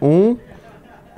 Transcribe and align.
um, 0.00 0.36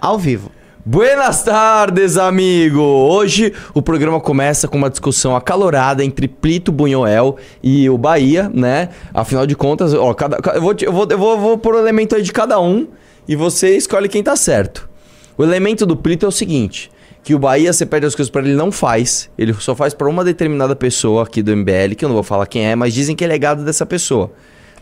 ao 0.01 0.19
vivo. 0.19 0.51
Buenas 0.85 1.45
tardes, 1.45 2.17
amigo! 2.17 2.81
Hoje 2.81 3.53
o 3.73 3.81
programa 3.81 4.21
começa 4.21 4.67
com 4.67 4.77
uma 4.77 4.91
discussão 4.91 5.37
acalorada 5.37 6.05
entre 6.05 6.27
Plito 6.27 6.73
Bunhoel 6.73 7.37
e 7.63 7.89
o 7.89 7.97
Bahia, 7.97 8.51
né? 8.53 8.89
Afinal 9.15 9.47
de 9.47 9.55
contas, 9.55 9.95
ó, 9.95 10.13
cada, 10.13 10.39
eu, 10.55 10.61
vou, 10.61 10.75
eu, 10.81 10.93
vou, 10.93 11.07
eu 11.09 11.19
vou, 11.19 11.39
vou 11.39 11.59
pôr 11.59 11.77
o 11.77 11.79
elemento 11.79 12.17
aí 12.17 12.23
de 12.23 12.33
cada 12.33 12.61
um 12.61 12.89
e 13.29 13.37
você 13.37 13.77
escolhe 13.77 14.09
quem 14.09 14.25
tá 14.25 14.35
certo. 14.35 14.91
O 15.39 15.45
elemento 15.45 15.87
do 15.87 15.97
Plito 15.97 16.27
é 16.27 16.29
o 16.29 16.33
seguinte: 16.33 16.91
que 17.23 17.33
o 17.33 17.39
Bahia, 17.39 17.73
você 17.73 17.87
pede 17.87 18.05
as 18.05 18.17
coisas 18.17 18.29
para 18.29 18.43
ele, 18.43 18.57
não 18.57 18.73
faz. 18.73 19.31
Ele 19.39 19.55
só 19.55 19.77
faz 19.77 19.95
para 19.95 20.09
uma 20.09 20.25
determinada 20.25 20.75
pessoa 20.75 21.23
aqui 21.23 21.45
do 21.45 21.57
MBL, 21.57 21.95
que 21.97 22.05
eu 22.05 22.09
não 22.09 22.17
vou 22.17 22.25
falar 22.25 22.47
quem 22.47 22.67
é, 22.67 22.75
mas 22.75 22.93
dizem 22.93 23.15
que 23.15 23.25
é 23.25 23.29
legado 23.29 23.65
dessa 23.65 23.87
pessoa 23.87 24.33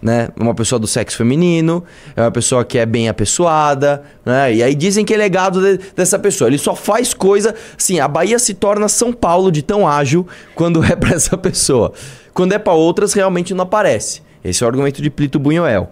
né? 0.02 0.28
Uma 0.38 0.54
pessoa 0.54 0.78
do 0.78 0.86
sexo 0.86 1.16
feminino, 1.16 1.84
é 2.16 2.22
uma 2.22 2.30
pessoa 2.30 2.64
que 2.64 2.78
é 2.78 2.86
bem 2.86 3.08
apessoada, 3.08 4.02
né? 4.24 4.54
E 4.54 4.62
aí 4.62 4.74
dizem 4.74 5.04
que 5.04 5.12
é 5.12 5.16
legado 5.16 5.60
de, 5.60 5.80
dessa 5.94 6.18
pessoa. 6.18 6.48
Ele 6.48 6.58
só 6.58 6.74
faz 6.74 7.12
coisa. 7.12 7.54
Sim, 7.76 8.00
a 8.00 8.08
Bahia 8.08 8.38
se 8.38 8.54
torna 8.54 8.88
São 8.88 9.12
Paulo 9.12 9.50
de 9.50 9.62
tão 9.62 9.86
ágil 9.86 10.26
quando 10.54 10.82
é 10.84 10.96
para 10.96 11.14
essa 11.14 11.36
pessoa. 11.36 11.92
Quando 12.32 12.52
é 12.52 12.58
para 12.58 12.72
outras, 12.72 13.12
realmente 13.12 13.52
não 13.54 13.64
aparece. 13.64 14.22
Esse 14.42 14.62
é 14.62 14.66
o 14.66 14.68
argumento 14.68 15.02
de 15.02 15.10
Plito 15.10 15.38
Bunhoel. 15.38 15.90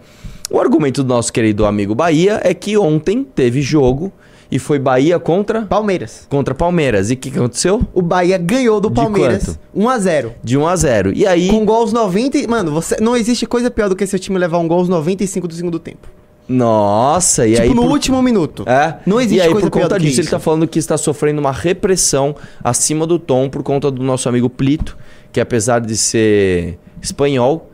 O 0.49 0.59
argumento 0.59 1.03
do 1.03 1.09
nosso 1.09 1.31
querido 1.31 1.63
amigo 1.65 1.93
Bahia 1.93 2.41
é 2.43 2.55
que 2.55 2.75
ontem 2.75 3.23
teve 3.23 3.61
jogo 3.61 4.11
e 4.51 4.57
foi 4.57 4.79
Bahia 4.79 5.19
contra? 5.19 5.61
Palmeiras. 5.63 6.25
Contra 6.29 6.55
Palmeiras. 6.55 7.11
E 7.11 7.13
o 7.13 7.17
que, 7.17 7.29
que 7.29 7.37
aconteceu? 7.37 7.81
O 7.93 8.01
Bahia 8.01 8.37
ganhou 8.37 8.81
do 8.81 8.89
Palmeiras 8.89 9.59
1x0. 9.75 10.31
De 10.43 10.57
1 10.57 10.67
a 10.67 10.75
0 10.75 11.13
E 11.13 11.25
aí. 11.27 11.49
Com 11.49 11.63
gols 11.65 11.93
90. 11.93 12.47
Mano, 12.47 12.71
você... 12.71 12.97
não 12.99 13.15
existe 13.15 13.45
coisa 13.45 13.69
pior 13.69 13.89
do 13.89 13.95
que 13.95 14.05
seu 14.07 14.17
time 14.17 14.39
levar 14.39 14.57
um 14.57 14.67
gol 14.67 14.79
aos 14.79 14.89
95 14.89 15.47
do 15.47 15.53
segundo 15.53 15.77
tempo. 15.77 16.07
Nossa, 16.47 17.45
e 17.45 17.51
tipo, 17.51 17.61
aí. 17.61 17.69
no 17.75 17.83
por- 17.83 17.91
último 17.91 18.21
minuto. 18.23 18.63
É. 18.67 18.95
Não 19.05 19.21
existe 19.21 19.37
e 19.37 19.41
aí, 19.41 19.51
coisa 19.51 19.67
por 19.67 19.77
pior 19.77 19.83
conta 19.83 19.99
disso, 19.99 20.15
ele 20.15 20.21
isso. 20.21 20.31
tá 20.31 20.39
falando 20.39 20.67
que 20.67 20.79
está 20.79 20.97
sofrendo 20.97 21.39
uma 21.39 21.51
repressão 21.51 22.35
acima 22.63 23.05
do 23.05 23.19
tom 23.19 23.47
por 23.47 23.61
conta 23.61 23.91
do 23.91 24.01
nosso 24.01 24.27
amigo 24.27 24.49
Plito, 24.49 24.97
que 25.31 25.39
apesar 25.39 25.79
de 25.79 25.95
ser 25.95 26.79
espanhol, 26.99 27.69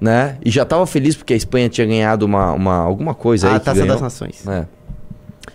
né? 0.00 0.38
E 0.42 0.50
já 0.50 0.64
tava 0.64 0.86
feliz 0.86 1.14
porque 1.14 1.34
a 1.34 1.36
Espanha 1.36 1.68
tinha 1.68 1.86
ganhado 1.86 2.24
uma, 2.24 2.52
uma, 2.52 2.76
alguma 2.76 3.14
coisa 3.14 3.48
aí. 3.50 3.56
a 3.56 3.60
Taça 3.60 3.84
das 3.84 4.00
Nações. 4.00 4.42
É. 4.48 4.64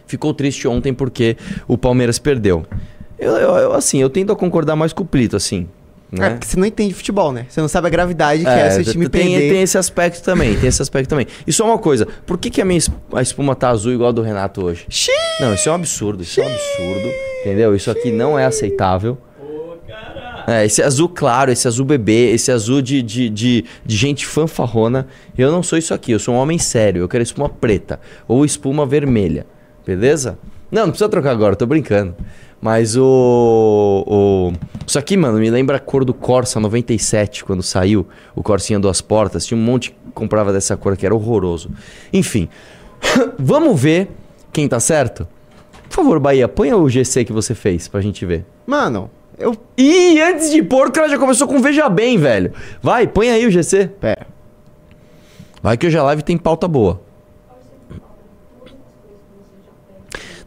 Ficou 0.10 0.34
triste 0.34 0.68
ontem 0.68 0.92
porque 0.94 1.38
o 1.68 1.78
Palmeiras 1.78 2.18
perdeu. 2.18 2.66
Eu, 3.18 3.34
eu- 3.34 3.56
eu, 3.58 3.74
assim, 3.74 4.02
eu 4.02 4.10
tendo 4.10 4.34
a 4.34 4.36
concordar 4.36 4.76
mais 4.76 4.92
com 4.92 5.04
o 5.04 5.06
Plito, 5.06 5.36
assim. 5.36 5.68
Né? 6.12 6.26
É 6.26 6.30
porque 6.32 6.48
você 6.48 6.58
não 6.58 6.66
entende 6.66 6.92
futebol, 6.96 7.32
né? 7.32 7.46
Você 7.48 7.62
não 7.62 7.68
sabe 7.68 7.86
a 7.86 7.90
gravidade 7.92 8.42
que 8.44 8.50
é, 8.50 8.72
seu 8.72 8.84
time 8.84 9.08
tem, 9.08 9.30
perder. 9.34 9.50
tem 9.54 9.62
esse 9.62 9.78
aspecto 9.78 10.24
também, 10.24 10.58
tem 10.58 10.68
esse 10.68 10.82
aspecto 10.82 11.08
também. 11.08 11.28
E 11.46 11.54
só 11.54 11.64
uma 11.68 11.78
coisa, 11.78 12.08
por 12.26 12.40
que, 12.40 12.50
que 12.50 12.60
a 12.60 12.66
minha 12.66 12.80
a 13.14 13.22
espuma 13.22 13.56
tá 13.56 13.70
azul 13.70 13.94
igual 13.94 14.10
a 14.10 14.12
do 14.12 14.24
Renato 14.24 14.66
hoje? 14.66 14.88
Xiii! 14.90 15.14
Não, 15.40 15.54
isso 15.54 15.70
é 15.70 15.72
um 15.72 15.76
absurdo, 15.76 16.24
isso 16.24 16.42
é 16.42 16.44
um 16.44 16.48
absurdo, 16.48 17.10
entendeu? 17.42 17.76
Isso 17.76 17.92
aqui 17.92 18.12
não 18.12 18.40
é 18.40 18.46
aceitável. 18.48 19.20
É, 20.48 20.66
esse 20.66 20.82
azul 20.82 21.08
claro, 21.10 21.52
esse 21.52 21.68
azul 21.68 21.86
bebê, 21.86 22.32
esse 22.32 22.52
azul 22.52 22.82
de, 22.82 23.04
de, 23.04 23.30
de, 23.30 23.66
de 23.86 23.96
gente 23.96 24.26
fanfarrona. 24.26 25.06
Eu 25.38 25.52
não 25.52 25.62
sou 25.62 25.78
isso 25.78 25.94
aqui, 25.94 26.12
eu 26.12 26.18
sou 26.20 26.34
um 26.34 26.38
homem 26.38 26.58
sério. 26.58 27.02
Eu 27.04 27.08
quero 27.08 27.22
espuma 27.22 27.48
preta 27.50 28.00
ou 28.28 28.44
espuma 28.44 28.84
vermelha, 28.84 29.46
beleza? 29.90 30.38
Não, 30.72 30.84
não 30.84 30.90
precisa 30.90 31.09
trocar 31.09 31.32
agora, 31.32 31.56
tô 31.56 31.66
brincando. 31.66 32.16
Mas 32.62 32.95
o, 32.95 34.04
o. 34.06 34.54
Isso 34.86 35.00
aqui, 35.00 35.18
mano, 35.18 35.40
me 35.40 35.50
lembra 35.50 35.78
a 35.78 35.80
cor 35.80 36.06
do 36.06 36.14
Corsa 36.14 36.59
97, 36.59 37.44
quando 37.44 37.64
saiu. 37.64 38.06
O 38.36 38.44
Corsinha 38.44 38.80
duas 38.80 39.02
portas. 39.02 39.46
Tinha 39.46 39.58
um 39.58 39.64
monte 39.64 39.92
que 39.92 39.98
comprava 40.14 40.54
dessa 40.54 40.78
cor 40.78 40.96
que 40.96 41.06
era 41.06 41.16
horroroso. 41.16 41.72
Enfim, 42.14 42.50
vamos 43.40 43.81
ver 43.81 44.09
quem 44.52 44.68
tá 44.68 44.80
certo? 44.80 45.28
Por 45.88 45.96
favor, 45.96 46.20
Bahia, 46.20 46.48
põe 46.48 46.72
o 46.72 46.88
GC 46.88 47.26
que 47.26 47.34
você 47.34 47.56
fez 47.56 47.88
pra 47.88 48.02
gente 48.02 48.24
ver. 48.26 48.46
Mano, 48.68 49.09
eu. 49.40 49.56
Ih, 49.78 50.22
antes 50.22 50.52
de 50.52 50.62
pôr, 50.62 50.90
o 50.90 50.92
cara 50.92 51.09
já 51.09 51.18
começou 51.18 51.48
com 51.48 51.59
Veja 51.62 51.90
Bem, 51.90 52.18
velho. 52.18 52.52
Vai, 52.81 53.08
põe 53.08 53.30
aí 53.31 53.47
o 53.47 53.52
GC. 53.52 53.88
Pera. 54.00 54.28
Vai 55.63 55.78
que 55.78 55.88
hoje 55.88 55.97
a 55.97 56.03
live 56.03 56.22
tem 56.22 56.38
pauta 56.38 56.68
boa. 56.68 57.02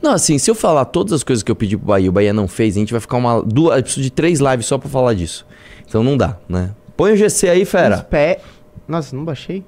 Não, 0.03 0.13
assim, 0.13 0.37
se 0.37 0.51
eu 0.51 0.55
falar 0.55 0.85
todas 0.87 1.13
as 1.13 1.23
coisas 1.23 1.43
que 1.43 1.51
eu 1.51 1.55
pedi 1.55 1.77
pro 1.77 1.87
Bahia 1.87 2.11
o 2.11 2.13
Bahia 2.13 2.33
não 2.33 2.49
fez, 2.49 2.77
a 2.77 2.81
gente 2.81 2.91
vai 2.93 3.01
ficar 3.01 3.17
uma. 3.17 3.41
Duas, 3.43 3.77
eu 3.77 3.83
preciso 3.83 4.03
de 4.03 4.11
três 4.11 4.41
lives 4.41 4.67
só 4.67 4.77
pra 4.77 4.89
falar 4.89 5.15
disso. 5.15 5.47
Então 5.87 6.03
não 6.03 6.17
dá, 6.17 6.37
né? 6.49 6.71
Põe 6.97 7.13
o 7.13 7.17
GC 7.17 7.49
aí, 7.49 7.63
Os 7.63 7.69
fera. 7.69 7.99
pé. 7.99 8.41
Nossa, 8.89 9.15
não 9.15 9.25
baixei? 9.25 9.65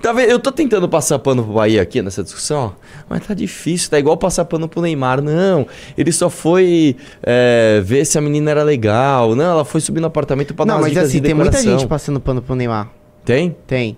Tá 0.00 0.12
vendo? 0.12 0.30
Eu 0.30 0.38
tô 0.38 0.50
tentando 0.50 0.88
passar 0.88 1.18
pano 1.18 1.42
pro 1.44 1.52
Bahia 1.54 1.82
aqui 1.82 2.00
nessa 2.02 2.22
discussão, 2.22 2.74
mas 3.08 3.26
tá 3.26 3.34
difícil. 3.34 3.90
Tá 3.90 3.98
igual 3.98 4.16
passar 4.16 4.44
pano 4.44 4.68
pro 4.68 4.80
Neymar. 4.80 5.22
Não, 5.22 5.66
ele 5.96 6.10
só 6.12 6.28
foi 6.28 6.96
é, 7.22 7.80
ver 7.84 8.04
se 8.04 8.18
a 8.18 8.20
menina 8.20 8.50
era 8.50 8.62
legal. 8.62 9.34
Não, 9.34 9.44
ela 9.44 9.64
foi 9.64 9.80
subir 9.80 10.00
no 10.00 10.06
apartamento 10.06 10.54
pra 10.54 10.64
dar 10.64 10.74
não, 10.74 10.80
mas 10.80 10.96
assim, 10.96 11.20
tem 11.20 11.34
muita 11.34 11.60
gente 11.62 11.86
passando 11.86 12.20
pano 12.20 12.42
pro 12.42 12.54
Neymar. 12.54 12.90
Tem? 13.24 13.56
Tem. 13.66 13.96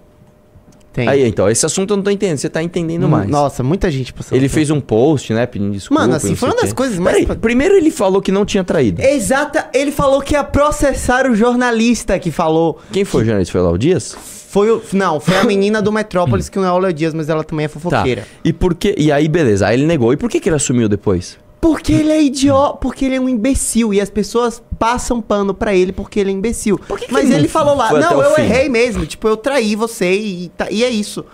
Tem. 0.96 1.06
Aí, 1.06 1.26
então, 1.28 1.46
esse 1.50 1.66
assunto 1.66 1.90
eu 1.92 1.96
não 1.98 2.02
tô 2.02 2.10
entendendo. 2.10 2.38
Você 2.38 2.48
tá 2.48 2.62
entendendo 2.62 3.06
mais. 3.06 3.28
Nossa, 3.28 3.62
muita 3.62 3.90
gente 3.90 4.14
passando 4.14 4.34
Ele 4.38 4.48
fez 4.48 4.70
um 4.70 4.80
post, 4.80 5.30
né, 5.34 5.44
pedindo 5.44 5.70
desculpa. 5.72 6.00
Mano, 6.00 6.14
assim, 6.14 6.34
foi 6.34 6.48
uma 6.48 6.56
das 6.62 6.72
coisas 6.72 6.98
mais- 6.98 7.18
Peraí, 7.26 7.36
primeiro 7.38 7.74
ele 7.76 7.90
falou 7.90 8.22
que 8.22 8.32
não 8.32 8.46
tinha 8.46 8.64
traído. 8.64 9.02
Exata, 9.02 9.68
ele 9.74 9.92
falou 9.92 10.22
que 10.22 10.32
ia 10.32 10.42
processar 10.42 11.30
o 11.30 11.36
jornalista 11.36 12.18
que 12.18 12.30
falou. 12.30 12.78
Quem 12.90 13.04
foi 13.04 13.20
o 13.20 13.24
jornalista? 13.26 13.52
Foi 13.52 13.60
o 13.60 13.64
Léo 13.66 13.76
Dias? 13.78 14.16
Foi 14.48 14.70
o. 14.70 14.80
Não, 14.94 15.20
foi 15.20 15.36
a 15.36 15.44
menina 15.44 15.82
do 15.82 15.92
Metrópolis 15.92 16.48
que 16.48 16.56
não 16.58 16.64
é 16.64 16.72
o 16.72 16.78
Léo 16.78 16.94
Dias, 16.94 17.12
mas 17.12 17.28
ela 17.28 17.44
também 17.44 17.66
é 17.66 17.68
Tá. 17.68 17.72
fofoqueira. 17.78 18.26
E 18.42 18.54
por 18.54 18.74
que... 18.74 18.94
E 18.96 19.12
aí, 19.12 19.28
beleza. 19.28 19.66
Aí 19.66 19.76
ele 19.78 19.84
negou. 19.86 20.14
E 20.14 20.16
por 20.16 20.30
que, 20.30 20.40
que 20.40 20.48
ele 20.48 20.56
assumiu 20.56 20.88
depois? 20.88 21.36
Porque 21.61 21.93
ele 21.93 22.12
é 22.12 22.22
idiota, 22.22 22.77
porque 22.77 23.05
ele 23.06 23.17
é 23.17 23.21
um 23.21 23.28
imbecil 23.28 23.93
e 23.93 24.00
as 24.00 24.11
pessoas 24.11 24.62
passam 24.78 25.21
pano 25.21 25.53
pra 25.55 25.75
ele 25.75 25.91
porque 25.91 26.21
ele 26.21 26.31
é 26.31 26.33
imbecil. 26.33 26.78
Que 26.78 27.06
que 27.06 27.12
Mas 27.12 27.25
ele 27.25 27.34
ele, 27.34 27.49
falou 27.49 27.75
lá, 27.75 27.91
não, 27.93 28.22
eu 28.22 28.34
fim?" 28.34 28.43
errei 28.43 28.69
mesmo, 28.69 29.05
tipo, 29.06 29.27
eu 29.27 29.37
traí 29.37 29.75
você 29.75 30.12
e, 30.12 30.49
tá- 30.56 30.71
e 30.71 30.84
é 30.84 30.91
isso. 30.91 31.25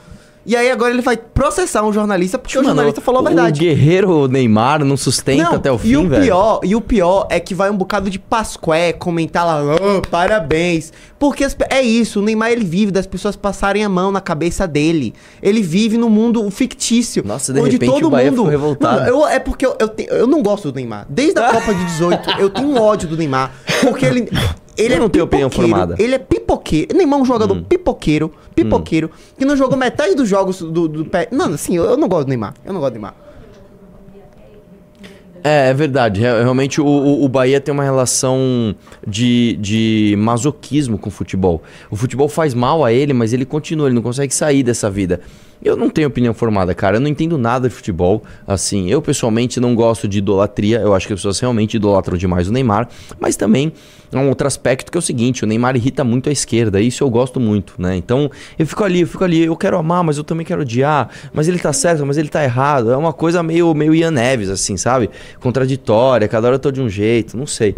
E 0.44 0.56
aí 0.56 0.70
agora 0.70 0.92
ele 0.92 1.02
vai 1.02 1.16
processar 1.16 1.84
um 1.84 1.92
jornalista 1.92 2.36
porque 2.38 2.58
o 2.58 2.62
Mano, 2.62 2.70
jornalista 2.74 3.00
falou 3.00 3.20
a 3.20 3.24
verdade. 3.24 3.60
O 3.60 3.62
guerreiro 3.64 4.26
Neymar 4.28 4.84
não 4.84 4.96
sustenta 4.96 5.42
Não, 5.44 5.54
até 5.54 5.70
o 5.70 5.78
fim, 5.78 5.88
e 5.90 5.96
o 5.96 6.08
velho. 6.08 6.22
pior, 6.24 6.60
e 6.64 6.74
o 6.74 6.80
pior 6.80 7.26
é 7.30 7.38
que 7.38 7.54
vai 7.54 7.70
um 7.70 7.76
bocado 7.76 8.10
de 8.10 8.18
Pasqué 8.18 8.92
comentar 8.92 9.46
lá, 9.46 9.60
"Ah, 9.76 10.02
parabéns. 10.10 10.92
Porque 11.18 11.44
as 11.44 11.56
é 11.70 11.80
isso, 11.80 12.18
o 12.18 12.22
Neymar 12.22 12.50
ele 12.50 12.64
vive 12.64 12.90
das 12.90 13.06
pessoas 13.06 13.36
passarem 13.36 13.84
a 13.84 13.88
mão 13.88 14.10
na 14.10 14.20
cabeça 14.20 14.66
dele. 14.66 15.14
Ele 15.40 15.62
vive 15.62 15.96
no 15.96 16.10
mundo 16.10 16.50
fictício. 16.50 17.22
Nossa, 17.24 17.52
de 17.52 17.60
repente 17.60 18.04
o 18.04 18.10
Bahia 18.10 18.30
ficou 18.30 18.46
revoltado. 18.46 19.00
Mano, 19.02 19.08
eu- 19.08 19.26
é 19.28 19.38
porque 19.38 19.64
eu, 19.64 19.76
eu, 19.78 19.88
te- 19.88 20.08
eu 20.10 20.26
não 20.26 20.42
gosto 20.42 20.72
do 20.72 20.74
Neymar. 20.76 21.06
Desde 21.08 21.38
a 21.38 21.50
Copa 21.52 21.72
de 21.72 21.84
18, 21.84 22.30
eu 22.40 22.50
tenho 22.50 22.68
um 22.68 22.80
ódio 22.80 23.08
do 23.08 23.16
Neymar. 23.16 23.52
Porque 23.82 24.04
ele. 24.04 24.28
Ele 24.76 24.94
Eu 24.94 24.96
é 24.96 25.00
não 25.00 25.08
tenho 25.08 25.24
opinião 25.24 25.48
pipoqueiro, 25.50 25.70
formada. 25.74 25.94
Hum. 25.94 26.04
Ele 26.04 26.14
é 26.14 26.18
pipoqueiro. 26.18 26.96
Neymar 26.96 27.18
é 27.18 27.22
um 27.22 27.24
jogador 27.24 27.62
pipoqueiro, 27.62 28.32
pipoqueiro, 28.54 29.10
que 29.38 29.44
não 29.44 29.56
jogou 29.56 29.76
metade 29.76 30.14
dos 30.14 30.28
jogos 30.28 30.60
do, 30.60 30.88
do 30.88 31.04
pé. 31.04 31.28
Não, 31.30 31.46
assim, 31.52 31.76
eu, 31.76 31.84
eu 31.84 31.96
não 31.96 32.08
gosto 32.08 32.24
do 32.24 32.28
Neymar. 32.28 32.54
Eu 32.64 32.72
não 32.72 32.80
gosto 32.80 32.92
do 32.92 32.94
Neymar. 32.94 33.14
É, 35.44 35.70
é 35.70 35.74
verdade. 35.74 36.20
Re- 36.20 36.42
Realmente 36.42 36.80
o, 36.80 36.86
o, 36.86 37.24
o 37.24 37.28
Bahia 37.28 37.60
tem 37.60 37.72
uma 37.72 37.82
relação 37.82 38.74
de, 39.06 39.56
de 39.60 40.14
masoquismo 40.18 40.96
com 40.96 41.08
o 41.08 41.12
futebol. 41.12 41.62
O 41.90 41.96
futebol 41.96 42.28
faz 42.28 42.54
mal 42.54 42.84
a 42.84 42.92
ele, 42.92 43.12
mas 43.12 43.32
ele 43.32 43.44
continua, 43.44 43.88
ele 43.88 43.94
não 43.94 44.02
consegue 44.02 44.32
sair 44.34 44.62
dessa 44.62 44.88
vida. 44.90 45.20
Eu 45.64 45.76
não 45.76 45.88
tenho 45.88 46.08
opinião 46.08 46.34
formada, 46.34 46.74
cara. 46.74 46.96
Eu 46.96 47.00
não 47.00 47.08
entendo 47.08 47.38
nada 47.38 47.68
de 47.68 47.74
futebol. 47.74 48.22
Assim, 48.46 48.90
eu 48.90 49.00
pessoalmente 49.00 49.60
não 49.60 49.74
gosto 49.74 50.08
de 50.08 50.18
idolatria. 50.18 50.80
Eu 50.80 50.94
acho 50.94 51.06
que 51.06 51.12
as 51.12 51.20
pessoas 51.20 51.38
realmente 51.38 51.74
idolatram 51.74 52.16
demais 52.16 52.48
o 52.48 52.52
Neymar. 52.52 52.88
Mas 53.20 53.36
também 53.36 53.72
há 54.12 54.18
um 54.18 54.28
outro 54.28 54.46
aspecto 54.46 54.90
que 54.90 54.98
é 54.98 55.00
o 55.00 55.02
seguinte: 55.02 55.44
o 55.44 55.46
Neymar 55.46 55.76
irrita 55.76 56.02
muito 56.02 56.28
a 56.28 56.32
esquerda. 56.32 56.80
Isso 56.80 57.04
eu 57.04 57.10
gosto 57.10 57.38
muito, 57.38 57.74
né? 57.78 57.96
Então 57.96 58.30
eu 58.58 58.66
fico 58.66 58.82
ali, 58.82 59.02
eu 59.02 59.06
fico 59.06 59.22
ali. 59.22 59.44
Eu 59.44 59.56
quero 59.56 59.78
amar, 59.78 60.02
mas 60.02 60.18
eu 60.18 60.24
também 60.24 60.44
quero 60.44 60.62
odiar. 60.62 61.08
Mas 61.32 61.46
ele 61.46 61.58
tá 61.58 61.72
certo, 61.72 62.04
mas 62.04 62.18
ele 62.18 62.28
tá 62.28 62.42
errado. 62.42 62.90
É 62.90 62.96
uma 62.96 63.12
coisa 63.12 63.42
meio, 63.42 63.72
meio 63.72 63.94
Ian 63.94 64.10
Neves, 64.10 64.48
assim, 64.48 64.76
sabe? 64.76 65.10
Contraditória. 65.38 66.26
Cada 66.26 66.48
hora 66.48 66.56
eu 66.56 66.60
tô 66.60 66.72
de 66.72 66.80
um 66.80 66.88
jeito. 66.88 67.36
Não 67.36 67.46
sei. 67.46 67.74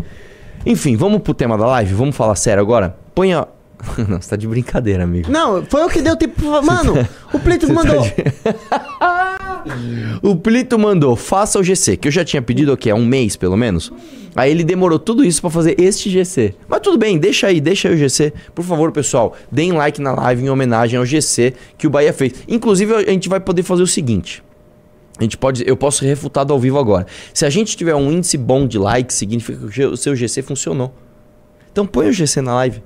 Enfim, 0.64 0.96
vamos 0.96 1.20
pro 1.20 1.34
tema 1.34 1.58
da 1.58 1.66
live? 1.66 1.92
Vamos 1.92 2.16
falar 2.16 2.34
sério 2.36 2.62
agora? 2.62 2.96
Põe 3.14 3.34
a. 3.34 3.46
Não, 4.08 4.20
você 4.20 4.30
tá 4.30 4.36
de 4.36 4.46
brincadeira, 4.46 5.04
amigo. 5.04 5.30
Não, 5.30 5.64
foi 5.64 5.84
o 5.84 5.88
que 5.88 6.00
deu 6.00 6.16
tempo. 6.16 6.42
Mano, 6.62 6.94
o 7.32 7.38
Plito 7.38 7.72
mandou. 7.72 8.04
O 10.22 10.36
Plito 10.36 10.78
mandou, 10.78 11.16
faça 11.16 11.58
o 11.58 11.62
GC, 11.62 11.96
que 11.96 12.08
eu 12.08 12.12
já 12.12 12.22
tinha 12.22 12.42
pedido 12.42 12.72
o 12.72 12.76
quê? 12.76 12.90
Há 12.90 12.94
um 12.94 13.04
mês, 13.04 13.34
pelo 13.34 13.56
menos. 13.56 13.90
Aí 14.36 14.50
ele 14.50 14.62
demorou 14.62 14.98
tudo 14.98 15.24
isso 15.24 15.40
pra 15.40 15.48
fazer 15.48 15.80
este 15.80 16.10
GC. 16.10 16.54
Mas 16.68 16.80
tudo 16.80 16.98
bem, 16.98 17.18
deixa 17.18 17.46
aí, 17.46 17.60
deixa 17.60 17.88
aí 17.88 17.94
o 17.94 17.96
GC. 17.96 18.32
Por 18.54 18.64
favor, 18.64 18.92
pessoal, 18.92 19.34
deem 19.50 19.72
like 19.72 20.00
na 20.02 20.12
live 20.12 20.44
em 20.44 20.50
homenagem 20.50 20.98
ao 20.98 21.06
GC 21.06 21.54
que 21.78 21.86
o 21.86 21.90
Bahia 21.90 22.12
fez. 22.12 22.34
Inclusive, 22.46 22.94
a 22.94 23.10
gente 23.10 23.28
vai 23.28 23.40
poder 23.40 23.62
fazer 23.62 23.82
o 23.82 23.86
seguinte. 23.86 24.42
A 25.18 25.22
gente 25.22 25.38
pode, 25.38 25.62
eu 25.66 25.76
posso 25.76 26.00
ser 26.00 26.06
refutado 26.06 26.52
ao 26.52 26.58
vivo 26.58 26.78
agora. 26.78 27.06
Se 27.32 27.46
a 27.46 27.50
gente 27.50 27.76
tiver 27.76 27.94
um 27.94 28.10
índice 28.10 28.36
bom 28.36 28.66
de 28.66 28.78
likes, 28.78 29.16
significa 29.16 29.66
que 29.68 29.84
o 29.84 29.96
seu 29.96 30.14
GC 30.16 30.42
funcionou. 30.42 30.92
Então 31.72 31.86
põe 31.86 32.08
o 32.08 32.12
GC 32.12 32.40
na 32.40 32.54
live. 32.56 32.82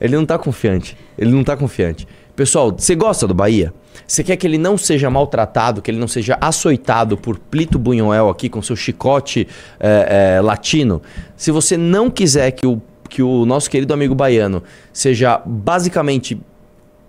Ele 0.00 0.16
não 0.16 0.26
tá 0.26 0.38
confiante. 0.38 0.96
Ele 1.18 1.30
não 1.30 1.42
tá 1.42 1.56
confiante. 1.56 2.06
Pessoal, 2.34 2.74
você 2.76 2.94
gosta 2.94 3.26
do 3.26 3.32
Bahia? 3.32 3.72
Você 4.06 4.22
quer 4.22 4.36
que 4.36 4.46
ele 4.46 4.58
não 4.58 4.76
seja 4.76 5.08
maltratado, 5.08 5.80
que 5.80 5.90
ele 5.90 5.98
não 5.98 6.06
seja 6.06 6.36
açoitado 6.40 7.16
por 7.16 7.38
Plito 7.38 7.78
Bunhoel 7.78 8.28
aqui 8.28 8.48
com 8.48 8.60
seu 8.60 8.76
chicote 8.76 9.48
é, 9.80 10.36
é, 10.36 10.40
latino? 10.40 11.00
Se 11.36 11.50
você 11.50 11.76
não 11.76 12.10
quiser 12.10 12.50
que 12.50 12.66
o, 12.66 12.80
que 13.08 13.22
o 13.22 13.46
nosso 13.46 13.70
querido 13.70 13.94
amigo 13.94 14.14
baiano 14.14 14.62
seja 14.92 15.40
basicamente 15.46 16.38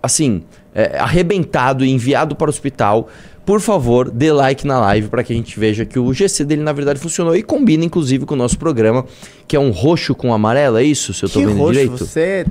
assim, 0.02 0.42
é, 0.74 0.98
arrebentado 0.98 1.84
e 1.84 1.90
enviado 1.90 2.34
para 2.34 2.46
o 2.46 2.50
hospital, 2.50 3.08
por 3.44 3.60
favor, 3.60 4.10
dê 4.10 4.32
like 4.32 4.66
na 4.66 4.80
live 4.80 5.08
para 5.08 5.22
que 5.22 5.32
a 5.32 5.36
gente 5.36 5.58
veja 5.58 5.84
que 5.84 5.98
o 5.98 6.12
GC 6.12 6.44
dele 6.44 6.62
na 6.62 6.72
verdade 6.72 7.00
funcionou 7.00 7.34
e 7.36 7.42
combina 7.42 7.84
inclusive 7.84 8.24
com 8.24 8.34
o 8.34 8.36
nosso 8.36 8.58
programa, 8.58 9.04
que 9.46 9.56
é 9.56 9.60
um 9.60 9.70
roxo 9.70 10.14
com 10.14 10.32
amarelo, 10.32 10.78
é 10.78 10.82
isso? 10.82 11.12
Se 11.12 11.24
eu 11.24 11.28
tô 11.28 11.40
que 11.40 11.46
vendo 11.46 11.58
roxo, 11.58 11.72
direito? 11.72 11.98
Você... 11.98 12.46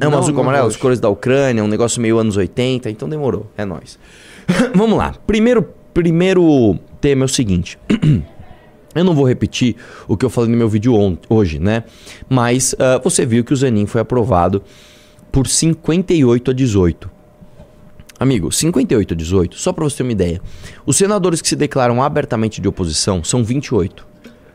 É 0.00 0.06
um 0.06 0.10
Não, 0.10 0.18
azul 0.18 0.34
com 0.34 0.40
amarelo, 0.40 0.68
as 0.68 0.76
cores 0.76 1.00
da 1.00 1.08
Ucrânia, 1.08 1.64
um 1.64 1.68
negócio 1.68 2.00
meio 2.00 2.18
anos 2.18 2.36
80, 2.36 2.90
então 2.90 3.08
demorou, 3.08 3.50
é 3.56 3.64
nóis. 3.64 3.98
Vamos 4.74 4.98
lá. 4.98 5.14
Primeiro, 5.26 5.66
primeiro 5.94 6.78
tema 7.00 7.24
é 7.24 7.26
o 7.26 7.28
seguinte. 7.28 7.78
Eu 8.94 9.04
não 9.04 9.14
vou 9.14 9.26
repetir 9.26 9.76
o 10.06 10.18
que 10.18 10.24
eu 10.26 10.28
falei 10.28 10.50
no 10.50 10.56
meu 10.58 10.68
vídeo 10.68 11.18
hoje, 11.26 11.58
né? 11.58 11.84
Mas 12.28 12.74
ah, 12.78 13.00
você 13.02 13.24
viu 13.24 13.42
que 13.42 13.54
o 13.54 13.56
Zanin 13.56 13.86
foi 13.86 14.02
aprovado 14.02 14.62
por 15.30 15.46
58 15.46 16.50
a 16.50 16.54
18. 16.54 17.10
Amigo, 18.20 18.52
58 18.52 19.14
a 19.14 19.16
18, 19.16 19.56
só 19.56 19.72
para 19.72 19.82
você 19.84 19.96
ter 19.96 20.02
uma 20.02 20.12
ideia. 20.12 20.40
Os 20.84 20.96
senadores 20.96 21.40
que 21.40 21.48
se 21.48 21.56
declaram 21.56 22.02
abertamente 22.02 22.60
de 22.60 22.68
oposição 22.68 23.24
são 23.24 23.42
28, 23.42 24.06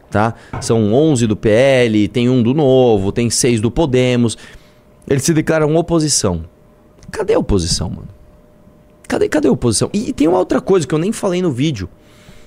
tá? 0.09 0.35
São 0.61 0.93
11 0.93 1.27
do 1.27 1.35
PL, 1.35 2.07
tem 2.07 2.29
um 2.29 2.41
do 2.41 2.53
Novo, 2.53 3.11
tem 3.11 3.29
6 3.29 3.59
do 3.59 3.71
Podemos. 3.71 4.37
Eles 5.09 5.23
se 5.23 5.33
declaram 5.33 5.75
oposição. 5.75 6.43
Cadê 7.11 7.33
a 7.33 7.39
oposição, 7.39 7.89
mano? 7.89 8.09
Cadê, 9.07 9.29
cadê 9.29 9.47
a 9.47 9.51
oposição? 9.51 9.89
E, 9.93 10.09
e 10.09 10.13
tem 10.13 10.27
uma 10.27 10.37
outra 10.37 10.59
coisa 10.59 10.85
que 10.85 10.93
eu 10.93 10.99
nem 10.99 11.11
falei 11.11 11.41
no 11.41 11.51
vídeo. 11.51 11.89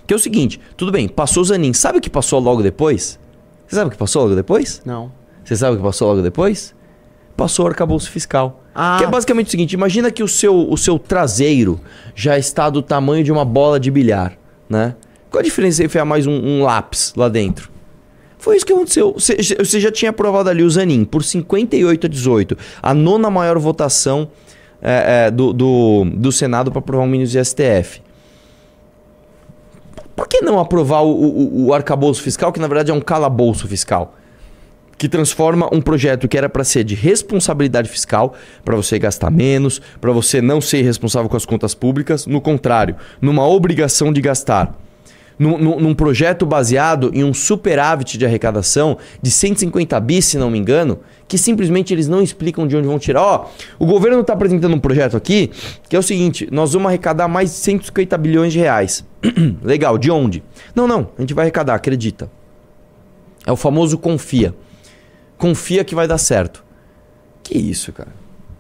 Que 0.07 0.13
é 0.13 0.17
o 0.17 0.21
seguinte, 0.21 0.61
tudo 0.77 0.93
bem, 0.93 1.09
passou 1.09 1.43
o 1.43 1.47
Zanin. 1.47 1.73
Sabe 1.73 1.99
o 1.99 2.01
que 2.01 2.11
passou 2.11 2.39
logo 2.39 2.63
depois? 2.63 3.19
Você 3.67 3.77
sabe 3.77 3.89
o 3.89 3.91
que 3.91 3.97
passou 3.97 4.23
logo 4.23 4.35
depois? 4.35 4.83
Não. 4.85 5.11
Você 5.45 5.57
sabe 5.57 5.75
o 5.75 5.77
que 5.79 5.83
passou 5.83 6.09
logo 6.09 6.23
depois? 6.23 6.75
Passou 7.37 7.65
o 7.65 7.69
arcabouço 7.69 8.11
fiscal. 8.11 8.63
Ah. 8.75 8.97
Que 8.99 9.05
é 9.05 9.07
basicamente 9.07 9.47
o 9.47 9.51
seguinte: 9.51 9.73
imagina 9.73 10.11
que 10.11 10.23
o 10.23 10.29
seu, 10.29 10.69
o 10.69 10.77
seu 10.77 10.99
traseiro 10.99 11.81
já 12.15 12.37
está 12.37 12.69
do 12.69 12.83
tamanho 12.83 13.25
de 13.25 13.33
uma 13.33 13.45
bola 13.45 13.81
de 13.81 13.91
bilhar, 13.91 14.37
né? 14.69 14.97
Qual 15.31 15.41
a 15.41 15.45
diferença 15.45 15.83
em 15.83 15.87
enfiar 15.87 16.05
mais 16.05 16.27
um, 16.27 16.33
um 16.33 16.63
lápis 16.65 17.15
lá 17.17 17.29
dentro? 17.29 17.70
Foi 18.41 18.57
isso 18.57 18.65
que 18.65 18.73
aconteceu. 18.73 19.13
Você, 19.13 19.79
já 19.79 19.93
tinha 19.93 20.11
aprovado 20.11 20.49
ali 20.49 20.63
o 20.63 20.71
Zanin 20.71 21.05
por 21.05 21.23
58 21.23 22.07
a 22.07 22.09
18, 22.09 22.57
a 22.83 22.95
nona 22.95 23.31
maior 23.31 23.59
votação 23.59 24.31
é, 24.81 25.27
é, 25.27 25.31
do, 25.31 25.53
do, 25.53 26.05
do 26.15 26.33
Senado 26.33 26.71
para 26.71 26.79
aprovar 26.79 27.05
um 27.05 27.07
ministro 27.07 27.39
de 27.39 27.47
STF. 27.47 28.01
Por 30.17 30.27
que 30.27 30.41
não 30.41 30.59
aprovar 30.59 31.03
o, 31.03 31.11
o, 31.11 31.67
o 31.67 31.75
arcabouço 31.75 32.23
fiscal, 32.23 32.51
que 32.51 32.59
na 32.59 32.67
verdade 32.67 32.91
é 32.91 32.95
um 32.95 33.01
calabouço 33.01 33.69
fiscal? 33.69 34.17
que 34.97 35.09
transforma 35.09 35.67
um 35.73 35.81
projeto 35.81 36.29
que 36.29 36.37
era 36.37 36.47
para 36.47 36.63
ser 36.63 36.85
de 36.85 36.95
responsabilidade 36.95 37.89
fiscal, 37.89 38.35
para 38.63 38.77
você 38.77 38.99
gastar 38.99 39.31
menos, 39.31 39.81
para 39.99 40.13
você 40.13 40.43
não 40.43 40.61
ser 40.61 40.83
responsável 40.83 41.27
com 41.27 41.39
as 41.39 41.47
contas 41.47 41.75
públicas, 41.75 42.27
no 42.27 42.39
contrário, 42.39 42.97
numa 43.19 43.49
obrigação 43.49 44.13
de 44.13 44.21
gastar. 44.21 44.79
Num, 45.41 45.81
num- 45.81 45.95
projeto 45.95 46.45
baseado 46.45 47.11
em 47.15 47.25
um 47.25 47.33
superávit 47.33 48.19
de 48.19 48.27
arrecadação 48.27 48.99
de 49.23 49.31
150 49.31 49.99
bis, 50.01 50.27
se 50.27 50.37
não 50.37 50.51
me 50.51 50.59
engano, 50.59 50.99
que 51.27 51.39
simplesmente 51.39 51.95
eles 51.95 52.07
não 52.09 52.21
explicam 52.23 52.67
de 52.67 52.77
onde 52.77 52.87
vão 52.87 52.99
tirar. 52.99 53.23
Ó, 53.23 53.47
o 53.79 53.87
governo 53.87 54.21
está 54.21 54.35
apresentando 54.35 54.75
um 54.75 54.79
projeto 54.79 55.17
aqui 55.17 55.51
que 55.89 55.97
é 55.97 55.99
o 55.99 56.03
seguinte: 56.03 56.47
nós 56.53 56.75
vamos 56.75 56.89
arrecadar 56.89 57.27
mais 57.27 57.51
de 57.51 57.57
150 57.57 58.19
bilhões 58.19 58.53
de 58.53 58.59
reais. 58.59 59.03
Legal, 59.65 59.97
de 59.97 60.11
onde? 60.11 60.43
Não, 60.75 60.87
não, 60.87 61.09
a 61.17 61.21
gente 61.23 61.33
vai 61.33 61.45
arrecadar, 61.45 61.75
acredita. 61.75 62.31
É 63.47 63.51
o 63.51 63.57
famoso 63.57 63.97
confia 63.97 64.55
confia 65.39 65.83
que 65.83 65.95
vai 65.95 66.07
dar 66.07 66.19
certo. 66.19 66.63
Que 67.43 67.57
isso, 67.57 67.95
cara. 67.95 68.13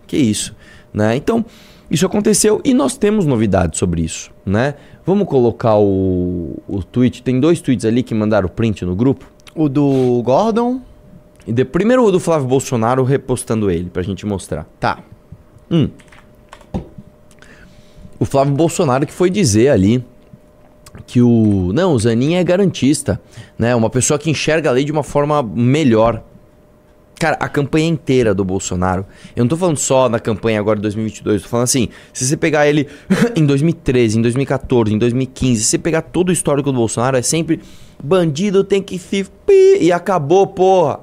Que 0.07 0.17
isso, 0.17 0.57
né? 0.95 1.15
Então, 1.15 1.45
isso 1.91 2.07
aconteceu 2.07 2.61
e 2.65 2.73
nós 2.73 2.97
temos 2.97 3.27
novidades 3.27 3.79
sobre 3.79 4.03
isso, 4.03 4.31
né? 4.47 4.75
Vamos 5.05 5.27
colocar 5.27 5.77
o, 5.77 6.57
o 6.69 6.83
tweet. 6.85 7.23
Tem 7.23 7.41
dois 7.41 7.61
tweets 7.61 7.85
ali 7.85 8.03
que 8.03 8.15
mandaram 8.15 8.49
print 8.49 8.85
no 8.85 8.95
grupo. 8.95 9.27
O 9.55 9.69
do 9.69 10.23
Gordon. 10.25 10.81
E 11.47 11.53
de, 11.53 11.65
primeiro 11.65 12.05
o 12.05 12.13
do 12.13 12.21
Flávio 12.21 12.47
Bolsonaro 12.47 13.03
repostando 13.03 13.71
ele, 13.71 13.91
pra 13.91 14.03
gente 14.03 14.25
mostrar. 14.25 14.69
Tá. 14.79 14.99
Hum. 15.69 15.89
O 18.21 18.25
Flávio 18.25 18.55
Bolsonaro 18.55 19.07
que 19.07 19.13
foi 19.13 19.31
dizer 19.31 19.71
ali 19.71 20.05
que 21.07 21.21
o. 21.21 21.73
Não, 21.73 21.95
o 21.95 21.99
Zanin 21.99 22.35
é 22.35 22.45
garantista, 22.45 23.21
né? 23.59 23.75
Uma 23.75 23.91
pessoa 23.91 24.19
que 24.19 24.31
enxerga 24.31 24.71
a 24.71 24.73
lei 24.73 24.85
de 24.85 24.93
uma 24.93 25.03
forma 25.03 25.43
melhor. 25.43 26.23
Cara, 27.21 27.37
a 27.39 27.51
campanha 27.51 27.87
inteira 27.87 28.35
do 28.35 28.43
Bolsonaro, 28.47 29.05
eu 29.37 29.45
não 29.45 29.49
tô 29.49 29.55
falando 29.55 29.77
só 29.77 30.09
na 30.09 30.19
campanha 30.19 30.59
agora 30.59 30.77
de 30.77 30.83
2022, 30.85 31.43
tô 31.43 31.49
falando 31.49 31.65
assim, 31.65 31.89
se 32.15 32.25
você 32.27 32.35
pegar 32.35 32.67
ele 32.67 32.89
em 33.37 33.45
2013, 33.45 34.19
em 34.19 34.23
2014, 34.23 34.95
em 34.95 34.99
2015, 34.99 35.61
se 35.63 35.67
você 35.69 35.79
pegar 35.79 36.01
todo 36.01 36.31
o 36.31 36.33
histórico 36.33 36.73
do 36.73 36.79
Bolsonaro, 36.79 37.19
é 37.19 37.23
sempre 37.23 37.61
bandido 38.03 38.65
tem 38.65 38.83
que 38.83 38.99
se 38.99 39.27
e 39.79 39.93
acabou, 39.93 40.47
porra. 40.47 41.01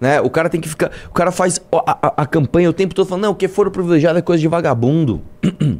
Né? 0.00 0.20
O 0.20 0.30
cara 0.30 0.48
tem 0.48 0.60
que 0.60 0.68
ficar, 0.68 0.92
o 1.10 1.12
cara 1.12 1.32
faz 1.32 1.60
a, 1.72 2.06
a- 2.06 2.14
a 2.22 2.26
campanha 2.26 2.70
o 2.70 2.72
tempo 2.72 2.94
todo 2.94 3.08
falando, 3.08 3.24
não, 3.24 3.32
o 3.32 3.34
que 3.34 3.48
for 3.48 3.68
privilegiado 3.68 4.16
é 4.16 4.22
coisa 4.22 4.40
de 4.40 4.46
vagabundo. 4.46 5.20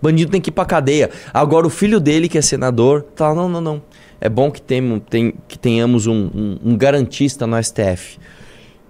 Bandido 0.00 0.30
tem 0.32 0.40
que 0.40 0.48
ir 0.48 0.52
pra 0.52 0.64
cadeia. 0.64 1.10
Agora 1.34 1.66
o 1.66 1.70
filho 1.70 2.00
dele, 2.00 2.30
que 2.30 2.38
é 2.38 2.42
senador, 2.42 3.02
tá 3.14 3.28
lá, 3.28 3.34
não, 3.34 3.46
não, 3.48 3.60
não. 3.60 3.82
É 4.20 4.28
bom 4.28 4.50
que, 4.50 4.60
tem, 4.62 4.98
tem- 5.00 5.34
que 5.46 5.58
tenhamos 5.58 6.06
um, 6.06 6.30
um- 6.34 6.58
um 6.64 6.76
garantista 6.78 7.46
no 7.46 7.62
STF. 7.62 8.18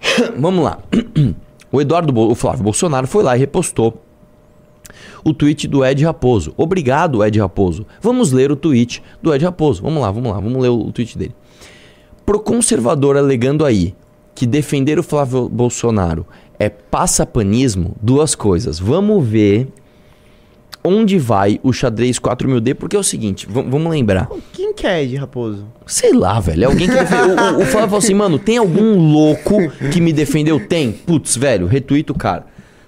Vamos 0.39 0.65
lá. 0.65 0.79
O 1.73 1.81
Eduardo, 1.81 2.13
Bo- 2.13 2.29
o 2.29 2.35
Flávio 2.35 2.65
Bolsonaro 2.65 3.07
foi 3.07 3.23
lá 3.23 3.37
e 3.37 3.39
repostou 3.39 4.03
o 5.25 5.33
tweet 5.33 5.69
do 5.69 5.85
Ed 5.85 6.05
Raposo. 6.05 6.53
Obrigado, 6.57 7.25
Ed 7.25 7.39
Raposo. 7.39 7.87
Vamos 8.03 8.33
ler 8.33 8.51
o 8.51 8.57
tweet 8.57 9.01
do 9.23 9.33
Ed 9.33 9.45
Raposo. 9.45 9.81
Vamos 9.81 10.03
lá, 10.03 10.11
vamos 10.11 10.33
lá, 10.33 10.41
vamos 10.41 10.61
ler 10.61 10.69
o, 10.69 10.89
o 10.89 10.91
tweet 10.91 11.17
dele. 11.17 11.33
Pro 12.27 12.41
conservador 12.41 13.17
alegando 13.17 13.65
aí 13.65 13.95
que 14.35 14.47
defender 14.47 14.99
o 14.99 15.03
Flávio 15.05 15.49
Bolsonaro 15.49 16.27
é 16.59 16.69
passapanismo, 16.69 17.95
duas 18.03 18.35
coisas. 18.35 18.81
Vamos 18.81 19.25
ver 19.25 19.69
onde 20.83 21.19
vai 21.19 21.61
o 21.63 21.73
xadrez 21.73 22.19
4000D, 22.19 22.75
porque 22.75 22.97
é 22.97 22.99
o 22.99 23.03
seguinte, 23.03 23.47
vamos 23.51 23.91
lembrar. 23.91 24.29
Quem 24.53 24.73
que 24.73 24.87
é 24.87 25.05
de 25.05 25.17
Raposo? 25.17 25.67
Sei 25.87 26.13
lá, 26.13 26.41
velho. 26.41 26.63
é 26.63 26.67
Alguém 26.67 26.89
que 26.89 26.95
defendeu. 26.95 27.37
O, 27.37 27.59
o, 27.59 27.63
o 27.63 27.67
Flávio 27.67 27.89
falou 27.89 27.99
assim, 27.99 28.15
mano, 28.15 28.39
tem 28.39 28.57
algum 28.59 28.97
louco 29.13 29.57
que 29.93 30.01
me 30.01 30.13
defendeu? 30.13 30.59
Tem. 30.67 30.93
Putz, 30.93 31.37
velho, 31.37 31.67
retuita 31.67 32.13
o 32.13 32.17
cara. 32.17 32.45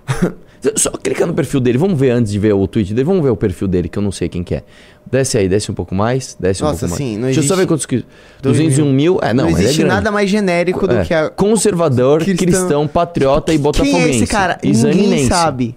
Só 0.76 0.90
clica 0.90 1.26
no 1.26 1.34
perfil 1.34 1.58
dele. 1.58 1.76
Vamos 1.76 1.98
ver 1.98 2.10
antes 2.10 2.30
de 2.30 2.38
ver 2.38 2.52
o 2.52 2.64
tweet 2.68 2.94
dele. 2.94 3.04
Vamos 3.04 3.20
ver 3.24 3.30
o 3.30 3.36
perfil 3.36 3.66
dele, 3.66 3.88
que 3.88 3.98
eu 3.98 4.02
não 4.02 4.12
sei 4.12 4.28
quem 4.28 4.44
que 4.44 4.54
é. 4.54 4.62
Desce 5.10 5.36
aí, 5.36 5.48
desce 5.48 5.72
um 5.72 5.74
pouco 5.74 5.92
mais. 5.92 6.36
Desce 6.38 6.62
um 6.62 6.66
Nossa, 6.68 6.86
pouco 6.86 6.90
mais. 6.90 7.02
sim, 7.10 7.16
não 7.18 7.24
Deixa 7.24 7.40
eu 7.40 7.44
só 7.44 7.56
ver 7.56 7.66
quantos 7.66 7.84
que. 7.84 8.04
200 8.40 8.76
201 8.76 8.92
mil. 8.92 9.18
É, 9.20 9.34
não, 9.34 9.50
Não, 9.50 9.50
é 9.50 9.60
existe 9.60 9.78
grande. 9.78 9.94
nada 9.96 10.12
mais 10.12 10.30
genérico 10.30 10.86
do 10.86 10.94
É. 10.94 11.04
que 11.04 11.12
a. 11.12 11.30
Conservador, 11.30 12.20
cristão, 12.22 12.46
Cristão. 12.46 12.86
patriota 12.86 13.52
e 13.52 13.58
botafoguense. 13.58 13.98
Quem 14.02 14.06
é 14.06 14.16
esse 14.22 14.26
cara? 14.28 14.56
Ninguém 14.62 15.26
sabe. 15.26 15.74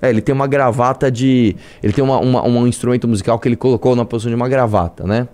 É, 0.00 0.10
ele 0.10 0.20
tem 0.20 0.34
uma 0.34 0.46
gravata 0.46 1.10
de. 1.10 1.56
Ele 1.82 1.92
tem 1.92 2.04
uma, 2.04 2.18
uma- 2.18 2.44
um 2.46 2.66
instrumento 2.66 3.08
musical 3.08 3.38
que 3.38 3.48
ele 3.48 3.56
colocou 3.56 3.96
na 3.96 4.04
posição 4.04 4.30
de 4.30 4.36
uma 4.36 4.48
gravata, 4.48 5.04
né? 5.04 5.26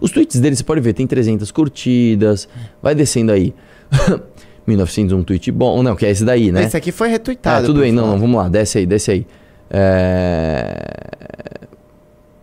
Os 0.00 0.10
tweets 0.10 0.40
dele, 0.40 0.54
você 0.56 0.64
pode 0.64 0.80
ver, 0.80 0.92
tem 0.92 1.06
300 1.06 1.50
curtidas. 1.50 2.48
Vai 2.82 2.94
descendo 2.94 3.32
aí. 3.32 3.54
1901 4.66 5.18
um 5.18 5.24
tweet 5.24 5.50
bom. 5.50 5.82
Não, 5.82 5.96
que 5.96 6.06
é 6.06 6.10
esse 6.10 6.24
daí, 6.24 6.52
né? 6.52 6.62
Esse 6.64 6.76
aqui 6.76 6.92
foi 6.92 7.08
Ah, 7.08 7.10
retuitado. 7.12 7.66
tudo 7.66 7.80
bem, 7.80 7.90
não, 7.90 8.06
não, 8.06 8.18
vamos 8.20 8.36
lá, 8.40 8.48
desce 8.48 8.78
aí, 8.78 8.86
desce 8.86 9.10
aí. 9.10 9.26
É... 9.68 10.76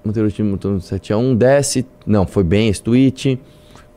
Manter 0.03 0.23
o 0.23 0.31
time 0.31 0.57
no 0.61 0.81
7 0.81 1.13
a 1.13 1.17
1, 1.17 1.35
desce. 1.35 1.85
Não, 2.05 2.25
foi 2.25 2.43
bem 2.43 2.67
esse 2.69 2.81
tweet. 2.81 3.39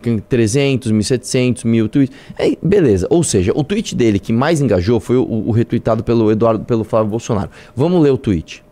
Tem 0.02 0.18
300, 0.18 0.90
1700, 0.90 1.64
1000 1.64 1.88
tweets. 1.88 2.16
É, 2.38 2.56
beleza. 2.62 3.06
Ou 3.10 3.22
seja, 3.22 3.52
o 3.54 3.62
tweet 3.62 3.94
dele 3.94 4.18
que 4.18 4.32
mais 4.32 4.60
engajou 4.60 5.00
foi 5.00 5.16
o, 5.16 5.24
o 5.24 5.50
retweetado 5.50 6.02
pelo 6.02 6.30
Eduardo, 6.30 6.64
pelo 6.64 6.84
Flávio 6.84 7.10
Bolsonaro. 7.10 7.50
Vamos 7.74 8.02
ler 8.02 8.10
o 8.10 8.18
tweet. 8.18 8.62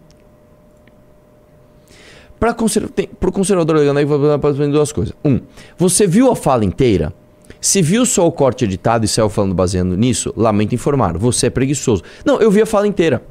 Para 2.39 2.53
o 2.53 3.33
conservador 3.33 3.77
aí, 3.77 4.05
vou 4.05 4.39
fazer 4.41 4.69
duas 4.69 4.91
coisas. 4.93 5.15
Um, 5.23 5.41
você 5.77 6.07
viu 6.07 6.31
a 6.31 6.35
fala 6.35 6.65
inteira? 6.65 7.13
Se 7.61 7.83
viu 7.83 8.07
só 8.07 8.27
o 8.27 8.33
corte 8.33 8.65
editado 8.65 9.05
e 9.05 9.09
saiu 9.09 9.29
falando 9.29 9.55
baseando 9.55 9.95
nisso, 9.95 10.33
lamento 10.35 10.75
informar, 10.75 11.19
você 11.19 11.49
é 11.49 11.51
preguiçoso. 11.51 12.03
Não, 12.25 12.41
eu 12.41 12.51
vi 12.51 12.63
a 12.63 12.67
fala 12.67 12.87
inteira. 12.87 13.23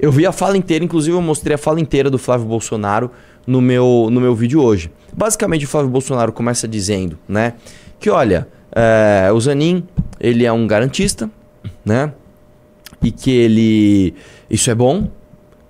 Eu 0.00 0.10
vi 0.10 0.26
a 0.26 0.32
fala 0.32 0.56
inteira, 0.56 0.84
inclusive 0.84 1.16
eu 1.16 1.22
mostrei 1.22 1.54
a 1.54 1.58
fala 1.58 1.78
inteira 1.78 2.10
do 2.10 2.18
Flávio 2.18 2.44
Bolsonaro 2.44 3.12
no 3.46 3.60
meu, 3.60 4.08
no 4.10 4.20
meu 4.20 4.34
vídeo 4.34 4.62
hoje. 4.62 4.90
Basicamente, 5.12 5.64
o 5.64 5.68
Flávio 5.68 5.90
Bolsonaro 5.90 6.32
começa 6.32 6.66
dizendo, 6.66 7.18
né, 7.28 7.54
que 8.00 8.08
olha, 8.10 8.48
é, 8.74 9.30
o 9.32 9.40
Zanin, 9.40 9.86
ele 10.18 10.44
é 10.44 10.52
um 10.52 10.66
garantista, 10.66 11.30
né, 11.84 12.12
e 13.02 13.10
que 13.10 13.30
ele. 13.30 14.14
Isso 14.48 14.70
é 14.70 14.74
bom 14.74 15.08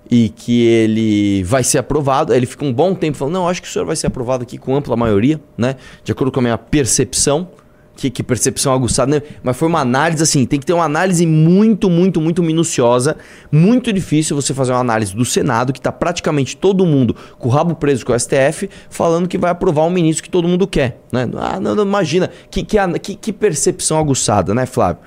e 0.09 0.29
que 0.29 0.61
ele 0.61 1.43
vai 1.43 1.63
ser 1.63 1.79
aprovado. 1.79 2.33
Ele 2.33 2.45
fica 2.45 2.63
um 2.63 2.71
bom 2.71 2.93
tempo 2.93 3.17
falando: 3.17 3.33
não, 3.33 3.47
acho 3.47 3.61
que 3.61 3.67
o 3.67 3.71
senhor 3.71 3.85
vai 3.85 3.95
ser 3.95 4.07
aprovado 4.07 4.43
aqui 4.43 4.57
com 4.57 4.75
ampla 4.75 4.95
maioria, 4.95 5.41
né? 5.57 5.75
De 6.03 6.11
acordo 6.11 6.31
com 6.31 6.39
a 6.39 6.43
minha 6.43 6.57
percepção. 6.57 7.49
Que, 7.95 8.09
que 8.09 8.23
percepção 8.23 8.73
aguçada, 8.73 9.11
né? 9.11 9.21
Mas 9.43 9.55
foi 9.55 9.67
uma 9.67 9.79
análise 9.79 10.23
assim, 10.23 10.45
tem 10.45 10.59
que 10.59 10.65
ter 10.65 10.73
uma 10.73 10.83
análise 10.83 11.27
muito, 11.27 11.89
muito, 11.91 12.19
muito 12.19 12.41
minuciosa. 12.41 13.15
Muito 13.51 13.93
difícil 13.93 14.35
você 14.35 14.51
fazer 14.53 14.71
uma 14.71 14.81
análise 14.81 15.15
do 15.15 15.23
Senado, 15.23 15.71
que 15.71 15.79
tá 15.79 15.91
praticamente 15.91 16.57
todo 16.57 16.85
mundo 16.87 17.15
com 17.37 17.47
o 17.47 17.51
rabo 17.51 17.75
preso 17.75 18.03
com 18.03 18.11
o 18.11 18.19
STF, 18.19 18.67
falando 18.89 19.27
que 19.27 19.37
vai 19.37 19.51
aprovar 19.51 19.83
um 19.83 19.91
ministro 19.91 20.23
que 20.23 20.29
todo 20.29 20.47
mundo 20.47 20.65
quer. 20.65 21.01
Né? 21.11 21.29
Ah, 21.37 21.59
não, 21.59 21.75
não, 21.75 21.83
imagina, 21.83 22.31
que, 22.49 22.63
que, 22.63 22.77
que, 22.99 23.15
que 23.15 23.31
percepção 23.31 23.99
aguçada, 23.99 24.55
né, 24.55 24.65
Flávio? 24.65 25.03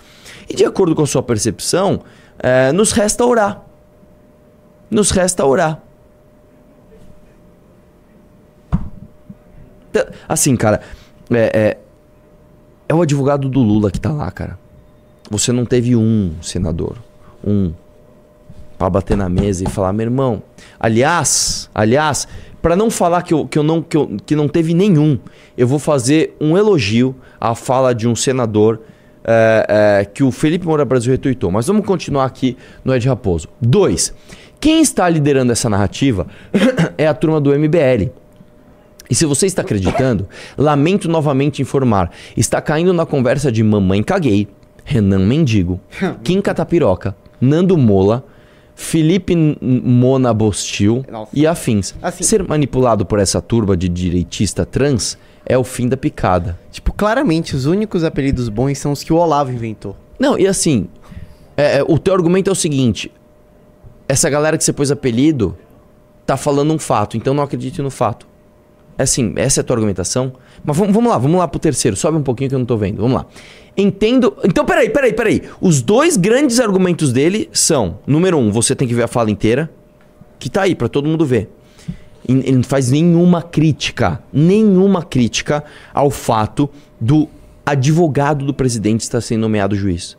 E 0.49 0.55
de 0.55 0.64
acordo 0.64 0.95
com 0.95 1.02
a 1.02 1.07
sua 1.07 1.23
percepção, 1.25 2.02
é, 2.38 2.71
nos 2.71 2.93
resta 2.93 3.25
orar. 3.25 3.62
Nos 4.88 5.11
resta 5.11 5.45
orar. 5.45 5.83
Assim, 10.28 10.57
cara, 10.57 10.81
é, 11.31 11.50
é, 11.55 11.78
é 12.88 12.95
o 12.95 13.02
advogado 13.02 13.49
do 13.49 13.61
Lula 13.61 13.90
que 13.90 14.00
tá 14.00 14.12
lá, 14.12 14.31
cara. 14.31 14.59
Você 15.31 15.52
não 15.52 15.64
teve 15.64 15.97
um 15.97 16.35
senador, 16.40 16.97
um 17.45 17.73
para 18.78 18.90
bater 18.90 19.16
na 19.16 19.28
mesa 19.28 19.64
e 19.64 19.71
falar, 19.71 19.93
meu 19.93 20.05
irmão. 20.05 20.43
Aliás, 20.78 21.71
aliás, 21.75 22.28
para 22.61 22.76
não 22.76 22.90
falar 22.90 23.23
que, 23.23 23.33
eu, 23.33 23.47
que, 23.47 23.59
eu 23.59 23.62
não, 23.62 23.83
que, 23.83 23.97
eu, 23.97 24.16
que 24.25 24.37
não 24.37 24.49
teve 24.49 24.75
nenhum, 24.75 25.19
eu 25.57 25.66
vou 25.66 25.78
fazer 25.78 26.37
um 26.40 26.57
elogio 26.57 27.14
à 27.40 27.55
fala 27.55 27.95
de 27.95 28.07
um 28.07 28.14
senador 28.14 28.81
é, 29.25 29.66
é, 30.00 30.05
que 30.05 30.23
o 30.23 30.31
Felipe 30.31 30.66
Moura 30.66 30.85
Brasil 30.85 31.11
retuitou. 31.11 31.50
Mas 31.50 31.66
vamos 31.66 31.87
continuar 31.87 32.25
aqui 32.25 32.57
no 32.85 32.95
Ed 32.95 33.09
Raposo. 33.09 33.49
Dois. 33.61 34.14
Quem 34.61 34.81
está 34.81 35.09
liderando 35.09 35.52
essa 35.52 35.69
narrativa 35.69 36.26
é 36.97 37.07
a 37.07 37.14
turma 37.14 37.40
do 37.40 37.50
MBL. 37.50 38.11
E 39.08 39.14
se 39.14 39.25
você 39.25 39.46
está 39.46 39.62
acreditando, 39.62 40.28
lamento 40.56 41.08
novamente 41.08 41.62
informar, 41.62 42.10
está 42.36 42.60
caindo 42.60 42.92
na 42.92 43.06
conversa 43.06 43.50
de 43.52 43.62
Mamãe 43.62 44.02
Caguei, 44.02 44.48
Renan 44.84 45.26
Mendigo, 45.26 45.80
Kim 46.22 46.40
Catapiroca, 46.40 47.16
Nando 47.40 47.76
Mola, 47.76 48.25
Felipe 48.75 49.34
Mona 49.60 50.34
Bostil 50.34 51.04
Nossa. 51.10 51.30
e 51.32 51.46
afins. 51.46 51.94
Assim. 52.02 52.22
Ser 52.22 52.46
manipulado 52.46 53.06
por 53.06 53.18
essa 53.18 53.40
turba 53.40 53.76
de 53.76 53.88
direitista 53.88 54.66
trans 54.66 55.16
é 55.46 55.56
o 55.56 55.64
fim 55.64 55.88
da 55.88 55.96
picada. 55.96 56.58
Tipo, 56.70 56.92
claramente, 56.92 57.56
os 57.56 57.64
únicos 57.64 58.04
apelidos 58.04 58.48
bons 58.48 58.78
são 58.78 58.92
os 58.92 59.02
que 59.02 59.12
o 59.12 59.16
Olavo 59.16 59.50
inventou. 59.50 59.96
Não, 60.18 60.38
e 60.38 60.46
assim, 60.46 60.88
é, 61.56 61.78
é 61.78 61.82
o 61.82 61.98
teu 61.98 62.12
argumento 62.12 62.50
é 62.50 62.52
o 62.52 62.56
seguinte: 62.56 63.10
essa 64.08 64.28
galera 64.28 64.58
que 64.58 64.64
você 64.64 64.72
pôs 64.72 64.90
apelido 64.90 65.56
tá 66.26 66.36
falando 66.36 66.72
um 66.72 66.78
fato, 66.78 67.16
então 67.16 67.32
não 67.32 67.42
acredite 67.42 67.80
no 67.80 67.90
fato. 67.90 68.26
Assim, 68.99 69.33
essa 69.37 69.61
é 69.61 69.62
a 69.62 69.65
tua 69.65 69.76
argumentação. 69.76 70.33
Mas 70.65 70.76
vamos, 70.76 70.95
vamos 70.95 71.11
lá, 71.11 71.19
vamos 71.19 71.38
lá 71.38 71.47
pro 71.47 71.61
terceiro. 71.61 71.97
Sobe 71.97 72.17
um 72.17 72.23
pouquinho 72.23 72.49
que 72.49 72.55
eu 72.55 72.59
não 72.59 72.67
tô 72.67 72.76
vendo. 72.76 72.97
Vamos 72.97 73.17
lá. 73.17 73.26
Entendo. 73.76 74.37
Então, 74.45 74.65
peraí, 74.65 74.88
peraí, 74.88 75.12
peraí. 75.12 75.43
Os 75.61 75.83
dois 75.83 76.17
grandes 76.17 76.59
argumentos 76.61 77.12
dele 77.12 77.49
são: 77.53 77.99
número 78.07 78.38
um, 78.38 78.50
você 78.50 78.75
tem 78.75 78.88
que 78.88 78.95
ver 78.95 79.03
a 79.03 79.09
fala 79.09 79.31
inteira, 79.31 79.71
que 80.38 80.49
tá 80.49 80.62
aí 80.62 80.75
para 80.75 80.88
todo 80.88 81.09
mundo 81.09 81.26
ver. 81.26 81.50
Ele 82.29 82.57
não 82.57 82.65
faz 82.65 82.91
nenhuma 82.91 83.41
crítica, 83.41 84.21
nenhuma 84.33 85.03
crítica 85.03 85.62
ao 85.95 86.11
fato 86.11 86.69
do 87.00 87.29
advogado 87.65 88.45
do 88.45 88.53
presidente 88.53 89.03
estar 89.03 89.21
sendo 89.21 89.43
nomeado 89.43 89.76
juiz. 89.76 90.17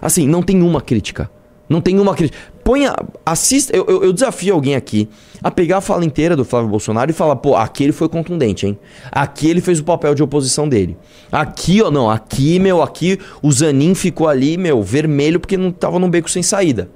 Assim, 0.00 0.26
não 0.26 0.42
tem 0.42 0.62
uma 0.62 0.80
crítica. 0.80 1.30
Não 1.68 1.80
tem 1.80 1.98
uma 1.98 2.14
crítica. 2.14 2.38
Ponha, 2.64 2.94
assista. 3.26 3.76
Eu, 3.76 3.84
eu, 3.88 4.04
eu, 4.04 4.12
desafio 4.12 4.54
alguém 4.54 4.76
aqui 4.76 5.08
a 5.42 5.50
pegar 5.50 5.78
a 5.78 5.80
fala 5.80 6.04
inteira 6.04 6.36
do 6.36 6.44
Flávio 6.44 6.68
Bolsonaro 6.68 7.10
e 7.10 7.14
falar: 7.14 7.36
pô, 7.36 7.56
aqui 7.56 7.84
ele 7.84 7.92
foi 7.92 8.08
contundente, 8.08 8.66
hein? 8.66 8.78
Aqui 9.10 9.48
ele 9.48 9.60
fez 9.60 9.80
o 9.80 9.84
papel 9.84 10.14
de 10.14 10.22
oposição 10.22 10.68
dele. 10.68 10.96
Aqui, 11.30 11.82
ó, 11.82 11.90
não, 11.90 12.08
aqui, 12.08 12.58
meu, 12.60 12.80
aqui 12.80 13.18
o 13.42 13.50
Zanin 13.50 13.94
ficou 13.94 14.28
ali, 14.28 14.56
meu, 14.56 14.82
vermelho 14.82 15.40
porque 15.40 15.56
não 15.56 15.72
tava 15.72 15.98
num 15.98 16.08
beco 16.08 16.30
sem 16.30 16.42
saída. 16.42 16.88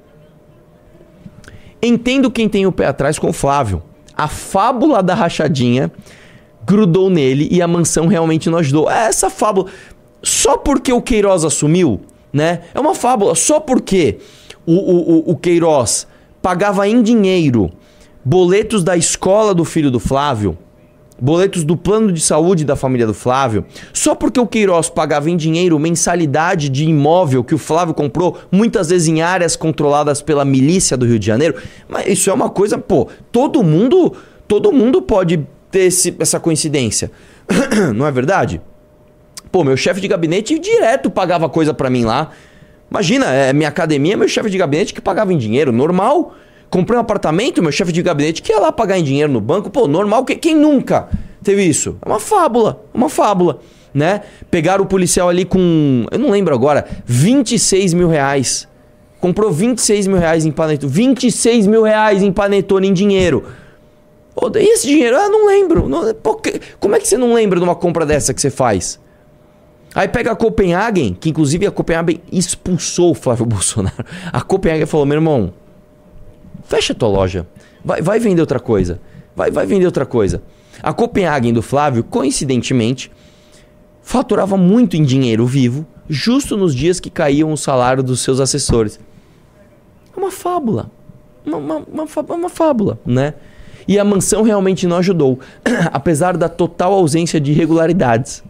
Entendo 1.81 2.31
quem 2.31 2.47
tem 2.47 2.65
o 2.65 2.71
pé 2.71 2.87
atrás 2.87 3.19
com 3.19 3.29
o 3.29 3.33
Flávio. 3.33 3.83
A 4.15 4.27
fábula 4.27 5.03
da 5.03 5.13
rachadinha 5.13 5.91
grudou 6.65 7.09
nele 7.09 7.47
e 7.51 7.61
a 7.61 7.67
mansão 7.67 8.07
realmente 8.07 8.49
não 8.49 8.57
ajudou. 8.59 8.89
É 8.89 9.07
essa 9.07 9.29
fábula. 9.29 9.69
Só 10.23 10.57
porque 10.57 10.91
o 10.91 11.01
Queiroz 11.01 11.45
assumiu, 11.45 12.01
né? 12.33 12.61
É 12.73 12.79
uma 12.79 12.95
fábula. 12.95 13.35
Só 13.35 13.59
porque 13.59 14.17
o, 14.73 15.29
o, 15.29 15.31
o 15.31 15.35
Queiroz 15.35 16.05
pagava 16.41 16.87
em 16.87 17.01
dinheiro 17.01 17.71
boletos 18.23 18.83
da 18.83 18.97
escola 18.97 19.55
do 19.55 19.63
filho 19.63 19.89
do 19.89 20.01
Flávio, 20.01 20.57
boletos 21.19 21.63
do 21.63 21.77
plano 21.77 22.11
de 22.11 22.19
saúde 22.19 22.65
da 22.65 22.75
família 22.75 23.07
do 23.07 23.13
Flávio, 23.13 23.65
só 23.93 24.13
porque 24.13 24.37
o 24.37 24.45
Queiroz 24.45 24.89
pagava 24.89 25.29
em 25.29 25.37
dinheiro 25.37 25.79
mensalidade 25.79 26.67
de 26.67 26.83
imóvel 26.83 27.41
que 27.41 27.55
o 27.55 27.57
Flávio 27.57 27.93
comprou, 27.93 28.37
muitas 28.51 28.89
vezes 28.89 29.07
em 29.07 29.21
áreas 29.21 29.55
controladas 29.55 30.21
pela 30.21 30.43
milícia 30.43 30.97
do 30.97 31.05
Rio 31.05 31.17
de 31.17 31.25
Janeiro. 31.25 31.55
Mas 31.87 32.07
isso 32.07 32.29
é 32.29 32.33
uma 32.33 32.49
coisa, 32.49 32.77
pô, 32.77 33.07
todo 33.31 33.63
mundo, 33.63 34.13
todo 34.45 34.73
mundo 34.73 35.01
pode 35.01 35.47
ter 35.71 35.83
esse, 35.83 36.13
essa 36.19 36.39
coincidência. 36.39 37.09
Não 37.95 38.05
é 38.05 38.11
verdade? 38.11 38.61
Pô, 39.51 39.63
meu 39.63 39.77
chefe 39.77 40.01
de 40.01 40.07
gabinete 40.09 40.59
direto 40.59 41.09
pagava 41.09 41.47
coisa 41.47 41.73
para 41.73 41.89
mim 41.89 42.03
lá. 42.03 42.31
Imagina, 42.89 43.25
é 43.27 43.51
minha 43.53 43.69
academia, 43.69 44.15
meu 44.15 44.27
chefe 44.27 44.49
de 44.49 44.57
gabinete 44.57 44.93
que 44.93 45.01
pagava 45.01 45.33
em 45.33 45.37
dinheiro, 45.37 45.71
normal. 45.71 46.35
Comprei 46.69 46.97
um 46.97 47.01
apartamento, 47.01 47.61
meu 47.61 47.71
chefe 47.71 47.91
de 47.91 48.01
gabinete 48.01 48.41
que 48.41 48.51
ia 48.51 48.59
lá 48.59 48.71
pagar 48.71 48.97
em 48.97 49.03
dinheiro 49.03 49.31
no 49.31 49.41
banco, 49.41 49.69
pô, 49.69 49.87
normal. 49.87 50.23
Quem 50.25 50.55
nunca 50.55 51.09
teve 51.43 51.63
isso? 51.63 51.97
É 52.05 52.09
uma 52.09 52.19
fábula, 52.19 52.83
uma 52.93 53.09
fábula, 53.09 53.59
né? 53.93 54.21
Pegaram 54.51 54.83
o 54.83 54.87
policial 54.87 55.29
ali 55.29 55.45
com, 55.45 56.05
eu 56.11 56.19
não 56.19 56.29
lembro 56.29 56.53
agora, 56.53 56.85
26 57.05 57.93
mil 57.93 58.07
reais. 58.07 58.67
Comprou 59.19 59.51
26 59.51 60.07
mil 60.07 60.17
reais 60.17 60.45
em 60.45 60.51
panetone. 60.51 60.91
26 60.91 61.67
mil 61.67 61.83
reais 61.83 62.21
em 62.21 62.31
panetone 62.31 62.87
em 62.87 62.93
dinheiro. 62.93 63.45
E 64.55 64.73
esse 64.73 64.85
dinheiro? 64.85 65.17
Ah, 65.17 65.27
não 65.27 65.47
lembro. 65.47 65.89
Não, 65.89 66.13
pô, 66.13 66.39
como 66.79 66.95
é 66.95 66.99
que 66.99 67.07
você 67.07 67.17
não 67.17 67.33
lembra 67.33 67.59
de 67.59 67.63
uma 67.63 67.75
compra 67.75 68.05
dessa 68.05 68.33
que 68.33 68.39
você 68.39 68.51
faz? 68.51 68.99
Aí 69.97 70.07
pega 70.07 70.31
a 70.31 70.35
Copenhagen, 70.35 71.17
que 71.19 71.31
inclusive 71.31 71.65
a 71.65 71.71
Copenhagen 71.71 72.21
expulsou 72.31 73.09
o 73.09 73.13
Flávio 73.15 73.47
Bolsonaro. 73.49 74.05
A 74.31 74.41
Copenhagen 74.41 74.85
falou: 74.85 75.07
meu 75.07 75.15
irmão, 75.15 75.51
fecha 76.65 76.93
tua 76.93 77.09
loja. 77.09 77.47
Vai, 77.83 77.99
vai 77.99 78.19
vender 78.19 78.41
outra 78.41 78.59
coisa. 78.59 79.01
Vai, 79.35 79.49
vai 79.49 79.65
vender 79.65 79.87
outra 79.87 80.05
coisa. 80.05 80.43
A 80.83 80.93
Copenhagen 80.93 81.51
do 81.51 81.63
Flávio, 81.63 82.03
coincidentemente, 82.03 83.11
faturava 84.03 84.55
muito 84.55 84.95
em 84.95 85.01
dinheiro 85.01 85.47
vivo, 85.47 85.83
justo 86.07 86.55
nos 86.55 86.75
dias 86.75 86.99
que 86.99 87.09
caíam 87.09 87.51
o 87.51 87.57
salário 87.57 88.03
dos 88.03 88.19
seus 88.19 88.39
assessores. 88.39 88.99
É 90.15 90.19
uma 90.19 90.29
fábula. 90.29 90.91
Uma, 91.43 91.57
uma, 91.57 91.75
uma, 91.87 92.35
uma 92.35 92.49
fábula, 92.49 92.99
né? 93.03 93.33
E 93.87 93.97
a 93.97 94.03
mansão 94.03 94.43
realmente 94.43 94.85
não 94.85 94.97
ajudou, 94.97 95.39
apesar 95.91 96.37
da 96.37 96.47
total 96.47 96.93
ausência 96.93 97.41
de 97.41 97.51
irregularidades. 97.51 98.43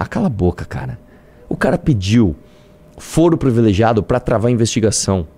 Ah, 0.00 0.06
cala 0.06 0.28
a 0.28 0.30
boca, 0.30 0.64
cara. 0.64 0.98
O 1.46 1.54
cara 1.54 1.76
pediu 1.76 2.34
foro 2.96 3.36
privilegiado 3.36 4.02
para 4.02 4.18
travar 4.18 4.48
a 4.48 4.50
investigação. 4.50 5.28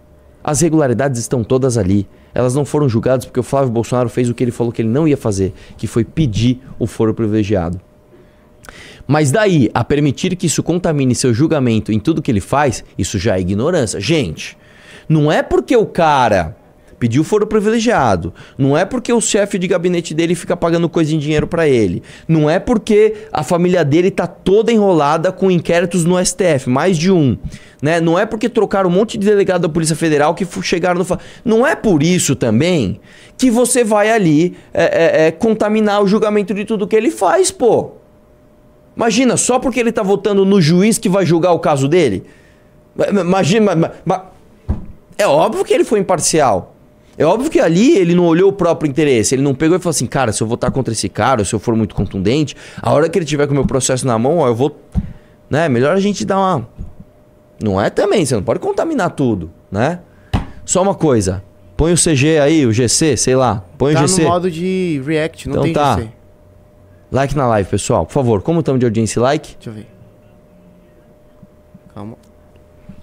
As 0.45 0.61
regularidades 0.61 1.21
estão 1.21 1.43
todas 1.43 1.77
ali. 1.77 2.09
Elas 2.33 2.55
não 2.55 2.65
foram 2.65 2.89
julgadas 2.89 3.25
porque 3.25 3.41
o 3.41 3.43
Flávio 3.43 3.73
Bolsonaro 3.73 4.09
fez 4.09 4.31
o 4.31 4.35
que 4.35 4.45
ele 4.45 4.53
falou 4.53 4.73
que 4.73 4.81
ele 4.81 4.89
não 4.89 5.09
ia 5.09 5.17
fazer, 5.17 5.53
que 5.77 5.89
foi 5.89 6.05
pedir 6.05 6.63
o 6.79 6.87
foro 6.87 7.13
privilegiado. 7.13 7.81
Mas 9.05 9.33
daí 9.33 9.69
a 9.75 9.83
permitir 9.83 10.37
que 10.37 10.47
isso 10.47 10.63
contamine 10.63 11.13
seu 11.13 11.35
julgamento 11.35 11.91
em 11.91 11.99
tudo 11.99 12.23
que 12.23 12.31
ele 12.31 12.41
faz, 12.41 12.85
isso 12.97 13.19
já 13.19 13.37
é 13.37 13.41
ignorância. 13.41 14.01
Gente, 14.01 14.57
não 15.09 15.31
é 15.31 15.43
porque 15.43 15.77
o 15.77 15.87
cara 15.87 16.57
pediu 17.03 17.25
foro 17.25 17.49
privilegiado. 17.49 18.33
Não 18.57 18.79
é 18.79 18.85
porque 18.85 19.13
o 19.13 19.21
chefe 19.21 19.59
de 19.59 19.67
gabinete 19.67 20.15
dele 20.15 20.37
fica 20.37 20.57
pagando 20.57 20.89
coisa 20.89 21.13
em 21.13 21.19
dinheiro 21.19 21.49
para 21.49 21.67
ele. 21.67 22.01
Não 22.29 22.49
é 22.49 22.61
porque 22.61 23.27
a 23.33 23.43
família 23.43 23.85
dele 23.85 24.09
tá 24.09 24.25
toda 24.25 24.71
enrolada 24.71 25.33
com 25.33 25.51
inquéritos 25.51 26.05
no 26.05 26.25
STF, 26.25 26.71
mais 26.71 26.97
de 26.97 27.11
um. 27.11 27.37
Né? 27.83 28.01
Não 28.01 28.17
é 28.17 28.25
porque 28.25 28.49
trocaram 28.49 28.89
um 28.89 28.93
monte 28.93 29.19
de 29.19 29.27
delegado 29.27 29.63
da 29.63 29.69
Polícia 29.69 29.97
Federal 29.97 30.33
que 30.33 30.47
chegaram 30.63 31.01
no. 31.01 31.19
Não 31.45 31.67
é 31.67 31.75
por 31.75 32.05
isso 32.05 32.37
também 32.37 33.01
que 33.37 33.51
você 33.51 33.83
vai 33.83 34.09
ali 34.09 34.57
é, 34.73 34.85
é, 34.85 35.27
é, 35.27 35.31
contaminar 35.33 36.05
o 36.05 36.07
julgamento 36.07 36.55
de 36.55 36.65
tudo 36.65 36.87
que 36.87 36.95
ele 36.95 37.11
faz, 37.11 37.51
pô. 37.51 37.95
Imagina, 38.97 39.37
só 39.37 39.59
porque 39.59 39.81
ele 39.81 39.91
tá 39.91 40.05
votando 40.05 40.45
no 40.45 40.61
juiz 40.61 40.99
que 40.99 41.09
vai 41.09 41.27
julgar 41.27 41.51
o 41.51 41.59
caso 41.59 41.89
dele. 41.89 42.23
Imagina. 43.11 43.93
É 45.19 45.27
óbvio 45.27 45.65
que 45.65 45.75
ele 45.75 45.83
foi 45.83 45.99
imparcial. 45.99 46.72
É 47.19 47.25
óbvio 47.25 47.51
que 47.51 47.61
ali 47.61 47.97
ele 47.97 48.15
não 48.15 48.25
olhou 48.25 48.49
o 48.51 48.53
próprio 48.53 48.89
interesse. 48.89 49.35
Ele 49.35 49.43
não 49.43 49.55
pegou 49.55 49.77
e 49.77 49.81
falou 49.81 49.91
assim, 49.91 50.07
cara, 50.07 50.33
se 50.33 50.43
eu 50.43 50.47
votar 50.47 50.71
contra 50.71 50.93
esse 50.93 51.09
cara, 51.09 51.45
se 51.45 51.55
eu 51.55 51.59
for 51.59 51.77
muito 51.77 51.95
contundente, 51.95 52.57
a 52.81 52.91
hora 52.93 53.09
que 53.09 53.19
ele 53.19 53.27
tiver 53.27 53.47
com 53.47 53.53
o 53.53 53.55
meu 53.55 53.67
processo 53.67 54.07
na 54.07 54.19
mão, 54.19 54.39
ó, 54.39 54.49
eu 54.49 54.55
vou. 54.55 54.75
Né? 55.51 55.69
Melhor 55.69 55.95
a 55.95 56.01
gente 56.01 56.25
dar 56.25 56.39
uma. 56.39 56.69
Não 57.63 57.81
é 57.81 57.91
também, 57.91 58.25
você 58.25 58.35
não 58.35 58.43
pode 58.43 58.59
contaminar 58.61 59.11
tudo, 59.11 59.51
né? 59.71 60.01
Só 60.65 60.83
uma 60.83 60.95
coisa. 60.95 61.43
Põe 61.77 61.93
o 61.93 61.97
CG 61.97 62.39
aí, 62.39 62.65
o 62.67 62.73
GC, 62.73 63.17
sei 63.17 63.37
lá. 63.37 63.63
Põe 63.77 63.93
tá 63.95 64.05
o 64.05 64.09
GC. 64.09 64.23
no 64.23 64.29
modo 64.29 64.51
de 64.51 65.03
react, 65.05 65.49
não 65.49 65.55
Então 65.55 65.65
tem 65.65 65.73
tá. 65.75 65.97
GC. 65.97 66.09
Like 67.11 67.37
na 67.37 67.47
live, 67.47 67.69
pessoal. 67.69 68.07
Por 68.07 68.13
favor, 68.13 68.41
como 68.41 68.61
estamos 68.61 68.81
de 68.81 68.87
audiência 68.87 69.21
like? 69.21 69.55
Deixa 69.57 69.69
eu 69.71 69.75
ver. 69.75 69.87
Calma. 71.95 72.17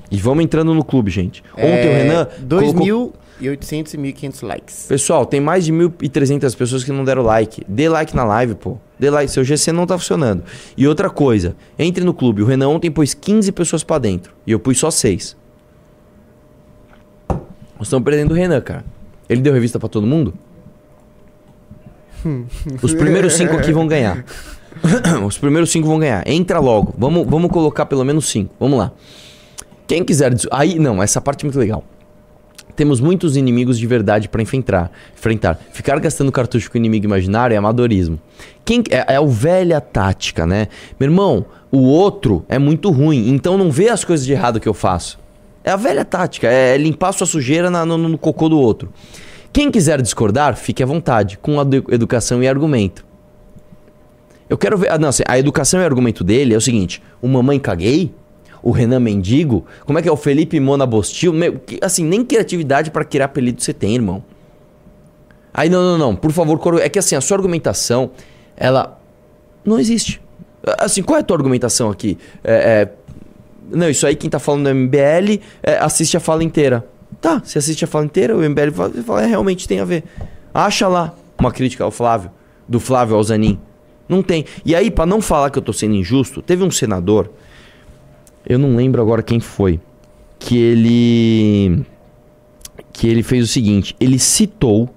E 0.09 0.17
vamos 0.17 0.43
entrando 0.43 0.73
no 0.73 0.83
clube, 0.83 1.11
gente. 1.11 1.43
Ontem 1.53 1.67
É, 1.67 1.89
o 1.89 1.93
Renan. 1.93 2.25
colocou- 2.25 2.49
2.800 2.73 3.13
e 3.39 3.45
1.500 3.45 4.45
likes. 4.45 4.85
Pessoal, 4.87 5.25
tem 5.25 5.39
mais 5.39 5.65
de 5.65 5.73
1.300 5.73 6.55
pessoas 6.55 6.83
que 6.83 6.91
não 6.91 7.03
deram 7.03 7.23
like. 7.23 7.63
Dê 7.67 7.87
like 7.87 8.15
na 8.15 8.23
live, 8.23 8.55
pô. 8.55 8.77
Dê 8.97 9.09
like. 9.09 9.31
Seu 9.31 9.43
GC 9.43 9.71
não 9.71 9.85
tá 9.87 9.97
funcionando. 9.97 10.43
E 10.75 10.87
outra 10.87 11.09
coisa, 11.09 11.55
entre 11.77 12.03
no 12.03 12.13
clube. 12.13 12.41
O 12.41 12.45
Renan 12.45 12.69
ontem 12.69 12.91
pôs 12.91 13.13
15 13.13 13.51
pessoas 13.51 13.83
pra 13.83 13.97
dentro. 13.97 14.33
E 14.45 14.51
eu 14.51 14.59
pus 14.59 14.77
só 14.77 14.91
6. 14.91 15.37
Nós 17.29 17.87
estamos 17.87 18.03
perdendo 18.03 18.31
o 18.31 18.33
Renan, 18.33 18.59
cara. 18.61 18.83
Ele 19.29 19.41
deu 19.41 19.53
revista 19.53 19.79
pra 19.79 19.87
todo 19.87 20.05
mundo? 20.05 20.33
Os 22.81 22.93
primeiros 22.93 23.33
5 23.33 23.55
aqui 23.55 23.71
vão 23.71 23.87
ganhar. 23.87 24.25
Os 25.25 25.37
primeiros 25.37 25.71
5 25.71 25.87
vão 25.87 25.99
ganhar. 25.99 26.27
Entra 26.27 26.59
logo. 26.59 26.93
Vamos, 26.97 27.25
vamos 27.27 27.49
colocar 27.51 27.85
pelo 27.85 28.03
menos 28.03 28.27
5. 28.29 28.53
Vamos 28.59 28.77
lá. 28.77 28.91
Quem 29.87 30.03
quiser. 30.03 30.33
Aí, 30.51 30.77
não, 30.77 31.01
essa 31.01 31.21
parte 31.21 31.43
é 31.43 31.45
muito 31.45 31.57
legal. 31.57 31.83
Temos 32.79 33.01
muitos 33.01 33.35
inimigos 33.35 33.77
de 33.77 33.85
verdade 33.85 34.29
pra 34.29 34.41
enfrentar, 34.41 34.89
enfrentar. 35.13 35.59
Ficar 35.73 35.99
gastando 35.99 36.31
cartucho 36.31 36.71
com 36.71 36.77
inimigo 36.77 37.03
imaginário 37.05 37.53
é 37.53 37.57
amadorismo. 37.57 38.17
Quem 38.63 38.81
é, 38.89 39.15
é 39.15 39.19
o 39.19 39.27
velha 39.27 39.81
tática, 39.81 40.45
né? 40.45 40.69
Meu 40.97 41.09
irmão, 41.09 41.45
o 41.69 41.79
outro 41.79 42.45
é 42.47 42.57
muito 42.57 42.89
ruim, 42.89 43.31
então 43.31 43.57
não 43.57 43.69
vê 43.69 43.89
as 43.89 44.05
coisas 44.05 44.25
de 44.25 44.31
errado 44.31 44.61
que 44.61 44.69
eu 44.69 44.73
faço. 44.73 45.19
É 45.61 45.71
a 45.71 45.75
velha 45.75 46.05
tática, 46.05 46.47
é 46.47 46.77
limpar 46.77 47.11
sua 47.11 47.27
sujeira 47.27 47.69
na- 47.69 47.85
no, 47.85 47.97
no 47.97 48.17
cocô 48.17 48.47
do 48.47 48.57
outro. 48.57 48.93
Quem 49.51 49.69
quiser 49.69 50.01
discordar, 50.01 50.55
fique 50.55 50.81
à 50.81 50.85
vontade, 50.85 51.37
com 51.37 51.59
a 51.59 51.63
edu- 51.63 51.83
educação 51.91 52.41
e 52.41 52.47
argumento. 52.47 53.05
Eu 54.49 54.57
quero 54.57 54.77
ver. 54.77 54.89
Ah, 54.89 54.97
não, 54.97 55.09
assim, 55.09 55.23
a 55.27 55.37
educação 55.37 55.81
e 55.81 55.83
argumento 55.83 56.23
dele 56.23 56.53
é 56.53 56.57
o 56.57 56.61
seguinte: 56.61 57.03
o 57.21 57.27
Mamãe 57.27 57.59
Caguei, 57.59 58.13
o 58.61 58.71
Renan 58.71 58.99
Mendigo, 58.99 59.65
como 59.85 59.99
é 59.99 60.01
que 60.01 60.09
é 60.09 60.11
o 60.11 60.17
Felipe 60.17 60.59
Mona 60.59 60.85
Bostil? 60.85 61.33
Meu, 61.33 61.59
assim, 61.81 62.03
nem 62.03 62.23
criatividade 62.23 62.91
pra 62.91 63.03
criar 63.03 63.25
apelido 63.25 63.61
você 63.61 63.73
tem, 63.73 63.95
irmão. 63.95 64.23
Aí, 65.53 65.69
não, 65.69 65.81
não, 65.81 65.97
não, 65.97 66.15
por 66.15 66.31
favor, 66.31 66.79
é 66.81 66.89
que 66.89 66.99
assim, 66.99 67.15
a 67.15 67.21
sua 67.21 67.37
argumentação, 67.37 68.11
ela 68.55 68.99
não 69.65 69.79
existe. 69.79 70.21
Assim, 70.77 71.01
qual 71.01 71.17
é 71.17 71.21
a 71.21 71.23
tua 71.23 71.37
argumentação 71.37 71.89
aqui? 71.89 72.17
É, 72.43 72.53
é, 72.53 72.89
não, 73.71 73.89
isso 73.89 74.05
aí 74.05 74.15
quem 74.15 74.29
tá 74.29 74.39
falando 74.39 74.65
do 74.65 74.75
MBL 74.75 75.41
é, 75.63 75.77
assiste 75.79 76.15
a 76.17 76.19
fala 76.19 76.43
inteira. 76.43 76.85
Tá, 77.21 77.41
se 77.43 77.57
assiste 77.57 77.83
a 77.83 77.87
fala 77.87 78.05
inteira, 78.05 78.35
o 78.35 78.41
MBL 78.41 78.71
fala, 78.73 78.93
fala, 79.03 79.23
é, 79.23 79.25
realmente 79.25 79.67
tem 79.67 79.79
a 79.79 79.85
ver. 79.85 80.03
Acha 80.53 80.87
lá 80.87 81.13
uma 81.39 81.51
crítica 81.51 81.83
ao 81.83 81.91
Flávio, 81.91 82.31
do 82.67 82.79
Flávio 82.79 83.15
ao 83.15 83.23
Zanin. 83.23 83.59
Não 84.07 84.23
tem. 84.23 84.45
E 84.65 84.75
aí, 84.75 84.89
pra 84.89 85.05
não 85.05 85.21
falar 85.21 85.49
que 85.49 85.57
eu 85.57 85.61
tô 85.61 85.71
sendo 85.71 85.95
injusto, 85.95 86.41
teve 86.41 86.63
um 86.63 86.71
senador, 86.71 87.31
eu 88.49 88.59
não 88.59 88.75
lembro 88.75 89.01
agora 89.01 89.23
quem 89.23 89.39
foi, 89.39 89.79
que 90.37 90.57
ele 90.57 91.85
que 92.91 93.07
ele 93.07 93.23
fez 93.23 93.45
o 93.45 93.47
seguinte, 93.47 93.95
ele 93.99 94.19
citou 94.19 94.89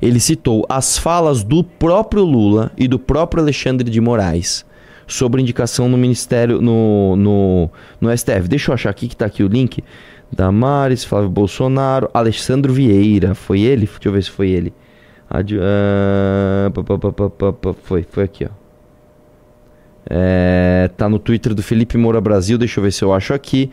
ele 0.00 0.20
citou 0.20 0.64
as 0.68 0.96
falas 0.98 1.42
do 1.42 1.64
próprio 1.64 2.22
Lula 2.22 2.70
e 2.76 2.86
do 2.86 2.98
próprio 2.98 3.42
Alexandre 3.42 3.90
de 3.90 4.00
Moraes 4.00 4.64
sobre 5.08 5.40
indicação 5.40 5.88
no 5.88 5.96
Ministério, 5.96 6.60
no, 6.60 7.16
no, 7.16 7.70
no 8.00 8.16
STF. 8.16 8.46
Deixa 8.46 8.70
eu 8.70 8.74
achar 8.74 8.90
aqui 8.90 9.08
que 9.08 9.16
tá 9.16 9.24
aqui 9.26 9.42
o 9.42 9.48
link. 9.48 9.82
Damares, 10.30 11.02
Flávio 11.02 11.30
Bolsonaro, 11.30 12.08
Alessandro 12.14 12.72
Vieira. 12.72 13.34
Foi 13.34 13.60
ele? 13.60 13.86
Deixa 13.86 14.00
eu 14.08 14.12
ver 14.12 14.22
se 14.22 14.30
foi 14.30 14.50
ele. 14.50 14.72
Adi- 15.28 15.58
pá, 16.70 17.74
foi, 17.82 18.06
foi 18.08 18.24
aqui, 18.24 18.44
ó. 18.44 18.48
É, 20.10 20.90
tá 20.96 21.08
no 21.08 21.18
Twitter 21.18 21.52
do 21.54 21.62
Felipe 21.62 21.98
Moura 21.98 22.20
Brasil. 22.20 22.56
Deixa 22.56 22.80
eu 22.80 22.84
ver 22.84 22.92
se 22.92 23.02
eu 23.04 23.12
acho 23.12 23.34
aqui. 23.34 23.70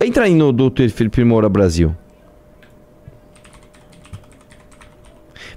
Entra 0.00 0.24
aí 0.24 0.34
no 0.34 0.52
do 0.52 0.70
Twitter 0.70 0.96
Felipe 0.96 1.22
Moura 1.22 1.48
Brasil. 1.48 1.94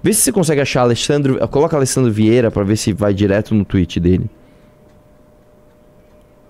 Vê 0.04 0.14
se 0.14 0.22
você 0.22 0.32
consegue 0.32 0.62
achar 0.62 0.82
Alexandre. 0.82 1.38
Coloca 1.48 1.76
Alessandro 1.76 2.12
Vieira 2.12 2.52
pra 2.52 2.64
ver 2.64 2.78
se 2.78 2.94
vai 2.94 3.14
direto 3.14 3.56
no 3.56 3.64
tweet 3.64 4.00
dele. 4.00 4.30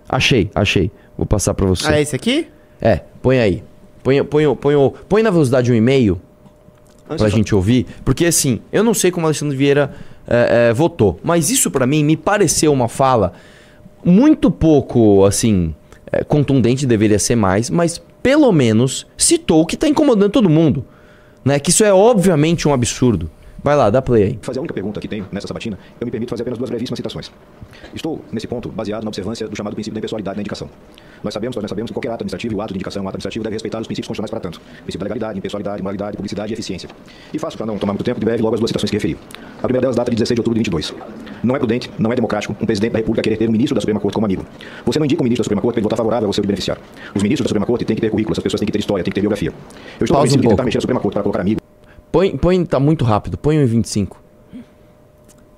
Achei, 0.08 0.50
achei. 0.56 0.92
Vou 1.16 1.26
passar 1.26 1.54
pra 1.54 1.66
você. 1.68 1.88
Ah, 1.88 1.98
é 1.98 2.02
esse 2.02 2.16
aqui? 2.16 2.48
É, 2.82 3.02
põe 3.22 3.40
aí. 3.40 3.64
Põe, 4.02 4.24
põe, 4.24 4.56
põe, 4.56 4.76
põe, 5.08 5.24
na 5.24 5.30
velocidade 5.30 5.72
1,5 5.72 6.18
pra 7.18 7.30
gente 7.30 7.54
ouvir. 7.54 7.86
Porque 8.04 8.26
assim, 8.26 8.62
eu 8.72 8.84
não 8.84 8.94
sei 8.94 9.12
como 9.12 9.28
Alexandre 9.28 9.56
Vieira 9.56 9.94
é, 10.28 10.70
é, 10.70 10.74
votou. 10.74 11.20
Mas 11.24 11.50
isso 11.50 11.70
pra 11.70 11.86
mim 11.86 12.04
me 12.04 12.16
pareceu 12.18 12.72
uma 12.72 12.88
fala 12.88 13.34
muito 14.04 14.50
pouco, 14.50 15.26
assim, 15.26 15.74
é, 16.12 16.24
contundente, 16.24 16.86
deveria 16.86 17.20
ser 17.20 17.36
mais. 17.36 17.70
Mas 17.70 18.02
pelo 18.22 18.52
menos 18.52 19.08
citou 19.18 19.66
que 19.66 19.78
tá 19.78 19.88
incomodando 19.88 20.32
todo 20.32 20.50
mundo. 20.50 20.86
Né? 21.44 21.60
Que 21.60 21.70
isso 21.70 21.84
é 21.84 21.94
obviamente 21.94 22.68
um 22.68 22.74
absurdo. 22.74 23.30
Vai 23.63 23.76
lá, 23.76 23.89
dá 23.89 24.02
play 24.02 24.24
aí. 24.24 24.39
fazer 24.41 24.60
a 24.60 24.62
única 24.62 24.74
pergunta 24.74 25.00
que 25.00 25.08
tenho 25.08 25.26
nessa 25.32 25.48
sabatina, 25.48 25.78
eu 26.00 26.06
me 26.06 26.12
permito 26.12 26.30
fazer 26.30 26.43
apenas 26.43 26.58
duas 26.58 26.69
brevíssimas 26.69 26.98
citações. 26.98 27.32
Estou, 27.93 28.24
nesse 28.32 28.48
ponto, 28.48 28.69
baseado 28.69 29.04
na 29.04 29.10
observância 29.10 29.48
do 29.48 29.56
chamado 29.56 29.74
princípio 29.74 29.93
da 29.93 30.00
impessoalidade 30.00 30.38
na 30.38 30.41
indicação. 30.41 30.69
Nós 31.24 31.34
sabemos, 31.34 31.56
nós 31.58 31.69
sabemos 31.69 31.91
que 31.91 31.93
qualquer 31.93 32.10
ato 32.10 32.24
administrativo, 32.24 32.54
e 32.54 32.56
o 32.56 32.62
ato 32.62 32.74
de 32.74 32.78
indicação, 32.78 33.04
o 33.04 33.08
ato 33.08 33.15
administrativo 33.15 33.43
deve 33.43 33.56
respeitar 33.56 33.80
os 33.80 33.88
princípios 33.88 34.08
constitucionais 34.08 34.32
para 34.32 34.39
tanto. 34.39 34.62
Princípio 34.84 35.00
da 35.00 35.04
legalidade, 35.04 35.38
impessoalidade, 35.38 35.84
moralidade, 35.84 36.15
publicidade 36.15 36.52
e 36.52 36.54
eficiência. 36.54 36.89
E 37.34 37.39
faço, 37.39 37.58
para 37.58 37.65
não 37.65 37.78
tomar 37.78 37.93
muito 37.93 38.06
tempo, 38.06 38.19
de 38.19 38.26
breve 38.26 38.41
logo 38.41 38.56
as 38.56 38.60
duas 38.60 38.69
citações 38.69 38.89
que 38.89 38.95
referi. 38.95 39.17
A 39.58 39.63
primeira 39.63 39.82
delas 39.82 39.95
data 39.95 40.10
de 40.10 40.15
16 40.15 40.36
de 40.36 40.39
outubro 40.39 40.56
de 40.56 40.60
22. 40.60 40.93
Não 41.43 41.56
é 41.56 41.60
prudente, 41.60 41.91
não 42.00 42.12
é 42.12 42.15
democrático 42.15 42.56
um 42.60 42.65
presidente 42.65 42.93
da 42.93 43.00
República 43.00 43.22
querer 43.22 43.38
ter 43.38 43.50
um 43.50 43.52
ministro 43.52 43.76
da 43.76 43.82
Suprema 43.82 44.00
Corte 44.00 44.15
como 44.15 44.26
amigo. 44.26 44.45
Você 44.86 45.00
não 45.00 45.06
indica 45.06 45.22
um 45.22 45.26
ministro 45.26 45.43
da 45.43 45.45
Suprema 45.45 45.62
Corte 45.62 45.76
para 45.76 45.80
ele 45.80 45.84
votar 45.84 45.98
favorável 45.98 46.28
ao 46.28 46.34
seu 46.34 46.43
beneficiário. 46.43 46.82
Os 47.13 47.22
ministros 47.22 47.45
da 47.45 47.50
Suprema 47.50 47.65
Corte 47.65 47.86
têm 47.86 47.95
que 47.95 48.02
ter 48.02 48.10
currículo, 48.10 48.34
essas 48.34 48.43
pessoas 48.43 48.60
têm 48.60 48.65
que 48.65 48.72
ter 48.72 48.80
história, 48.80 49.04
têm 49.04 49.12
que 49.12 49.15
ter 49.15 49.22
biografia. 49.22 49.54
Eu 50.00 50.06
estou 50.06 50.17
Pausa 50.17 50.36
um 50.36 50.41
que 50.41 50.48
tentar 50.48 50.63
mexer 50.63 50.78
na 50.78 50.82
Suprema 50.82 51.02
Corte 51.02 51.13
para 51.13 51.24
colocar 51.24 51.41
amigo 51.41 51.59
Põe, 52.12 52.36
põe, 52.38 52.65
tá 52.65 52.80
muito 52.80 53.06
rápido, 53.06 53.38
põe 53.38 53.58
um 53.58 53.62
em 53.62 53.65
25. 53.65 54.19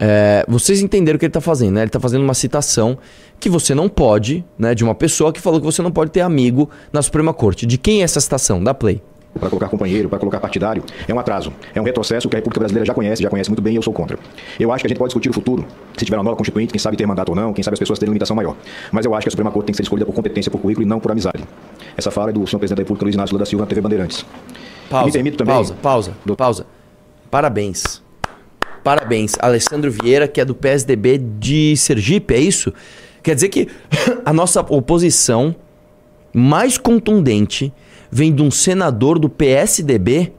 É, 0.04 0.44
vocês 0.48 0.82
entenderam 0.82 1.16
o 1.16 1.20
que 1.20 1.26
ele 1.26 1.32
tá 1.32 1.40
fazendo, 1.40 1.76
né? 1.76 1.84
Ele 1.84 1.92
tá 1.92 2.00
fazendo 2.00 2.24
uma 2.24 2.34
citação 2.34 2.98
que 3.40 3.48
você 3.48 3.76
não 3.76 3.88
pode, 3.88 4.44
né? 4.58 4.74
De 4.74 4.84
uma 4.84 4.96
pessoa 4.96 5.32
que 5.32 5.40
falou 5.40 5.60
que 5.60 5.66
você 5.66 5.82
não 5.84 5.92
pode 5.92 6.10
ter 6.10 6.22
amigo 6.22 6.70
na 6.92 7.04
Suprema 7.04 7.34
Corte. 7.34 7.68
De 7.68 7.78
quem 7.78 8.02
é 8.02 8.04
essa 8.04 8.20
citação? 8.20 8.64
Da 8.64 8.74
Play. 8.74 9.00
para 9.40 9.48
colocar 9.48 9.70
companheiro, 9.70 10.10
para 10.10 10.18
colocar 10.18 10.40
partidário, 10.40 10.84
é 11.08 11.14
um 11.14 11.20
atraso. 11.20 11.54
É 11.74 11.80
um 11.80 11.84
retrocesso 11.84 12.28
que 12.28 12.36
a 12.36 12.40
República 12.40 12.60
Brasileira 12.60 12.86
já 12.86 12.96
conhece, 12.96 13.22
já 13.22 13.30
conhece 13.30 13.50
muito 13.50 13.62
bem 13.62 13.74
e 13.74 13.76
eu 13.76 13.82
sou 13.84 13.94
contra. 13.94 14.18
Eu 14.60 14.72
acho 14.72 14.82
que 14.82 14.88
a 14.88 14.90
gente 14.90 14.98
pode 14.98 15.10
discutir 15.10 15.30
o 15.30 15.34
futuro, 15.34 15.66
se 15.96 16.04
tiver 16.04 16.18
uma 16.18 16.24
nova 16.24 16.36
constituinte, 16.36 16.74
quem 16.74 16.80
sabe 16.80 16.98
ter 16.98 17.06
mandato 17.06 17.30
ou 17.30 17.36
não, 17.36 17.54
quem 17.54 17.64
sabe 17.64 17.76
as 17.76 17.80
pessoas 17.80 18.00
terem 18.00 18.10
limitação 18.10 18.36
maior. 18.36 18.58
Mas 18.92 19.06
eu 19.06 19.14
acho 19.14 19.26
que 19.26 19.30
a 19.30 19.32
Suprema 19.32 19.52
Corte 19.52 19.68
tem 19.68 19.74
que 19.74 19.78
ser 19.78 19.84
escolhida 19.84 20.06
por 20.08 20.16
competência, 20.16 20.52
por 20.52 20.60
currículo 20.60 20.86
e 20.86 20.90
não 20.90 21.00
por 21.00 21.12
amizade. 21.12 21.44
Essa 21.96 22.10
fala 22.10 22.32
é 22.32 22.34
do 22.34 22.46
senhor 22.48 22.60
presidente 22.60 22.78
da 22.78 22.82
República, 22.82 23.06
Luiz 23.06 23.14
Inácio 23.14 23.34
Lula 23.34 23.46
da 23.46 23.46
Silva, 23.46 23.64
na 23.64 23.68
TV 23.68 23.82
Bandeirantes. 23.82 24.26
Pausa, 24.92 25.24
Me 25.24 25.32
também- 25.32 25.54
pausa, 25.54 25.74
pausa, 25.82 26.12
Do- 26.26 26.36
pausa. 26.36 26.66
Parabéns. 27.30 28.02
Parabéns. 28.84 29.34
Alessandro 29.40 29.90
Vieira, 29.92 30.28
que 30.28 30.42
é 30.42 30.46
do 30.46 30.54
PSDB 30.56 31.18
de 31.18 31.76
Sergipe, 31.78 32.34
é 32.34 32.40
isso? 32.40 32.74
Quer 33.24 33.36
dizer 33.36 33.50
que 33.50 33.68
a 34.26 34.34
nossa 34.34 34.62
oposição 34.62 35.56
mais 36.34 36.78
contundente 36.78 37.72
vem 38.12 38.34
de 38.34 38.42
um 38.42 38.52
senador 38.52 39.18
do 39.20 39.30
PSDB? 39.30 40.34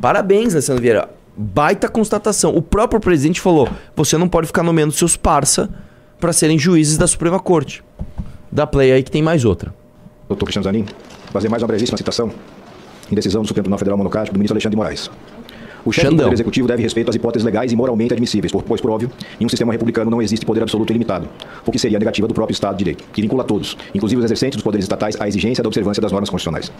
Parabéns, 0.00 0.52
Alessandro 0.54 0.82
Vieira. 0.82 1.08
Baita 1.36 1.88
constatação. 1.88 2.54
O 2.54 2.62
próprio 2.62 3.00
presidente 3.00 3.40
falou: 3.40 3.68
você 3.96 4.16
não 4.16 4.28
pode 4.28 4.46
ficar 4.46 4.62
nomeando 4.62 4.92
seus 4.92 5.16
parça 5.16 5.68
para 6.20 6.32
serem 6.32 6.58
juízes 6.58 6.96
da 6.96 7.06
Suprema 7.06 7.40
Corte. 7.40 7.82
Dá 8.52 8.66
play 8.66 8.92
aí 8.92 9.02
que 9.02 9.10
tem 9.10 9.22
mais 9.22 9.44
outra. 9.44 9.74
Doutor 10.28 10.44
Cristiano 10.46 10.64
Zanin, 10.64 10.86
fazer 11.34 11.48
mais 11.48 11.64
uma 11.64 11.66
brevíssima 11.66 11.98
citação 11.98 12.30
em 13.10 13.14
decisão 13.16 13.42
do 13.42 13.48
Supremo 13.48 13.64
Tribunal 13.64 13.78
Federal 13.80 13.98
monocrático 13.98 14.34
do 14.34 14.38
ministro 14.38 14.54
Alexandre 14.54 14.70
de 14.70 14.76
Moraes. 14.76 15.10
O 15.84 15.92
chefe 15.92 16.08
do. 16.08 16.16
Poder 16.16 16.32
Executivo 16.32 16.66
deve 16.66 16.82
respeito 16.82 17.10
às 17.10 17.14
hipóteses 17.16 17.44
legais 17.44 17.70
e 17.70 17.76
moralmente 17.76 18.12
admissíveis, 18.14 18.50
por- 18.50 18.62
pois, 18.62 18.80
por 18.80 18.90
óbvio, 18.90 19.10
em 19.40 19.44
um 19.44 19.48
sistema 19.48 19.72
republicano 19.72 20.10
não 20.10 20.22
existe 20.22 20.44
poder 20.46 20.62
absoluto 20.62 20.90
ilimitado, 20.90 21.28
o 21.66 21.70
que 21.70 21.78
seria 21.78 21.98
a 21.98 22.00
negativa 22.00 22.26
do 22.26 22.32
próprio 22.34 22.54
Estado 22.54 22.72
de 22.72 22.78
Direito, 22.78 23.04
que 23.12 23.20
vincula 23.20 23.42
a 23.42 23.46
todos, 23.46 23.76
inclusive 23.94 24.18
os 24.18 24.24
exercentes 24.24 24.56
dos 24.56 24.62
poderes 24.62 24.84
estatais, 24.84 25.14
à 25.20 25.28
exigência 25.28 25.62
da 25.62 25.68
observância 25.68 26.00
das 26.00 26.10
normas 26.10 26.30
constitucionais. 26.30 26.72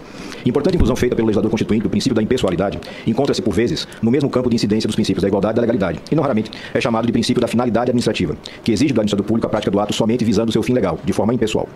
Importante 0.47 0.75
inclusão 0.75 0.97
feita 0.97 1.15
pelo 1.15 1.27
legislador 1.27 1.51
constituinte 1.51 1.83
do 1.83 1.91
princípio 1.91 2.15
da 2.15 2.23
impessoalidade 2.23 2.79
encontra-se, 3.07 3.43
por 3.43 3.53
vezes, 3.53 3.87
no 4.01 4.11
mesmo 4.11 4.31
campo 4.31 4.49
de 4.49 4.57
incidência 4.57 4.87
dos 4.89 4.95
princípios 4.95 5.23
da 5.23 5.29
igualdade 5.29 5.55
e 5.55 5.57
da 5.57 5.61
legalidade, 5.63 6.01
e 6.11 6.15
não 6.15 6.23
raramente 6.23 6.51
é 6.73 6.81
chamado 6.81 7.07
de 7.07 7.13
princípio 7.13 7.41
da 7.41 7.47
finalidade 7.49 7.91
administrativa, 7.91 8.37
que 8.63 8.73
exige 8.73 8.93
do 8.95 9.01
administrador 9.01 9.27
público 9.27 9.47
a 9.47 9.51
prática 9.51 9.71
do 9.71 9.79
ato 9.81 9.93
somente 9.93 10.25
visando 10.25 10.49
o 10.49 10.53
seu 10.53 10.63
fim 10.63 10.73
legal, 10.73 10.99
de 11.05 11.13
forma 11.13 11.35
impessoal. 11.35 11.69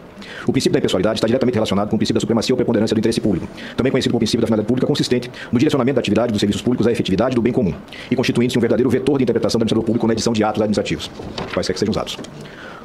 O 0.46 0.52
princípio 0.52 0.72
da 0.72 0.78
impessoalidade 0.78 1.18
está 1.18 1.26
diretamente 1.26 1.54
relacionado 1.56 1.90
com 1.90 1.96
o 1.96 1.98
princípio 1.98 2.14
da 2.14 2.20
supremacia 2.20 2.54
ou 2.54 2.56
preponderância 2.56 2.94
do 2.94 2.98
interesse 2.98 3.20
público, 3.20 3.46
também 3.76 3.92
conhecido 3.92 4.12
como 4.12 4.20
princípio 4.20 4.40
da 4.40 4.46
finalidade 4.46 4.66
pública 4.68 4.86
consistente 4.86 5.30
no 5.52 5.58
direcionamento 5.58 5.96
da 5.96 6.00
atividade 6.00 6.32
dos 6.32 6.40
serviços 6.40 6.62
públicos 6.62 6.86
à 6.86 6.92
efetividade 6.92 7.17
do 7.34 7.42
bem 7.42 7.52
comum, 7.52 7.74
e 8.10 8.16
constituindo-se 8.16 8.56
um 8.56 8.60
verdadeiro 8.60 8.88
vetor 8.88 9.18
de 9.18 9.24
interpretação 9.24 9.58
do 9.58 9.62
administrador 9.62 9.84
público 9.84 10.06
na 10.06 10.12
edição 10.12 10.32
de 10.32 10.44
atos 10.44 10.62
administrativos, 10.62 11.10
quaisquer 11.52 11.72
que 11.72 11.78
sejam 11.80 11.90
os 11.90 11.98
atos. 11.98 12.16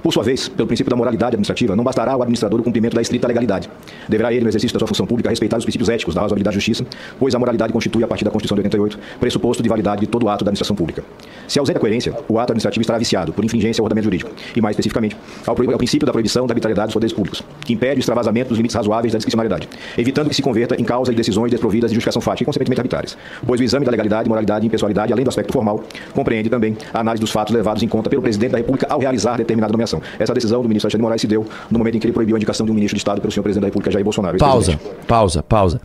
Por 0.03 0.11
sua 0.11 0.21
vez, 0.21 0.49
pelo 0.49 0.67
princípio 0.67 0.89
da 0.89 0.97
moralidade 0.97 1.29
administrativa, 1.29 1.77
não 1.77 1.83
bastará 1.83 2.11
ao 2.11 2.21
administrador 2.21 2.59
o 2.59 2.63
cumprimento 2.63 2.93
da 2.93 3.01
estrita 3.01 3.25
legalidade. 3.25 3.69
Deverá 4.09 4.33
ele, 4.33 4.43
no 4.43 4.49
exercício 4.49 4.73
da 4.73 4.79
sua 4.79 4.87
função 4.89 5.07
pública, 5.07 5.29
respeitar 5.29 5.57
os 5.57 5.63
princípios 5.63 5.87
éticos 5.87 6.13
da 6.13 6.19
razoabilidade 6.19 6.57
e 6.57 6.59
justiça, 6.59 6.85
pois 7.17 7.33
a 7.33 7.39
moralidade 7.39 7.71
constitui, 7.71 8.03
a 8.03 8.07
partir 8.07 8.25
da 8.25 8.29
Constituição 8.29 8.55
de 8.55 8.63
88, 8.63 8.99
pressuposto 9.17 9.63
de 9.63 9.69
validade 9.69 10.01
de 10.01 10.07
todo 10.07 10.27
ato 10.27 10.43
da 10.43 10.49
administração 10.49 10.75
pública. 10.75 11.05
Se 11.47 11.57
ausente 11.57 11.77
a 11.77 11.79
coerência, 11.79 12.11
o 12.27 12.37
ato 12.37 12.51
administrativo 12.51 12.81
estará 12.81 12.99
viciado 12.99 13.31
por 13.31 13.45
infringência 13.45 13.81
ao 13.81 13.85
ordenamento 13.85 14.03
jurídico, 14.03 14.29
e 14.53 14.59
mais 14.59 14.73
especificamente, 14.73 15.15
ao, 15.47 15.55
ao 15.55 15.77
princípio 15.77 16.05
da 16.05 16.11
proibição 16.11 16.45
da 16.47 16.51
arbitrariedade 16.51 16.87
dos 16.87 16.93
poderes 16.93 17.13
públicos, 17.13 17.41
que 17.63 17.71
impede 17.71 17.99
o 17.99 18.01
extravasamento 18.01 18.49
dos 18.49 18.57
limites 18.57 18.75
razoáveis 18.75 19.13
da 19.13 19.19
discricionariedade, 19.19 19.69
evitando 19.97 20.27
que 20.27 20.35
se 20.35 20.41
converta 20.41 20.75
em 20.77 20.83
causa 20.83 21.11
de 21.11 21.15
decisões 21.15 21.49
desprovidas 21.49 21.91
de 21.91 21.95
justificação 21.95 22.21
fática 22.21 22.43
e, 22.43 22.45
consequentemente, 22.45 22.81
arbitrárias. 22.81 23.17
Pois 23.47 23.61
o 23.61 23.63
exame 23.63 23.85
da 23.85 23.91
legalidade, 23.91 24.27
moralidade 24.27 24.65
e 24.65 24.67
impessoalidade, 24.67 25.13
além 25.13 25.23
do 25.23 25.29
aspecto 25.29 25.53
formal, 25.53 25.81
compreende 26.13 26.49
também 26.49 26.75
a 26.93 26.99
análise 26.99 27.21
dos 27.21 27.31
fatos 27.31 27.55
levados 27.55 27.81
em 27.83 27.87
conta 27.87 28.09
pelo 28.09 28.21
presidente 28.21 28.51
da 28.51 28.57
República 28.57 28.87
ao 28.89 28.99
realizar 28.99 29.37
determinada 29.37 29.71
nomeação. 29.71 29.92
Essa 30.19 30.33
decisão 30.33 30.61
do 30.61 30.67
ministro 30.67 30.87
Alexandre 30.87 31.01
de 31.01 31.03
Moraes 31.03 31.21
se 31.21 31.27
deu 31.27 31.45
no 31.69 31.77
momento 31.77 31.95
em 31.95 31.99
que 31.99 32.07
ele 32.07 32.13
proibiu 32.13 32.35
a 32.35 32.37
indicação 32.37 32.65
de 32.65 32.71
um 32.71 32.75
ministro 32.75 32.95
de 32.95 33.01
Estado 33.01 33.21
pelo 33.21 33.31
senhor 33.31 33.43
presidente 33.43 33.63
da 33.63 33.67
República, 33.67 33.91
Jair 33.91 34.03
Bolsonaro. 34.03 34.37
Pausa, 34.37 34.79
pausa, 35.07 35.43
pausa. 35.43 35.81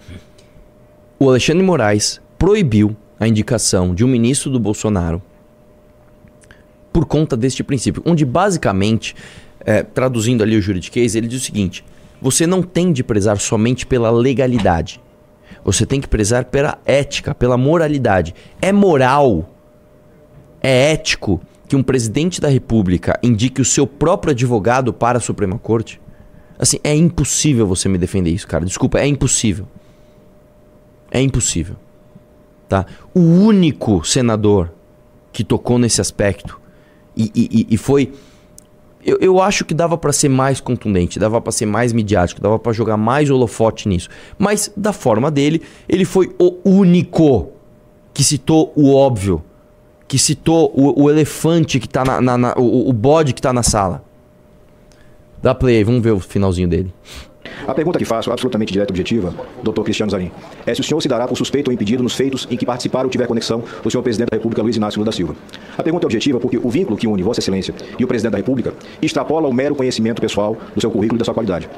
O 1.18 1.29
Alexandre 1.29 1.62
de 1.62 1.66
Moraes 1.66 2.21
proibiu 2.38 2.97
a 3.18 3.27
indicação 3.27 3.94
de 3.94 4.05
um 4.05 4.09
ministro 4.09 4.51
do 4.51 4.61
Bolsonaro 4.61 5.21
por 6.92 7.05
conta 7.07 7.37
deste 7.37 7.62
princípio, 7.62 8.03
onde 8.05 8.25
basicamente, 8.25 9.14
é, 9.61 9.83
traduzindo 9.83 10.42
ali 10.42 10.57
o 10.57 10.62
juridiquês, 10.62 11.14
ele 11.14 11.27
diz 11.27 11.42
o 11.42 11.44
seguinte: 11.44 11.85
você 12.21 12.47
não 12.47 12.62
tem 12.62 12.92
de 12.92 13.03
prezar 13.03 13.38
somente 13.38 13.87
pela 13.87 14.11
legalidade, 14.11 15.01
você 15.64 15.85
tem 15.85 16.01
que 16.01 16.09
prezar 16.09 16.47
pela 16.47 16.79
ética, 16.85 17.35
pela 17.35 17.57
moralidade. 17.57 18.35
É 18.61 18.73
moral, 18.73 19.49
é 20.62 20.92
ético 20.92 21.40
que 21.69 21.77
um 21.77 21.83
presidente 21.83 22.41
da 22.41 22.49
República 22.49 23.19
indique 23.23 23.61
o 23.61 23.65
seu 23.65 23.87
próprio 23.87 24.33
advogado 24.33 24.93
para 24.93 25.19
a 25.19 25.21
Suprema 25.21 25.59
Corte? 25.59 26.01
Assim, 26.59 26.79
é 26.83 26.95
impossível 26.95 27.67
você 27.67 27.89
me 27.89 27.99
defender 27.99 28.31
isso, 28.31 28.49
cara. 28.49 28.65
Desculpa, 28.65 28.99
é 28.99 29.07
impossível. 29.07 29.69
É 31.11 31.21
impossível. 31.21 31.77
Tá? 32.69 32.87
O 33.15 33.21
único 33.21 34.05
senador 34.05 34.73
que 35.33 35.45
tocou 35.45 35.79
nesse 35.79 36.01
aspecto 36.01 36.61
e, 37.17 37.31
e, 37.35 37.67
e 37.71 37.77
foi. 37.77 38.13
Eu, 39.05 39.19
eu 39.21 39.41
acho 39.41 39.65
que 39.65 39.73
dava 39.73 39.97
para 39.97 40.13
ser 40.13 40.29
mais 40.29 40.61
contundente, 40.61 41.19
dava 41.19 41.41
para 41.41 41.53
ser 41.53 41.67
mais 41.67 41.93
midiático, 41.93 42.41
dava 42.41 42.59
para 42.59 42.73
jogar 42.73 42.97
mais 42.97 43.31
holofote 43.31 43.89
nisso. 43.89 44.09
Mas, 44.37 44.71
da 44.77 44.93
forma 44.93 45.31
dele, 45.31 45.63
ele 45.89 46.05
foi 46.05 46.35
o 46.39 46.57
único 46.65 47.53
que 48.13 48.25
citou 48.25 48.73
o 48.75 48.93
óbvio, 48.93 49.43
que 50.09 50.18
citou 50.18 50.73
o, 50.75 51.05
o 51.05 51.11
elefante 51.11 51.79
que 51.79 51.88
tá 51.88 52.05
na. 52.05 52.21
na, 52.21 52.38
na 52.38 52.55
o, 52.57 52.88
o 52.88 52.92
bode 52.92 53.35
que 53.35 53.42
tá 53.42 53.53
na 53.53 53.62
sala. 53.62 54.03
Dá 55.40 55.55
play 55.55 55.77
aí, 55.77 55.85
vamos 55.85 56.03
ver 56.03 56.11
o 56.11 56.18
finalzinho 56.18 56.66
dele. 56.66 56.92
A 57.66 57.75
pergunta 57.75 57.99
que 57.99 58.05
faço, 58.05 58.31
absolutamente 58.31 58.73
direta 58.73 58.90
e 58.90 58.94
objetiva, 58.94 59.35
doutor 59.62 59.85
Cristiano 59.85 60.11
Zanin, 60.11 60.31
é 60.66 60.75
se 60.75 60.81
o 60.81 60.85
senhor 60.85 61.01
se 61.01 61.09
dará 61.09 61.27
por 61.27 61.37
suspeito 61.37 61.71
ou 61.71 61.75
impedido 61.75 62.03
nos 62.03 62.14
feitos 62.14 62.47
em 62.51 62.57
que 62.57 62.64
participar 62.64 63.05
ou 63.05 63.11
tiver 63.11 63.27
conexão 63.27 63.62
o 63.85 63.90
senhor 63.90 64.03
presidente 64.03 64.31
da 64.31 64.37
República, 64.37 64.62
Luiz 64.62 64.77
Inácio 64.77 64.99
Lula 64.99 65.11
da 65.11 65.16
Silva. 65.16 65.35
A 65.77 65.83
pergunta 65.83 66.05
é 66.05 66.07
objetiva 66.07 66.40
porque 66.40 66.59
o 66.59 66.71
vínculo 66.71 66.97
que 66.97 67.07
une 67.07 67.23
Vossa 67.23 67.40
Excelência 67.40 67.75
e 67.99 68.05
o 68.05 68.09
presidente 68.09 68.33
da 68.33 68.38
República 68.38 68.75
extrapola 69.01 69.49
o 69.49 69.53
mero 69.53 69.75
conhecimento 69.75 70.21
pessoal 70.21 70.57
do 70.75 70.81
seu 70.81 70.90
currículo 70.90 71.18
e 71.18 71.21
da 71.21 71.25
sua 71.25 71.35
qualidade. 71.35 71.68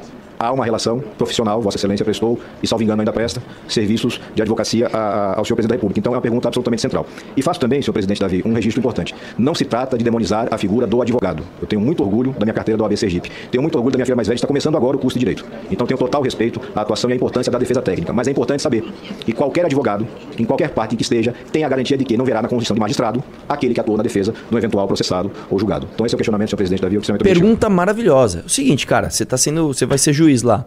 Há 0.41 0.51
uma 0.51 0.65
relação 0.65 0.99
profissional, 1.19 1.61
Vossa 1.61 1.77
Excelência 1.77 2.03
prestou, 2.03 2.39
e 2.63 2.67
salvo 2.67 2.83
engano 2.83 2.99
ainda 2.99 3.13
presta, 3.13 3.43
serviços 3.67 4.19
de 4.33 4.41
advocacia 4.41 4.87
a, 4.87 4.97
a, 4.97 5.37
ao 5.37 5.45
senhor 5.45 5.55
presidente 5.55 5.69
da 5.69 5.75
República. 5.75 5.99
Então 5.99 6.13
é 6.13 6.15
uma 6.15 6.21
pergunta 6.21 6.47
absolutamente 6.47 6.81
central. 6.81 7.05
E 7.37 7.43
faço 7.43 7.59
também, 7.59 7.79
senhor 7.79 7.93
presidente 7.93 8.19
Davi, 8.19 8.41
um 8.43 8.51
registro 8.51 8.79
importante. 8.79 9.13
Não 9.37 9.53
se 9.53 9.65
trata 9.65 9.95
de 9.99 10.03
demonizar 10.03 10.47
a 10.49 10.57
figura 10.57 10.87
do 10.87 10.99
advogado. 10.99 11.43
Eu 11.61 11.67
tenho 11.67 11.79
muito 11.79 12.01
orgulho 12.01 12.31
da 12.31 12.43
minha 12.43 12.55
carteira 12.55 12.75
do 12.75 12.83
AB 12.83 12.97
Sergipe. 12.97 13.31
Tenho 13.51 13.61
muito 13.61 13.75
orgulho 13.75 13.93
da 13.93 13.97
minha 13.97 14.05
filha 14.05 14.15
mais 14.15 14.27
velha, 14.27 14.35
está 14.35 14.47
começando 14.47 14.75
agora 14.75 14.97
o 14.97 14.99
curso 14.99 15.13
de 15.13 15.19
Direito. 15.19 15.45
Então 15.69 15.85
tenho 15.85 15.99
total 15.99 16.23
respeito 16.23 16.59
à 16.75 16.81
atuação 16.81 17.07
e 17.11 17.13
à 17.13 17.15
importância 17.15 17.51
da 17.51 17.59
defesa 17.59 17.79
técnica. 17.79 18.11
Mas 18.11 18.27
é 18.27 18.31
importante 18.31 18.63
saber 18.63 18.83
que 19.19 19.33
qualquer 19.33 19.65
advogado, 19.65 20.07
em 20.39 20.43
qualquer 20.43 20.71
parte 20.71 20.95
em 20.95 20.97
que 20.97 21.03
esteja, 21.03 21.35
tem 21.51 21.63
a 21.63 21.69
garantia 21.69 21.95
de 21.95 22.03
que 22.03 22.17
não 22.17 22.25
verá 22.25 22.41
na 22.41 22.47
condição 22.47 22.73
de 22.73 22.79
magistrado 22.79 23.23
aquele 23.47 23.75
que 23.75 23.79
atuou 23.79 23.95
na 23.95 24.01
defesa 24.01 24.33
do 24.49 24.57
eventual 24.57 24.87
processado 24.87 25.31
ou 25.51 25.59
julgado. 25.59 25.87
Então 25.93 26.03
esse 26.03 26.15
é 26.15 26.17
o 26.17 26.17
questionamento, 26.17 26.49
senhor 26.49 26.57
presidente 26.57 26.81
Davi. 26.81 26.99
Pergunta 27.19 27.69
maravilhosa. 27.69 28.43
O 28.47 28.49
seguinte, 28.49 28.87
cara, 28.87 29.11
você 29.11 29.23
tá 29.23 29.37
sendo. 29.37 29.67
Você 29.67 29.85
vai 29.85 29.99
ser 29.99 30.13
juiz 30.13 30.30
lá. 30.41 30.65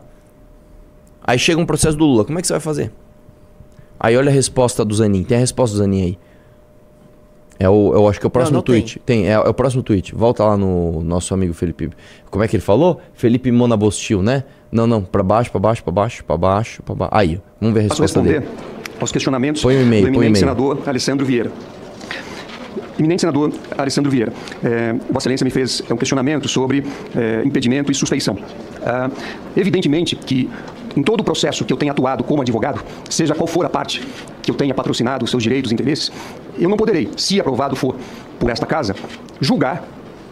Aí 1.22 1.38
chega 1.38 1.60
um 1.60 1.66
processo 1.66 1.96
do 1.96 2.04
Lula, 2.04 2.24
como 2.24 2.38
é 2.38 2.42
que 2.42 2.46
você 2.46 2.52
vai 2.52 2.60
fazer? 2.60 2.92
Aí 3.98 4.16
olha 4.16 4.28
a 4.28 4.32
resposta 4.32 4.84
do 4.84 4.94
Zanin. 4.94 5.24
Tem 5.24 5.38
a 5.38 5.40
resposta 5.40 5.74
do 5.74 5.78
Zanin 5.78 6.02
aí. 6.02 6.18
É 7.58 7.68
o, 7.68 7.92
eu 7.94 8.08
acho 8.08 8.18
que 8.18 8.26
é 8.26 8.28
o 8.28 8.30
próximo 8.30 8.54
não, 8.54 8.58
não 8.58 8.64
tweet. 8.64 9.00
Tem, 9.06 9.22
tem 9.22 9.28
é, 9.30 9.32
é, 9.32 9.38
o 9.38 9.54
próximo 9.54 9.82
tweet. 9.82 10.14
Volta 10.14 10.44
lá 10.44 10.56
no 10.56 11.02
nosso 11.02 11.32
amigo 11.32 11.54
Felipe. 11.54 11.90
Como 12.30 12.42
é 12.42 12.48
que 12.48 12.56
ele 12.56 12.62
falou? 12.62 13.00
Felipe 13.14 13.50
Monabostil, 13.50 14.22
né? 14.22 14.44
Não, 14.70 14.86
não, 14.86 15.02
para 15.02 15.22
baixo, 15.22 15.50
para 15.50 15.60
baixo, 15.60 15.84
para 15.84 15.92
baixo, 15.92 16.24
para 16.24 16.36
baixo, 16.36 16.82
para 16.82 16.94
baixo. 16.94 17.14
Aí, 17.14 17.40
vamos 17.60 17.74
ver 17.74 17.80
a 17.80 17.82
resposta 17.84 18.20
dele. 18.20 18.46
aos 19.00 19.12
questionamentos 19.12 19.62
põe 19.62 19.76
um 19.76 19.82
e-mail, 19.82 20.02
do 20.02 20.08
eminente 20.08 20.30
põe 20.32 20.40
senador 20.40 20.82
Alessandro 20.84 21.24
Vieira. 21.24 21.50
Eminente 22.98 23.20
senador 23.20 23.52
Alessandro 23.76 24.10
Vieira, 24.10 24.32
é, 24.62 24.92
Vossa 25.10 25.28
Excelência 25.28 25.44
me 25.44 25.50
fez 25.50 25.82
um 25.90 25.96
questionamento 25.96 26.48
sobre 26.48 26.84
é, 27.14 27.42
impedimento 27.44 27.90
e 27.90 27.94
suspeição. 27.94 28.38
Ah, 28.82 29.10
evidentemente 29.56 30.14
que 30.14 30.48
em 30.96 31.02
todo 31.02 31.20
o 31.20 31.24
processo 31.24 31.64
que 31.64 31.72
eu 31.72 31.76
tenha 31.76 31.92
atuado 31.92 32.22
como 32.22 32.42
advogado, 32.42 32.80
seja 33.10 33.34
qual 33.34 33.46
for 33.46 33.66
a 33.66 33.68
parte 33.68 34.00
que 34.42 34.50
eu 34.50 34.54
tenha 34.54 34.72
patrocinado 34.72 35.24
os 35.24 35.30
seus 35.30 35.42
direitos 35.42 35.72
e 35.72 35.74
interesses, 35.74 36.12
eu 36.58 36.68
não 36.68 36.76
poderei, 36.76 37.10
se 37.16 37.40
aprovado 37.40 37.74
for 37.74 37.96
por 38.38 38.50
esta 38.50 38.64
casa, 38.64 38.94
julgar 39.40 39.84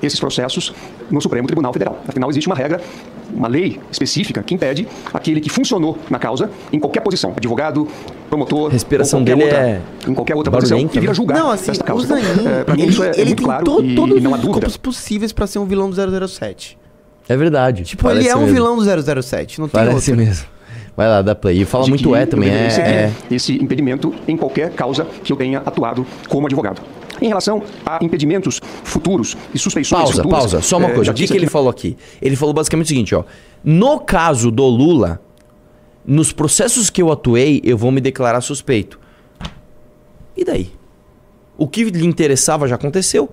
esses 0.03 0.19
processos 0.19 0.73
no 1.11 1.21
Supremo 1.21 1.47
Tribunal 1.47 1.73
Federal. 1.73 1.99
Afinal, 2.07 2.29
existe 2.31 2.47
uma 2.47 2.57
regra, 2.57 2.81
uma 3.33 3.49
lei 3.49 3.81
específica 3.91 4.43
que 4.43 4.55
impede 4.55 4.87
aquele 5.13 5.41
que 5.41 5.49
funcionou 5.49 5.99
na 6.11 6.19
causa, 6.19 6.51
em 6.73 6.79
qualquer 6.79 7.01
posição, 7.01 7.33
advogado, 7.37 7.87
promotor, 8.29 8.71
respiração 8.71 9.23
dele 9.23 9.45
outra, 9.45 9.59
é 9.59 9.81
em 10.09 10.15
qualquer 10.15 10.37
outra 10.37 10.53
posição, 10.53 10.89
que 10.89 11.01
vira 11.01 11.15
julgar 11.15 11.39
não, 11.39 11.51
assim, 11.51 11.71
esta 11.71 11.85
causa. 11.85 12.07
Zanin, 12.07 12.23
então, 12.33 12.49
é, 12.49 12.65
pra 12.65 12.75
mim 12.75 12.83
ele, 12.83 12.91
isso 12.91 13.03
é, 13.03 13.09
é 13.09 13.11
ele 13.13 13.25
muito 13.27 13.39
tem 13.39 13.47
claro 13.47 13.65
to, 13.65 13.85
e, 13.85 13.95
todos 13.95 14.17
e 14.17 14.21
não 14.21 14.35
há 14.35 14.39
os 14.39 14.45
escopos 14.45 14.77
possíveis 14.77 15.33
para 15.33 15.47
ser 15.47 15.59
um 15.59 15.65
vilão 15.65 15.91
do 15.91 16.29
007. 16.29 16.79
É 17.29 17.37
verdade. 17.37 17.85
Tipo, 17.85 18.11
ele 18.11 18.29
é 18.29 18.35
um 18.35 18.41
mesmo. 18.41 18.55
vilão 18.55 18.77
do 18.77 19.23
007, 19.23 19.61
não 19.61 19.69
tem 19.69 19.81
Parece 19.81 20.11
outro. 20.11 20.17
mesmo. 20.17 20.47
Vai 20.97 21.09
lá, 21.09 21.23
dá 21.23 21.35
play. 21.35 21.63
E 21.63 21.65
fala 21.65 21.85
de 21.85 21.91
muito 21.91 22.09
que 22.09 22.15
é 22.15 22.27
também. 22.27 22.51
É, 22.51 22.67
é. 22.79 23.13
esse 23.31 23.55
impedimento 23.63 24.15
em 24.29 24.37
qualquer 24.37 24.71
causa 24.73 25.07
que 25.25 25.33
eu 25.33 25.37
tenha 25.37 25.59
atuado 25.59 26.07
como 26.29 26.47
advogado. 26.47 26.83
Em 27.23 27.29
relação 27.29 27.63
a 27.87 28.05
impedimentos 28.05 28.61
futuros 28.83 29.37
e 29.55 29.59
suspeições 29.59 30.03
Pausa, 30.03 30.23
futuras... 30.23 30.39
pausa. 30.41 30.61
Só 30.61 30.79
uma 30.79 30.89
eh, 30.89 30.95
coisa. 30.95 31.13
O 31.13 31.15
que, 31.15 31.27
que 31.27 31.37
ele 31.37 31.47
falou 31.47 31.71
aqui? 31.71 31.97
Ele 32.21 32.35
falou 32.35 32.53
basicamente 32.53 32.87
o 32.87 32.89
seguinte, 32.89 33.15
ó. 33.15 33.23
No 33.63 34.01
caso 34.01 34.51
do 34.51 34.65
Lula, 34.65 35.21
nos 36.05 36.33
processos 36.33 36.91
que 36.91 37.01
eu 37.01 37.13
atuei, 37.13 37.61
eu 37.63 37.79
vou 37.79 37.93
me 37.93 38.01
declarar 38.01 38.41
suspeito. 38.41 38.99
E 40.37 40.45
daí? 40.45 40.73
O 41.57 41.69
que 41.69 41.85
lhe 41.85 42.07
interessava 42.07 42.67
já 42.67 42.75
aconteceu, 42.75 43.31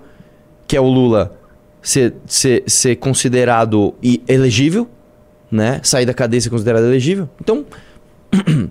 que 0.68 0.76
é 0.76 0.80
o 0.80 0.86
Lula 0.86 1.36
ser, 1.82 2.14
ser, 2.26 2.62
ser 2.66 2.96
considerado 2.96 3.94
elegível, 4.28 4.88
né? 5.50 5.80
Sair 5.82 6.06
da 6.06 6.14
cadeia 6.14 6.38
e 6.38 6.42
ser 6.42 6.50
considerado 6.50 6.84
elegível. 6.84 7.28
Então, 7.40 7.66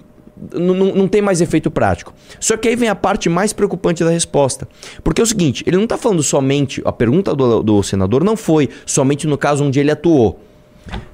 não, 0.53 1.07
tem 1.07 1.21
mais 1.21 1.41
efeito 1.41 1.69
prático. 1.69 2.13
Só 2.39 2.55
que 2.55 2.67
aí 2.67 2.75
vem 2.75 2.89
a 2.89 2.95
parte 2.95 3.27
mais 3.29 3.51
preocupante 3.53 4.03
da 4.03 4.09
resposta. 4.09 4.67
Porque 5.03 5.21
é 5.21 5.23
o 5.23 5.27
seguinte, 5.27 5.63
ele 5.67 5.75
não 5.77 5.83
está 5.83 5.97
falando 5.97 6.23
somente. 6.23 6.81
A 6.85 6.91
pergunta 6.91 7.35
do, 7.35 7.61
do 7.61 7.83
senador 7.83 8.23
não 8.23 8.37
foi 8.37 8.69
somente 8.85 9.27
no 9.27 9.37
caso 9.37 9.63
onde 9.63 9.79
ele 9.79 9.91
atuou. 9.91 10.39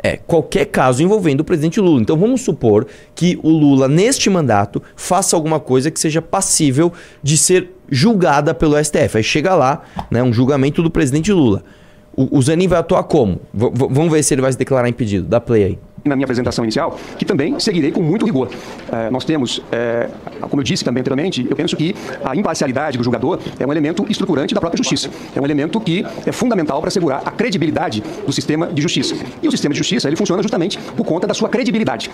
É 0.01 0.15
qualquer 0.15 0.65
caso 0.65 1.03
envolvendo 1.03 1.41
o 1.41 1.43
presidente 1.43 1.81
Lula. 1.81 2.01
Então 2.01 2.15
vamos 2.17 2.41
supor 2.41 2.87
que 3.13 3.37
o 3.43 3.49
Lula, 3.49 3.87
neste 3.89 4.29
mandato, 4.29 4.81
faça 4.95 5.35
alguma 5.35 5.59
coisa 5.59 5.91
que 5.91 5.99
seja 5.99 6.21
passível 6.21 6.93
de 7.21 7.37
ser 7.37 7.71
julgada 7.89 8.53
pelo 8.53 8.81
STF. 8.81 9.17
Aí 9.17 9.23
chega 9.23 9.53
lá, 9.53 9.81
né, 10.09 10.23
um 10.23 10.31
julgamento 10.31 10.81
do 10.81 10.89
presidente 10.89 11.33
Lula. 11.33 11.61
O, 12.15 12.37
o 12.37 12.41
Zanin 12.41 12.67
vai 12.69 12.79
atuar 12.79 13.03
como? 13.03 13.41
V- 13.53 13.71
vamos 13.89 14.09
ver 14.11 14.23
se 14.23 14.33
ele 14.33 14.41
vai 14.41 14.51
se 14.51 14.57
declarar 14.57 14.87
impedido. 14.87 15.27
Dá 15.27 15.41
play 15.41 15.63
aí. 15.65 15.79
Na 16.05 16.15
minha 16.15 16.25
apresentação 16.25 16.63
inicial, 16.63 16.99
que 17.17 17.25
também 17.25 17.59
seguirei 17.59 17.91
com 17.91 17.99
muito 18.01 18.25
rigor. 18.27 18.49
Eh, 18.91 19.09
nós 19.09 19.25
temos, 19.25 19.59
eh, 19.71 20.07
como 20.39 20.61
eu 20.61 20.63
disse 20.63 20.85
também 20.85 21.01
anteriormente, 21.01 21.45
eu 21.49 21.55
penso 21.55 21.75
que 21.75 21.95
a 22.23 22.35
imparcialidade 22.35 22.95
do 22.95 23.03
julgador 23.03 23.39
é 23.59 23.65
um 23.65 23.71
elemento 23.71 24.05
estruturante 24.07 24.53
da 24.53 24.61
própria 24.61 24.77
justiça. 24.77 25.09
É 25.35 25.41
um 25.41 25.45
elemento 25.45 25.79
que 25.81 26.05
é 26.25 26.31
fundamental 26.31 26.79
para 26.79 26.89
assegurar 26.89 27.23
a 27.25 27.31
credibilidade 27.31 28.03
do 28.23 28.31
sistema 28.31 28.67
de 28.67 28.83
justiça. 28.83 29.15
E 29.41 29.47
o 29.47 29.51
sistema 29.51 29.73
de 29.73 29.79
justiça 29.79 30.07
ele 30.07 30.15
funciona 30.15 30.43
justamente 30.43 30.77
por 30.95 31.03
conta 31.05 31.25
da 31.25 31.33
sua 31.33 31.49
credibilidade. 31.49 32.11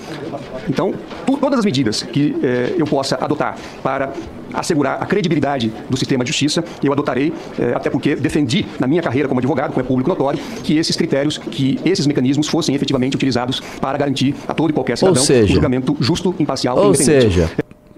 Então, 0.69 0.93
tu- 1.25 1.35
todas 1.37 1.59
as 1.59 1.65
medidas 1.65 2.01
que 2.01 2.37
eh, 2.41 2.75
eu 2.77 2.85
possa 2.87 3.17
adotar 3.19 3.57
para 3.83 4.13
assegurar 4.53 5.01
a 5.01 5.05
credibilidade 5.05 5.71
do 5.89 5.95
sistema 5.95 6.25
de 6.25 6.29
justiça, 6.29 6.61
eu 6.83 6.91
adotarei, 6.91 7.31
eh, 7.57 7.73
até 7.73 7.89
porque 7.89 8.15
defendi 8.15 8.65
na 8.79 8.87
minha 8.87 9.01
carreira 9.01 9.27
como 9.27 9.39
advogado, 9.39 9.71
como 9.71 9.81
é 9.81 9.87
público 9.87 10.09
notório, 10.09 10.39
que 10.63 10.77
esses 10.77 10.95
critérios, 10.95 11.37
que 11.37 11.79
esses 11.85 12.05
mecanismos 12.05 12.47
fossem 12.49 12.75
efetivamente 12.75 13.15
utilizados 13.15 13.61
para 13.81 13.97
garantir 13.97 14.33
a 14.47 14.53
todo 14.53 14.69
e 14.69 14.73
qualquer 14.73 14.97
cidadão 14.97 15.21
seja- 15.21 15.45
um 15.51 15.55
julgamento 15.55 15.97
justo, 15.99 16.33
imparcial 16.39 16.77
e 16.77 16.79
Ou 16.79 16.89
independente. 16.93 17.23
seja, 17.33 17.51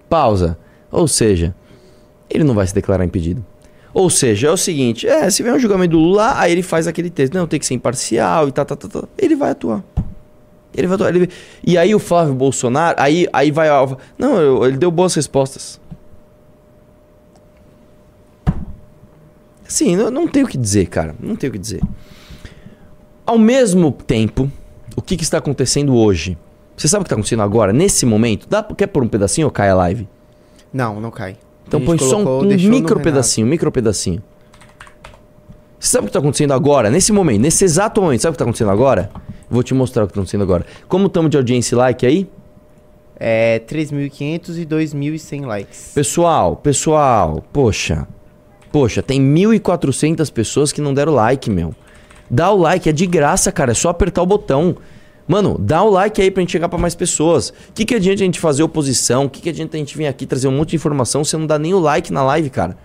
pausa. 0.10 0.58
Ou 0.92 1.08
seja, 1.08 1.54
ele 2.30 2.44
não 2.44 2.54
vai 2.56 2.66
se 2.66 2.74
declarar 2.74 3.04
impedido. 3.06 3.46
Ou 3.94 4.10
seja, 4.10 4.48
é 4.48 4.52
o 4.52 4.58
seguinte, 4.58 5.08
é, 5.08 5.30
se 5.30 5.44
vem 5.44 5.54
um 5.54 5.60
julgamento 5.60 5.92
do 5.92 6.00
Lula, 6.00 6.34
aí 6.40 6.52
ele 6.52 6.64
faz 6.64 6.88
aquele 6.88 7.12
texto, 7.12 7.36
não, 7.36 7.46
tem 7.46 7.60
que 7.60 7.66
ser 7.66 7.76
imparcial 7.76 8.48
e 8.48 8.52
tal, 8.52 8.66
tal, 8.66 8.78
tal, 8.78 8.90
tal. 8.90 9.10
Ele 9.18 9.36
vai 9.36 9.52
atuar. 9.52 9.84
Ele 10.76 10.88
vai 10.88 10.96
atuar. 10.96 11.16
Ele... 11.16 11.30
E 11.64 11.78
aí 11.78 11.94
o 11.94 12.00
Flávio 12.00 12.34
Bolsonaro, 12.34 12.96
aí, 13.00 13.28
aí 13.32 13.52
vai... 13.52 13.68
Não, 14.18 14.36
eu- 14.42 14.66
ele 14.66 14.78
deu 14.78 14.90
boas 14.90 15.14
respostas. 15.14 15.80
Sim, 19.68 19.96
não, 19.96 20.12
não 20.12 20.28
tem 20.28 20.44
o 20.44 20.48
que 20.48 20.58
dizer, 20.58 20.88
cara. 20.88 21.16
Não 21.20 21.36
tem 21.36 21.50
o 21.50 21.54
que 21.54 21.60
dizer. 21.60 21.82
Ao 23.26 23.38
mesmo 23.38 23.92
tempo, 23.92 24.52
o 24.96 25.02
que, 25.02 25.18
que 25.18 25.24
está 25.24 25.38
acontecendo 25.38 25.96
hoje? 25.96 26.38
Você 26.76 26.88
sabe 26.88 27.02
o 27.02 27.04
que 27.04 27.08
está 27.08 27.16
acontecendo 27.16 27.42
agora, 27.42 27.72
nesse 27.72 28.06
momento? 28.06 28.48
Dá, 28.50 28.64
quer 28.64 28.88
pôr 28.88 29.04
um 29.04 29.08
pedacinho 29.08 29.48
ou 29.48 29.52
cai 29.52 29.70
a 29.70 29.76
live? 29.76 30.08
Não, 30.72 31.00
não 31.00 31.12
cai. 31.12 31.38
Então 31.68 31.82
põe 31.82 31.98
só 31.98 32.18
um, 32.18 32.40
um 32.42 32.46
micro 32.46 33.00
pedacinho, 33.00 33.48
um 33.48 33.50
micro 33.50 33.72
pedacinho. 33.72 34.22
Você 35.80 35.90
sabe 35.90 36.04
o 36.04 36.06
que 36.06 36.10
está 36.10 36.20
acontecendo 36.20 36.54
agora, 36.54 36.90
nesse 36.90 37.12
momento, 37.12 37.42
nesse 37.42 37.64
exato 37.64 38.02
momento? 38.02 38.22
Sabe 38.22 38.32
o 38.32 38.34
que 38.34 38.36
está 38.36 38.46
acontecendo 38.46 38.72
agora? 38.72 39.12
Vou 39.50 39.62
te 39.62 39.74
mostrar 39.74 40.04
o 40.04 40.08
que 40.08 40.12
está 40.12 40.22
acontecendo 40.22 40.42
agora. 40.42 40.66
Como 40.88 41.08
estamos 41.08 41.30
de 41.30 41.38
audiência 41.38 41.76
e 41.76 41.78
like 41.78 42.06
aí? 42.06 42.30
É 43.20 43.60
3.500 43.68 44.58
e 44.58 44.66
2.100 44.66 45.46
likes. 45.46 45.92
Pessoal, 45.94 46.56
pessoal, 46.56 47.44
poxa. 47.54 48.08
Poxa, 48.72 49.04
tem 49.04 49.22
1.400 49.22 50.32
pessoas 50.32 50.72
que 50.72 50.82
não 50.82 50.94
deram 50.94 51.14
like, 51.14 51.50
meu. 51.50 51.76
Dá 52.34 52.50
o 52.50 52.58
like, 52.58 52.90
é 52.90 52.92
de 52.92 53.06
graça, 53.06 53.52
cara. 53.52 53.74
É 53.74 53.76
só 53.76 53.90
apertar 53.90 54.24
o 54.24 54.26
botão. 54.26 54.76
Mano, 55.28 55.56
dá 55.60 55.84
o 55.84 55.90
like 55.92 56.20
aí 56.20 56.32
pra 56.32 56.42
gente 56.42 56.52
chegar 56.52 56.68
pra 56.68 56.80
mais 56.80 56.96
pessoas. 56.96 57.50
O 57.50 57.74
que, 57.76 57.86
que 57.86 57.94
adianta 57.94 58.24
a 58.24 58.26
gente 58.26 58.40
fazer 58.40 58.64
oposição? 58.64 59.26
O 59.26 59.30
que, 59.30 59.40
que 59.40 59.50
adianta 59.50 59.78
a 59.78 59.80
gente 59.80 59.96
vir 59.96 60.08
aqui 60.08 60.26
trazer 60.26 60.48
um 60.48 60.52
monte 60.52 60.72
de 60.72 60.78
informação 60.78 61.24
se 61.24 61.38
não 61.38 61.46
dá 61.46 61.60
nem 61.60 61.76
o 61.76 61.80
like 61.80 62.12
na 62.12 62.24
live, 62.24 62.50
cara? 62.50 62.76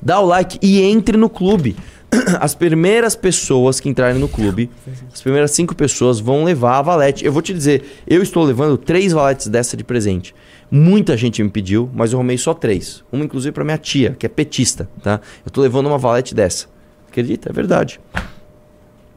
Dá 0.00 0.18
o 0.20 0.24
like 0.24 0.58
e 0.62 0.80
entre 0.80 1.18
no 1.18 1.28
clube. 1.28 1.76
As 2.40 2.54
primeiras 2.54 3.14
pessoas 3.14 3.78
que 3.78 3.90
entrarem 3.90 4.18
no 4.18 4.28
clube, 4.28 4.70
as 5.12 5.20
primeiras 5.20 5.50
cinco 5.50 5.74
pessoas 5.74 6.20
vão 6.20 6.44
levar 6.44 6.78
a 6.78 6.82
valete. 6.82 7.24
Eu 7.24 7.32
vou 7.32 7.42
te 7.42 7.52
dizer, 7.52 7.82
eu 8.06 8.22
estou 8.22 8.44
levando 8.44 8.78
três 8.78 9.12
valetes 9.12 9.48
dessa 9.48 9.76
de 9.76 9.82
presente. 9.82 10.32
Muita 10.70 11.16
gente 11.16 11.42
me 11.42 11.50
pediu, 11.50 11.90
mas 11.92 12.12
eu 12.12 12.18
arrumei 12.18 12.38
só 12.38 12.54
três. 12.54 13.02
Uma, 13.10 13.24
inclusive, 13.24 13.52
pra 13.52 13.64
minha 13.64 13.78
tia, 13.78 14.16
que 14.16 14.24
é 14.24 14.28
petista, 14.28 14.88
tá? 15.02 15.20
Eu 15.44 15.50
tô 15.50 15.60
levando 15.60 15.86
uma 15.86 15.98
valete 15.98 16.34
dessa. 16.36 16.66
Acredita? 17.08 17.50
É 17.50 17.52
verdade. 17.52 18.00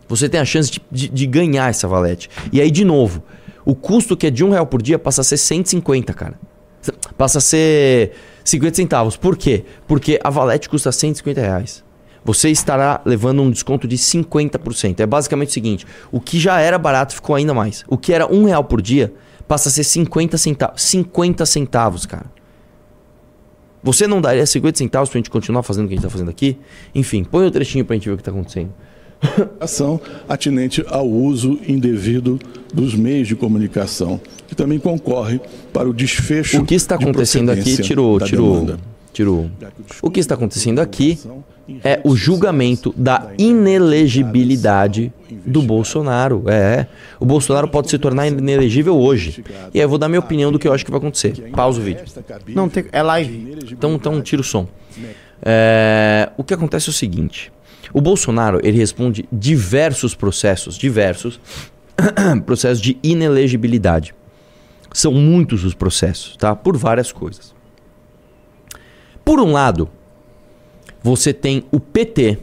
Você 0.07 0.29
tem 0.29 0.39
a 0.39 0.45
chance 0.45 0.71
de, 0.71 0.81
de- 0.91 1.09
de 1.09 1.25
ganhar 1.27 1.69
essa 1.69 1.87
valete. 1.87 2.29
E 2.51 2.61
aí, 2.61 2.71
de 2.71 2.85
novo, 2.85 3.21
o 3.65 3.75
custo 3.75 4.15
que 4.15 4.27
é 4.27 4.29
de 4.29 4.43
um 4.43 4.49
real 4.51 4.65
por 4.65 4.81
dia 4.81 4.97
passa 4.97 5.21
a 5.21 5.23
ser 5.23 5.37
150, 5.37 6.13
cara. 6.13 6.39
Passa 7.17 7.39
a 7.39 7.41
ser 7.41 8.13
50 8.43 8.75
centavos. 8.75 9.17
Por 9.17 9.35
quê? 9.35 9.65
Porque 9.87 10.19
a 10.23 10.29
valete 10.29 10.69
custa 10.69 10.91
150 10.91 11.41
reais. 11.41 11.83
Você 12.23 12.49
estará 12.49 13.01
levando 13.05 13.41
um 13.41 13.49
desconto 13.51 13.87
de 13.87 13.97
50%. 13.97 14.99
É 14.99 15.05
basicamente 15.05 15.49
o 15.49 15.53
seguinte: 15.53 15.85
o 16.11 16.19
que 16.21 16.39
já 16.39 16.59
era 16.59 16.77
barato 16.77 17.13
ficou 17.15 17.35
ainda 17.35 17.53
mais. 17.53 17.83
O 17.87 17.97
que 17.97 18.13
era 18.13 18.31
um 18.31 18.45
real 18.45 18.63
por 18.63 18.81
dia 18.81 19.13
passa 19.47 19.67
a 19.69 19.71
ser 19.71 19.83
50 19.83 20.37
centavos. 20.37 20.81
50 20.83 21.45
centavos, 21.45 22.05
cara. 22.05 22.25
Você 23.83 24.07
não 24.07 24.19
daria 24.19 24.45
50 24.45 24.77
centavos 24.77 25.09
pra 25.09 25.19
gente 25.19 25.29
continuar 25.29 25.63
fazendo 25.63 25.85
o 25.85 25.87
que 25.87 25.93
a 25.93 25.97
gente 25.97 26.03
tá 26.03 26.09
fazendo 26.09 26.29
aqui? 26.29 26.57
Enfim, 26.93 27.23
põe 27.23 27.45
o 27.45 27.51
trechinho 27.51 27.85
pra 27.85 27.95
gente 27.95 28.07
ver 28.09 28.15
o 28.15 28.17
que 28.17 28.23
tá 28.23 28.31
acontecendo. 28.31 28.73
ação 29.59 29.99
atinente 30.27 30.83
ao 30.87 31.07
uso 31.07 31.59
indevido 31.67 32.39
dos 32.73 32.93
meios 32.95 33.27
de 33.27 33.35
comunicação, 33.35 34.19
que 34.47 34.55
também 34.55 34.79
concorre 34.79 35.39
para 35.73 35.89
o 35.89 35.93
desfecho 35.93 36.61
O 36.61 36.65
que 36.65 36.75
está 36.75 36.95
de 36.97 37.03
acontecendo 37.03 37.51
aqui, 37.51 37.81
tirou, 37.81 38.19
tirou, 38.19 38.77
tirou. 39.13 39.49
O 40.01 40.09
que 40.09 40.19
está 40.19 40.35
acontecendo 40.35 40.79
aqui 40.79 41.19
é 41.83 41.99
o 42.03 42.15
julgamento 42.15 42.93
da 42.95 43.17
da 43.17 43.31
inelegibilidade 43.37 45.11
do 45.45 45.61
Bolsonaro. 45.61 46.43
É, 46.47 46.87
o 47.19 47.25
Bolsonaro 47.25 47.67
pode 47.67 47.89
se 47.89 47.97
tornar 47.97 48.27
inelegível 48.27 48.95
hoje. 48.95 49.43
E 49.73 49.79
aí 49.79 49.83
eu 49.85 49.89
vou 49.89 49.97
dar 49.97 50.07
minha 50.07 50.19
opinião 50.19 50.51
do 50.51 50.59
que 50.59 50.67
eu 50.67 50.73
acho 50.73 50.85
que 50.85 50.91
vai 50.91 50.99
acontecer. 50.99 51.49
Pausa 51.53 51.79
o 51.79 51.83
vídeo. 51.83 52.03
Não, 52.53 52.69
tem- 52.69 52.85
é 52.91 53.01
live. 53.01 53.57
Então, 53.71 53.95
então 53.95 54.21
tira 54.21 54.41
o 54.41 54.45
som. 54.45 54.67
É, 55.41 56.29
o 56.37 56.43
que 56.43 56.53
acontece 56.53 56.89
é 56.89 56.91
o 56.91 56.93
seguinte: 56.93 57.51
o 57.97 58.01
Bolsonaro 58.01 58.59
ele 58.61 58.77
responde 58.77 59.27
diversos 59.31 60.13
processos, 60.13 60.77
diversos 60.77 61.39
processos 62.45 62.79
de 62.79 62.95
inelegibilidade. 63.01 64.13
São 64.93 65.11
muitos 65.11 65.63
os 65.63 65.73
processos, 65.73 66.37
tá? 66.37 66.55
Por 66.55 66.77
várias 66.77 67.11
coisas. 67.11 67.55
Por 69.25 69.39
um 69.39 69.51
lado, 69.51 69.89
você 71.01 71.33
tem 71.33 71.65
o 71.71 71.79
PT, 71.79 72.37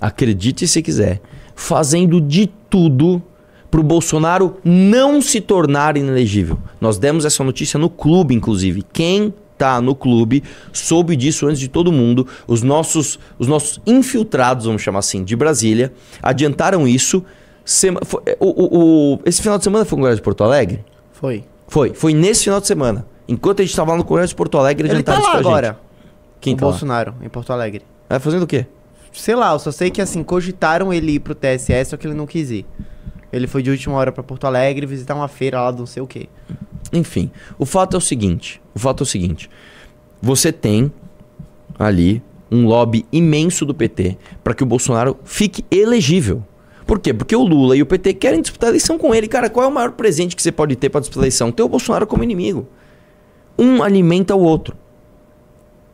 acredite 0.00 0.66
se 0.66 0.82
quiser, 0.82 1.20
fazendo 1.54 2.20
de 2.20 2.48
tudo 2.68 3.22
pro 3.70 3.84
Bolsonaro 3.84 4.56
não 4.64 5.22
se 5.22 5.40
tornar 5.40 5.96
inelegível. 5.96 6.58
Nós 6.80 6.98
demos 6.98 7.24
essa 7.24 7.44
notícia 7.44 7.78
no 7.78 7.88
clube, 7.88 8.34
inclusive. 8.34 8.84
Quem 8.92 9.32
tá 9.60 9.80
no 9.80 9.94
clube 9.94 10.42
soube 10.72 11.14
disso 11.16 11.46
antes 11.46 11.60
de 11.60 11.68
todo 11.68 11.92
mundo. 11.92 12.26
Os 12.46 12.62
nossos, 12.62 13.18
os 13.38 13.46
nossos 13.46 13.80
infiltrados, 13.86 14.64
vamos 14.66 14.82
chamar 14.82 15.00
assim, 15.00 15.22
de 15.22 15.36
Brasília, 15.36 15.92
adiantaram 16.22 16.86
isso. 16.88 17.24
Sema- 17.64 18.00
foi- 18.04 18.22
o, 18.40 18.46
o- 18.46 19.14
o- 19.14 19.20
esse 19.26 19.40
final 19.42 19.58
de 19.58 19.64
semana 19.64 19.84
foi 19.84 19.96
o 19.96 19.98
Congresso 20.00 20.16
de 20.16 20.22
Porto 20.22 20.42
Alegre? 20.42 20.84
Foi. 21.12 21.44
Foi, 21.68 21.94
foi 21.94 22.14
nesse 22.14 22.44
final 22.44 22.60
de 22.60 22.66
semana. 22.66 23.06
Enquanto 23.28 23.60
a 23.60 23.62
gente 23.62 23.70
estava 23.70 23.92
lá 23.92 23.96
no 23.98 24.04
Congresso 24.04 24.30
de 24.30 24.34
Porto 24.36 24.58
Alegre, 24.58 24.88
Ele 24.88 25.02
tá 25.02 25.12
adiantaram 25.12 25.20
lá 25.20 25.28
isso 25.28 25.30
pra 25.42 25.48
agora. 25.50 25.66
gente. 25.68 25.78
Quem 26.40 26.54
o 26.54 26.56
tá 26.56 26.64
lá? 26.66 26.70
Bolsonaro, 26.72 27.14
em 27.22 27.28
Porto 27.28 27.52
Alegre. 27.52 27.82
Vai 28.08 28.18
fazendo 28.18 28.42
o 28.42 28.46
quê? 28.46 28.66
Sei 29.12 29.34
lá, 29.36 29.52
eu 29.52 29.58
só 29.58 29.70
sei 29.70 29.90
que 29.90 30.00
assim, 30.00 30.22
cogitaram 30.24 30.92
ele 30.92 31.12
ir 31.12 31.20
pro 31.20 31.34
TSE, 31.34 31.84
só 31.84 31.96
que 31.96 32.06
ele 32.06 32.14
não 32.14 32.26
quis 32.26 32.50
ir. 32.50 32.66
Ele 33.32 33.46
foi 33.46 33.62
de 33.62 33.70
última 33.70 33.94
hora 33.94 34.10
pra 34.10 34.22
Porto 34.24 34.46
Alegre 34.46 34.84
visitar 34.86 35.14
uma 35.14 35.28
feira 35.28 35.60
lá 35.60 35.70
do 35.70 35.78
não 35.80 35.86
sei 35.86 36.02
o 36.02 36.06
quê. 36.06 36.28
Enfim, 36.92 37.30
o 37.58 37.64
fato 37.64 37.94
é 37.94 37.98
o 37.98 38.00
seguinte: 38.00 38.60
o 38.74 38.78
fato 38.78 39.02
é 39.02 39.04
o 39.04 39.06
seguinte. 39.06 39.48
Você 40.20 40.52
tem 40.52 40.92
ali 41.78 42.22
um 42.50 42.66
lobby 42.66 43.06
imenso 43.12 43.64
do 43.64 43.74
PT 43.74 44.18
para 44.42 44.54
que 44.54 44.62
o 44.62 44.66
Bolsonaro 44.66 45.16
fique 45.24 45.64
elegível. 45.70 46.44
Por 46.86 46.98
quê? 46.98 47.14
Porque 47.14 47.36
o 47.36 47.42
Lula 47.44 47.76
e 47.76 47.82
o 47.82 47.86
PT 47.86 48.14
querem 48.14 48.42
disputar 48.42 48.68
a 48.68 48.70
eleição 48.72 48.98
com 48.98 49.14
ele. 49.14 49.28
Cara, 49.28 49.48
qual 49.48 49.64
é 49.64 49.68
o 49.68 49.72
maior 49.72 49.92
presente 49.92 50.34
que 50.34 50.42
você 50.42 50.50
pode 50.50 50.74
ter 50.74 50.88
para 50.88 51.00
disputar 51.00 51.22
a 51.22 51.26
eleição? 51.26 51.52
Ter 51.52 51.62
o 51.62 51.68
Bolsonaro 51.68 52.06
como 52.06 52.24
inimigo. 52.24 52.66
Um 53.56 53.82
alimenta 53.82 54.34
o 54.34 54.40
outro. 54.40 54.76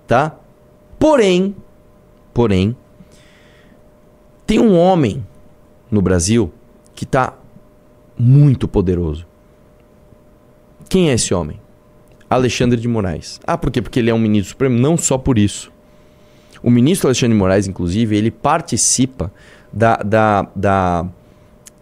Tá? 0.07 0.37
Porém, 0.99 1.55
porém, 2.33 2.75
tem 4.47 4.59
um 4.59 4.75
homem 4.79 5.27
no 5.91 6.01
Brasil 6.01 6.51
que 6.95 7.05
tá 7.05 7.37
muito 8.19 8.67
poderoso. 8.67 9.27
Quem 10.88 11.11
é 11.11 11.14
esse 11.14 11.35
homem? 11.35 11.61
Alexandre 12.29 12.81
de 12.81 12.88
Moraes. 12.88 13.40
Ah, 13.46 13.57
por 13.57 13.70
quê? 13.70 13.81
Porque 13.81 13.99
ele 13.99 14.11
é 14.11 14.14
um 14.14 14.18
ministro 14.18 14.51
supremo? 14.51 14.79
Não 14.79 14.96
só 14.96 15.16
por 15.16 15.38
isso. 15.38 15.72
O 16.62 16.70
ministro 16.70 17.09
Alexandre 17.09 17.35
de 17.35 17.38
Moraes, 17.38 17.68
inclusive, 17.68 18.16
ele 18.16 18.31
participa 18.31 19.33
da, 19.72 19.96
da, 19.96 20.49
da, 20.55 21.07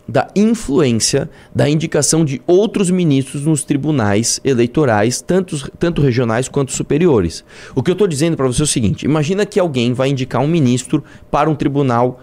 da 0.07 0.29
influência 0.37 1.31
da 1.55 1.69
indicação 1.69 2.25
de 2.25 2.43
outros 2.47 2.91
ministros 2.91 3.47
nos 3.47 3.65
tribunais 3.65 4.41
eleitorais, 4.45 5.21
tanto, 5.21 5.71
tanto 5.79 6.03
regionais 6.03 6.49
quanto 6.49 6.73
superiores. 6.73 7.45
O 7.75 7.83
que 7.83 7.91
eu 7.91 7.95
estou 7.95 8.07
dizendo 8.07 8.37
para 8.37 8.47
você 8.47 8.63
é 8.63 8.65
o 8.65 8.67
seguinte: 8.67 9.05
imagina 9.05 9.47
que 9.47 9.59
alguém 9.59 9.93
vai 9.93 10.11
indicar 10.11 10.43
um 10.43 10.49
ministro 10.49 11.03
para 11.31 11.49
um 11.49 11.55
tribunal 11.55 11.95
eleitoral, 12.05 12.21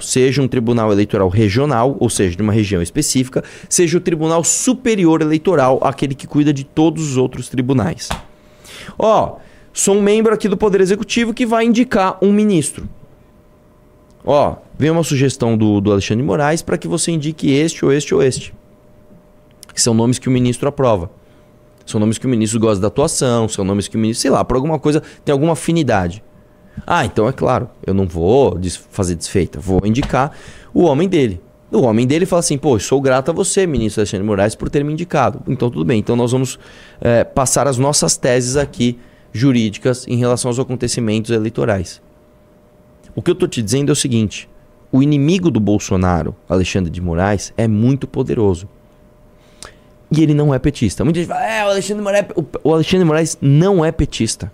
seja 0.00 0.42
um 0.42 0.48
tribunal 0.48 0.92
eleitoral 0.92 1.28
regional, 1.28 1.96
ou 2.00 2.08
seja, 2.08 2.36
de 2.36 2.42
uma 2.42 2.52
região 2.52 2.80
específica, 2.80 3.44
seja 3.68 3.98
o 3.98 4.00
tribunal 4.00 4.42
superior 4.42 5.20
eleitoral, 5.20 5.78
aquele 5.82 6.14
que 6.14 6.26
cuida 6.26 6.52
de 6.52 6.64
todos 6.64 7.10
os 7.10 7.16
outros 7.16 7.48
tribunais. 7.48 8.08
Ó, 8.98 9.36
sou 9.72 9.96
um 9.96 10.02
membro 10.02 10.32
aqui 10.32 10.48
do 10.48 10.56
Poder 10.56 10.80
Executivo 10.80 11.34
que 11.34 11.46
vai 11.46 11.64
indicar 11.64 12.18
um 12.22 12.32
ministro. 12.32 12.88
Ó, 14.24 14.56
vem 14.78 14.90
uma 14.90 15.02
sugestão 15.02 15.56
do, 15.56 15.80
do 15.80 15.92
Alexandre 15.92 16.22
de 16.22 16.26
Moraes 16.26 16.62
para 16.62 16.78
que 16.78 16.88
você 16.88 17.12
indique 17.12 17.52
este 17.52 17.84
ou 17.84 17.92
este 17.92 18.14
ou 18.14 18.22
este. 18.22 18.54
São 19.74 19.92
nomes 19.92 20.18
que 20.18 20.28
o 20.28 20.32
ministro 20.32 20.68
aprova. 20.68 21.10
São 21.84 22.00
nomes 22.00 22.16
que 22.16 22.26
o 22.26 22.28
ministro 22.28 22.58
gosta 22.58 22.80
da 22.80 22.88
atuação, 22.88 23.48
são 23.48 23.64
nomes 23.64 23.88
que 23.88 23.96
o 23.96 24.00
ministro, 24.00 24.22
sei 24.22 24.30
lá, 24.30 24.42
por 24.42 24.56
alguma 24.56 24.78
coisa 24.78 25.02
tem 25.24 25.32
alguma 25.32 25.52
afinidade. 25.52 26.22
Ah, 26.86 27.04
então 27.04 27.28
é 27.28 27.32
claro, 27.32 27.68
eu 27.86 27.94
não 27.94 28.06
vou 28.06 28.58
fazer 28.90 29.14
desfeita, 29.14 29.58
vou 29.60 29.80
indicar 29.84 30.32
o 30.72 30.82
homem 30.84 31.08
dele. 31.08 31.40
O 31.72 31.82
homem 31.82 32.06
dele 32.06 32.26
fala 32.26 32.40
assim: 32.40 32.58
pô, 32.58 32.78
sou 32.78 33.00
grato 33.00 33.30
a 33.30 33.34
você, 33.34 33.66
ministro 33.66 34.00
Alexandre 34.00 34.26
Moraes, 34.26 34.54
por 34.54 34.68
ter 34.70 34.84
me 34.84 34.92
indicado. 34.92 35.40
Então 35.48 35.70
tudo 35.70 35.84
bem, 35.84 35.98
então 35.98 36.14
nós 36.14 36.32
vamos 36.32 36.58
eh, 37.00 37.24
passar 37.24 37.66
as 37.66 37.78
nossas 37.78 38.16
teses 38.16 38.56
aqui 38.56 38.98
jurídicas 39.32 40.06
em 40.06 40.16
relação 40.16 40.48
aos 40.50 40.58
acontecimentos 40.58 41.30
eleitorais. 41.30 42.00
O 43.16 43.22
que 43.22 43.30
eu 43.30 43.34
tô 43.34 43.46
te 43.48 43.60
dizendo 43.62 43.90
é 43.90 43.92
o 43.92 43.96
seguinte: 43.96 44.48
o 44.92 45.02
inimigo 45.02 45.50
do 45.50 45.58
Bolsonaro, 45.60 46.34
Alexandre 46.48 46.90
de 46.90 47.00
Moraes, 47.00 47.52
é 47.56 47.66
muito 47.66 48.06
poderoso. 48.06 48.68
E 50.10 50.22
ele 50.22 50.34
não 50.34 50.54
é 50.54 50.58
petista. 50.58 51.02
Muita 51.02 51.18
gente 51.20 51.28
fala, 51.28 51.44
é, 51.44 51.64
o 51.64 51.70
Alexandre 51.70 52.02
Moraes, 52.04 52.26
o- 52.36 52.44
o 52.68 52.72
Alexandre 52.74 53.04
Moraes 53.04 53.38
não 53.40 53.84
é 53.84 53.90
petista. 53.90 54.52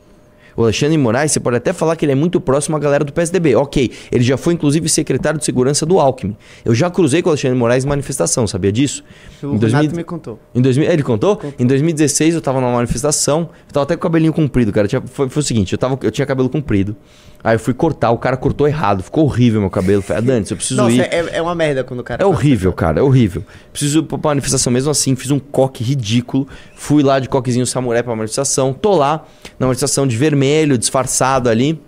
O 0.56 0.62
Alexandre 0.64 0.96
Moraes, 0.98 1.32
você 1.32 1.40
pode 1.40 1.56
até 1.56 1.72
falar 1.72 1.96
que 1.96 2.04
ele 2.04 2.12
é 2.12 2.14
muito 2.14 2.40
próximo 2.40 2.76
à 2.76 2.78
galera 2.78 3.04
do 3.04 3.12
PSDB. 3.12 3.54
Ok, 3.54 3.90
ele 4.10 4.24
já 4.24 4.36
foi 4.36 4.54
inclusive 4.54 4.88
secretário 4.88 5.38
de 5.38 5.44
segurança 5.44 5.84
do 5.86 5.98
Alckmin. 6.00 6.36
Eu 6.64 6.74
já 6.74 6.90
cruzei 6.90 7.22
com 7.22 7.28
o 7.28 7.32
Alexandre 7.32 7.56
Moraes 7.58 7.84
em 7.84 7.88
manifestação, 7.88 8.46
sabia 8.46 8.72
disso? 8.72 9.02
O 9.42 9.56
Renato 9.82 9.96
me 9.96 10.04
contou. 10.04 10.38
Em 10.54 10.60
2000, 10.60 10.90
ele 10.90 11.02
contou? 11.02 11.40
Em 11.58 11.66
2016 11.66 12.34
eu 12.34 12.40
tava 12.40 12.60
numa 12.60 12.72
manifestação, 12.72 13.48
eu 13.68 13.72
tava 13.72 13.84
até 13.84 13.94
com 13.96 14.00
o 14.00 14.02
cabelinho 14.02 14.32
comprido, 14.32 14.72
cara. 14.72 14.86
Tinha- 14.88 15.02
foi, 15.06 15.28
foi 15.28 15.40
o 15.40 15.44
seguinte, 15.44 15.72
eu, 15.72 15.78
tava, 15.78 15.98
eu 16.02 16.10
tinha 16.10 16.26
cabelo 16.26 16.48
comprido. 16.48 16.96
Aí 17.42 17.54
eu 17.54 17.58
fui 17.58 17.72
cortar, 17.72 18.10
o 18.10 18.18
cara 18.18 18.36
cortou 18.36 18.68
errado, 18.68 19.02
ficou 19.02 19.24
horrível 19.24 19.60
meu 19.62 19.70
cabelo. 19.70 20.02
Falei, 20.02 20.22
ah, 20.22 20.26
Dani, 20.26 20.46
eu 20.50 20.56
preciso 20.56 20.82
Nossa, 20.82 20.94
ir. 20.94 21.00
é, 21.00 21.36
é 21.38 21.42
uma 21.42 21.54
merda 21.54 21.82
quando 21.82 22.00
o 22.00 22.04
cara. 22.04 22.22
É 22.22 22.26
horrível, 22.26 22.72
cara, 22.72 23.00
é 23.00 23.02
horrível. 23.02 23.42
Preciso 23.72 24.00
ir 24.00 24.02
pra 24.02 24.18
manifestação 24.22 24.70
mesmo 24.72 24.90
assim, 24.90 25.16
fiz 25.16 25.30
um 25.30 25.38
coque 25.38 25.82
ridículo. 25.82 26.46
Fui 26.74 27.02
lá 27.02 27.18
de 27.18 27.28
coquezinho 27.28 27.66
samurai 27.66 28.02
pra 28.02 28.14
manifestação. 28.14 28.72
Tô 28.74 28.94
lá 28.94 29.24
na 29.58 29.66
manifestação 29.66 30.06
de 30.06 30.16
vermelho, 30.16 30.76
disfarçado 30.76 31.48
ali. 31.48 31.80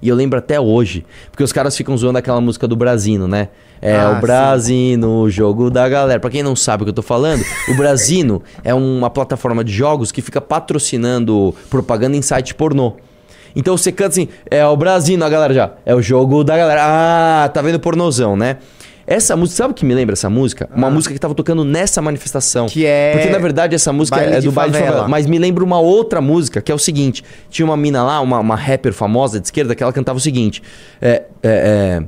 E 0.00 0.08
eu 0.08 0.16
lembro 0.16 0.38
até 0.38 0.58
hoje, 0.58 1.04
porque 1.30 1.44
os 1.44 1.52
caras 1.52 1.76
ficam 1.76 1.96
zoando 1.96 2.18
aquela 2.18 2.40
música 2.40 2.66
do 2.66 2.74
Brasino, 2.74 3.28
né? 3.28 3.50
É 3.80 4.00
Ah, 4.00 4.16
o 4.16 4.20
Brasino, 4.20 5.20
o 5.20 5.30
jogo 5.30 5.70
da 5.70 5.88
galera. 5.88 6.18
Pra 6.18 6.30
quem 6.30 6.42
não 6.42 6.56
sabe 6.56 6.82
o 6.82 6.86
que 6.86 6.90
eu 6.90 6.94
tô 6.94 7.02
falando, 7.02 7.44
o 7.68 7.74
Brasino 7.74 8.42
é 8.64 8.72
uma 8.74 9.10
plataforma 9.10 9.62
de 9.62 9.72
jogos 9.72 10.10
que 10.10 10.20
fica 10.22 10.40
patrocinando 10.40 11.54
propaganda 11.70 12.16
em 12.16 12.22
site 12.22 12.54
pornô. 12.54 12.96
Então 13.54 13.76
você 13.76 13.92
canta 13.92 14.10
assim, 14.10 14.28
é 14.50 14.64
o 14.66 14.76
Brasino, 14.76 15.24
a 15.24 15.28
galera 15.28 15.52
já. 15.52 15.72
É 15.84 15.94
o 15.94 16.02
jogo 16.02 16.42
da 16.44 16.56
galera. 16.56 16.82
Ah, 16.84 17.48
tá 17.48 17.60
vendo 17.62 17.78
pornozão, 17.78 18.36
né? 18.36 18.58
Essa 19.06 19.36
música, 19.36 19.56
sabe 19.56 19.72
o 19.72 19.74
que 19.74 19.84
me 19.84 19.94
lembra 19.94 20.12
essa 20.12 20.30
música? 20.30 20.68
Uma 20.74 20.88
música 20.88 21.12
que 21.12 21.18
tava 21.18 21.34
tocando 21.34 21.64
nessa 21.64 22.00
manifestação. 22.00 22.66
Ah. 22.66 22.68
Que 22.68 22.86
é 22.86 23.12
Porque 23.12 23.30
na 23.30 23.38
verdade 23.38 23.74
essa 23.74 23.92
música 23.92 24.16
Baile 24.16 24.34
é 24.34 24.40
de 24.40 24.46
do 24.46 24.52
baile 24.52 24.72
de 24.72 24.78
Favela. 24.78 24.96
favela. 24.96 25.08
Mas 25.08 25.26
me 25.26 25.38
lembra 25.38 25.64
uma 25.64 25.80
outra 25.80 26.20
música, 26.20 26.60
que 26.60 26.70
é 26.70 26.74
o 26.74 26.78
seguinte: 26.78 27.24
tinha 27.50 27.66
uma 27.66 27.76
mina 27.76 28.02
lá, 28.04 28.20
uma, 28.20 28.38
uma 28.38 28.56
rapper 28.56 28.92
famosa 28.92 29.40
de 29.40 29.46
esquerda, 29.46 29.74
que 29.74 29.82
ela 29.82 29.92
cantava 29.92 30.18
o 30.18 30.20
seguinte: 30.20 30.62
é, 31.00 31.10
é, 31.10 31.22
é, 31.42 32.02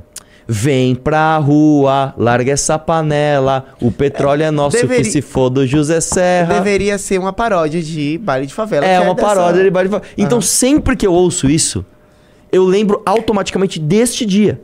Vem 0.47 0.93
pra 0.93 1.37
rua, 1.37 2.13
larga 2.17 2.51
essa 2.51 2.77
panela, 2.77 3.65
o 3.81 3.91
petróleo 3.91 4.43
é, 4.43 4.51
nosso, 4.51 4.77
deveri- 4.77 5.03
que 5.03 5.09
se 5.11 5.21
for 5.21 5.49
do 5.49 5.65
José 5.65 5.99
Serra. 5.99 6.53
Deveria 6.55 6.97
ser 6.99 7.19
uma 7.19 7.33
paródia 7.33 7.81
de 7.81 8.19
baile 8.19 8.45
de 8.45 8.53
favela. 8.53 8.85
É 8.85 8.99
que 8.99 9.05
uma 9.05 9.15
paródia 9.15 9.63
de 9.63 9.69
baile 9.71 9.89
de 9.89 9.95
favela. 9.95 10.11
Então 10.17 10.39
sempre 10.41 10.95
que 10.95 11.07
eu 11.07 11.13
ouço 11.13 11.49
isso, 11.49 11.83
eu 12.51 12.63
lembro 12.63 13.01
automaticamente 13.05 13.79
deste 13.79 14.23
dia. 14.25 14.61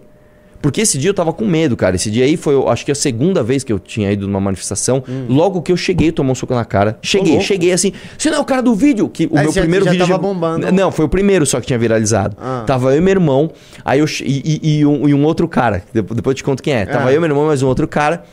Porque 0.62 0.82
esse 0.82 0.98
dia 0.98 1.10
eu 1.10 1.14
tava 1.14 1.34
com 1.34 1.46
medo, 1.46 1.76
cara. 1.76 1.96
Esse 1.96 2.12
dia 2.12 2.26
aí 2.26 2.38
foi, 2.38 2.54
eu 2.54 2.70
acho 2.70 2.86
que 2.86 2.92
a 2.92 2.96
segunda 2.96 3.42
vez 3.44 3.64
que 3.64 3.74
eu 3.74 3.80
tinha 3.80 4.12
ido 4.12 4.28
numa 4.28 4.40
manifestação. 4.40 5.04
Logo 5.28 5.62
que 5.62 5.72
eu 5.72 5.78
cheguei, 5.78 6.12
tomou 6.12 6.32
um 6.34 6.36
soco 6.36 6.54
na 6.54 6.64
cara. 6.66 6.98
Cheguei, 7.02 7.38
Hum. 7.38 7.42
cheguei 7.42 7.72
assim. 7.72 7.92
Você 8.18 8.30
não 8.30 8.38
é 8.38 8.42
o 8.42 8.46
cara 8.46 8.62
do 8.62 8.74
vídeo? 8.76 9.10
Que 9.10 9.26
o 9.32 9.38
Aí 9.38 9.44
meu 9.44 9.52
já- 9.54 9.62
primeiro 9.62 9.86
já 9.86 9.92
vídeo. 9.92 10.06
tava 10.08 10.18
bombando. 10.20 10.72
Não, 10.72 10.92
foi 10.92 11.06
o 11.06 11.10
primeiro 11.10 11.46
só 11.46 11.60
que 11.60 11.68
tinha 11.68 11.80
viralizado. 11.80 12.36
Ah. 12.40 12.64
Tava 12.68 12.92
eu 12.94 12.98
e 12.98 13.02
meu 13.02 13.12
irmão. 13.12 13.52
Aí 13.84 14.00
eu, 14.00 14.06
e, 14.24 14.60
e- 14.64 14.80
e 14.80 14.86
um, 14.86 15.08
e 15.10 15.14
um 15.14 15.24
outro 15.24 15.48
cara. 15.48 15.84
depois 15.94 16.18
eu 16.26 16.34
te 16.34 16.44
conto 16.44 16.62
quem 16.62 16.74
é. 16.74 16.86
Tava 16.86 17.10
Ah. 17.10 17.14
eu, 17.14 17.20
meu 17.22 17.30
irmão, 17.30 17.46
mais 17.48 17.64
um 17.64 17.68
outro 17.68 17.88
cara. 17.88 18.24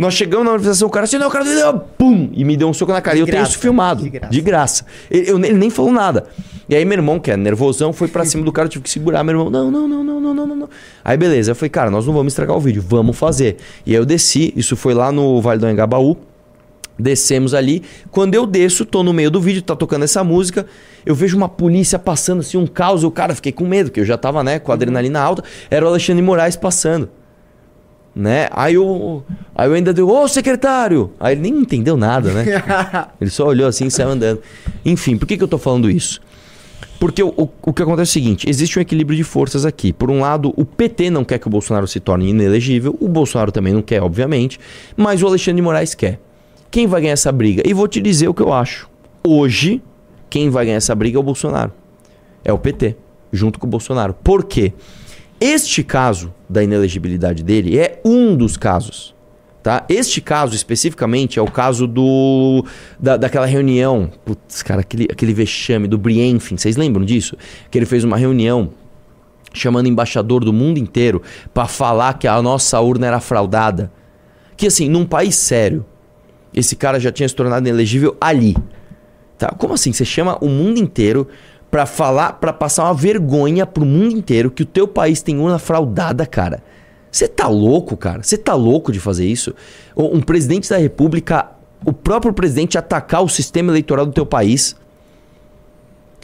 Nós 0.00 0.14
chegamos 0.14 0.46
na 0.46 0.52
manifestação, 0.52 0.88
o 0.88 0.90
cara, 0.90 1.06
você 1.06 1.18
não 1.18 1.28
o 1.28 1.30
cara 1.30 1.44
vídeo? 1.44 1.80
Pum! 1.98 2.30
E 2.32 2.42
me 2.42 2.56
deu 2.56 2.68
um 2.68 2.72
soco 2.72 2.90
na 2.90 3.02
cara. 3.02 3.18
E 3.18 3.20
eu 3.20 3.26
tenho 3.26 3.42
isso 3.42 3.58
filmado. 3.58 4.02
de 4.02 4.08
graça. 4.10 4.32
De 4.32 4.40
graça. 4.40 4.86
Ele, 5.10 5.30
eu- 5.30 5.38
ele 5.38 5.52
nem 5.58 5.68
falou 5.68 5.92
nada. 5.92 6.24
E 6.68 6.74
aí 6.74 6.84
meu 6.84 6.96
irmão, 6.96 7.18
que 7.20 7.30
é 7.30 7.36
nervosão, 7.36 7.92
foi 7.92 8.08
pra 8.08 8.24
cima 8.24 8.42
do 8.42 8.50
cara, 8.50 8.64
eu 8.66 8.70
tive 8.70 8.84
que 8.84 8.88
segurar 8.90 9.22
meu 9.22 9.32
irmão. 9.34 9.50
Não, 9.50 9.70
não, 9.70 9.86
não, 9.86 10.02
não, 10.02 10.20
não, 10.20 10.34
não, 10.46 10.56
não. 10.56 10.68
Aí 11.04 11.16
beleza, 11.18 11.50
eu 11.50 11.54
falei, 11.54 11.68
cara, 11.68 11.90
nós 11.90 12.06
não 12.06 12.14
vamos 12.14 12.32
estragar 12.32 12.56
o 12.56 12.60
vídeo, 12.60 12.82
vamos 12.86 13.16
fazer. 13.18 13.58
E 13.84 13.90
aí 13.90 13.96
eu 13.96 14.06
desci, 14.06 14.52
isso 14.56 14.74
foi 14.74 14.94
lá 14.94 15.12
no 15.12 15.40
Vale 15.42 15.60
do 15.60 15.68
Engabaú. 15.68 16.16
Descemos 16.98 17.54
ali. 17.54 17.82
Quando 18.10 18.34
eu 18.34 18.46
desço, 18.46 18.84
tô 18.84 19.02
no 19.02 19.12
meio 19.12 19.30
do 19.30 19.40
vídeo, 19.40 19.62
tá 19.62 19.74
tocando 19.74 20.04
essa 20.04 20.22
música. 20.24 20.66
Eu 21.04 21.14
vejo 21.14 21.36
uma 21.36 21.48
polícia 21.48 21.98
passando 21.98 22.40
assim, 22.40 22.56
um 22.58 22.66
caos. 22.66 23.02
Eu, 23.02 23.10
cara, 23.10 23.34
fiquei 23.34 23.52
com 23.52 23.66
medo, 23.66 23.88
porque 23.90 24.00
eu 24.00 24.04
já 24.04 24.16
tava, 24.18 24.42
né, 24.44 24.58
com 24.58 24.70
a 24.70 24.74
adrenalina 24.74 25.20
alta. 25.20 25.42
Era 25.70 25.84
o 25.84 25.88
Alexandre 25.88 26.20
de 26.22 26.26
Moraes 26.26 26.56
passando. 26.56 27.08
Né? 28.14 28.48
Aí 28.50 28.74
eu, 28.74 29.24
aí 29.54 29.68
eu 29.68 29.74
ainda 29.74 29.92
deu, 29.92 30.08
ô 30.08 30.26
secretário! 30.26 31.12
Aí 31.20 31.34
ele 31.34 31.42
nem 31.42 31.60
entendeu 31.60 31.96
nada, 31.96 32.32
né? 32.32 32.44
Ele 33.20 33.30
só 33.30 33.46
olhou 33.46 33.68
assim 33.68 33.86
e 33.86 33.90
saiu 33.90 34.10
andando. 34.10 34.40
Enfim, 34.84 35.16
por 35.16 35.26
que, 35.26 35.36
que 35.36 35.44
eu 35.44 35.48
tô 35.48 35.58
falando 35.58 35.88
isso? 35.88 36.20
Porque 36.98 37.22
o, 37.22 37.28
o, 37.28 37.48
o 37.62 37.72
que 37.72 37.82
acontece 37.82 38.10
é 38.10 38.10
o 38.10 38.12
seguinte: 38.12 38.50
existe 38.50 38.78
um 38.78 38.82
equilíbrio 38.82 39.16
de 39.16 39.24
forças 39.24 39.64
aqui. 39.64 39.92
Por 39.92 40.10
um 40.10 40.20
lado, 40.20 40.52
o 40.54 40.66
PT 40.66 41.08
não 41.08 41.24
quer 41.24 41.38
que 41.38 41.46
o 41.46 41.50
Bolsonaro 41.50 41.88
se 41.88 41.98
torne 41.98 42.28
inelegível, 42.28 42.94
o 43.00 43.08
Bolsonaro 43.08 43.50
também 43.50 43.72
não 43.72 43.80
quer, 43.80 44.02
obviamente, 44.02 44.60
mas 44.96 45.22
o 45.22 45.26
Alexandre 45.26 45.56
de 45.56 45.62
Moraes 45.62 45.94
quer. 45.94 46.20
Quem 46.70 46.86
vai 46.86 47.00
ganhar 47.00 47.14
essa 47.14 47.32
briga? 47.32 47.62
E 47.66 47.72
vou 47.72 47.88
te 47.88 48.00
dizer 48.02 48.28
o 48.28 48.34
que 48.34 48.42
eu 48.42 48.52
acho. 48.52 48.88
Hoje, 49.26 49.82
quem 50.28 50.50
vai 50.50 50.66
ganhar 50.66 50.76
essa 50.76 50.94
briga 50.94 51.16
é 51.16 51.20
o 51.20 51.22
Bolsonaro. 51.22 51.72
É 52.44 52.52
o 52.52 52.58
PT, 52.58 52.96
junto 53.32 53.58
com 53.58 53.66
o 53.66 53.70
Bolsonaro. 53.70 54.14
Por 54.14 54.44
quê? 54.44 54.72
Este 55.40 55.82
caso 55.82 56.34
da 56.48 56.62
inelegibilidade 56.62 57.42
dele 57.42 57.78
é 57.78 58.00
um 58.04 58.36
dos 58.36 58.56
casos. 58.56 59.14
Tá? 59.62 59.84
Este 59.88 60.20
caso 60.20 60.54
especificamente 60.54 61.38
é 61.38 61.42
o 61.42 61.50
caso 61.50 61.86
do 61.86 62.64
da, 62.98 63.16
daquela 63.16 63.46
reunião. 63.46 64.10
Putz, 64.24 64.62
cara, 64.62 64.80
aquele, 64.80 65.08
aquele 65.10 65.34
vexame 65.34 65.86
do 65.86 65.98
Brienfin. 65.98 66.56
Vocês 66.56 66.76
lembram 66.76 67.04
disso? 67.04 67.36
Que 67.70 67.78
ele 67.78 67.86
fez 67.86 68.04
uma 68.04 68.16
reunião 68.16 68.70
chamando 69.52 69.88
embaixador 69.88 70.44
do 70.44 70.52
mundo 70.52 70.78
inteiro 70.78 71.22
para 71.52 71.66
falar 71.66 72.18
que 72.18 72.28
a 72.28 72.40
nossa 72.40 72.80
urna 72.80 73.06
era 73.06 73.20
fraudada. 73.20 73.92
Que 74.56 74.66
assim, 74.66 74.88
num 74.88 75.04
país 75.04 75.36
sério, 75.36 75.84
esse 76.54 76.76
cara 76.76 76.98
já 76.98 77.12
tinha 77.12 77.28
se 77.28 77.34
tornado 77.34 77.66
inelegível 77.66 78.16
ali. 78.20 78.56
Tá? 79.36 79.48
Como 79.48 79.74
assim? 79.74 79.92
Você 79.92 80.04
chama 80.04 80.38
o 80.40 80.48
mundo 80.48 80.78
inteiro 80.78 81.28
pra 81.70 81.86
falar, 81.86 82.34
para 82.34 82.52
passar 82.52 82.84
uma 82.84 82.94
vergonha 82.94 83.64
pro 83.64 83.84
mundo 83.84 84.16
inteiro 84.16 84.50
que 84.50 84.62
o 84.62 84.66
teu 84.66 84.88
país 84.88 85.22
tem 85.22 85.38
urna 85.38 85.58
fraudada, 85.58 86.26
cara. 86.26 86.62
Você 87.10 87.26
tá 87.26 87.48
louco, 87.48 87.96
cara? 87.96 88.22
Você 88.22 88.36
tá 88.36 88.54
louco 88.54 88.92
de 88.92 89.00
fazer 89.00 89.26
isso? 89.26 89.54
Um 89.96 90.20
presidente 90.20 90.68
da 90.68 90.76
república, 90.76 91.50
o 91.84 91.92
próprio 91.92 92.32
presidente 92.32 92.78
atacar 92.78 93.22
o 93.22 93.28
sistema 93.28 93.70
eleitoral 93.72 94.06
do 94.06 94.12
teu 94.12 94.26
país. 94.26 94.76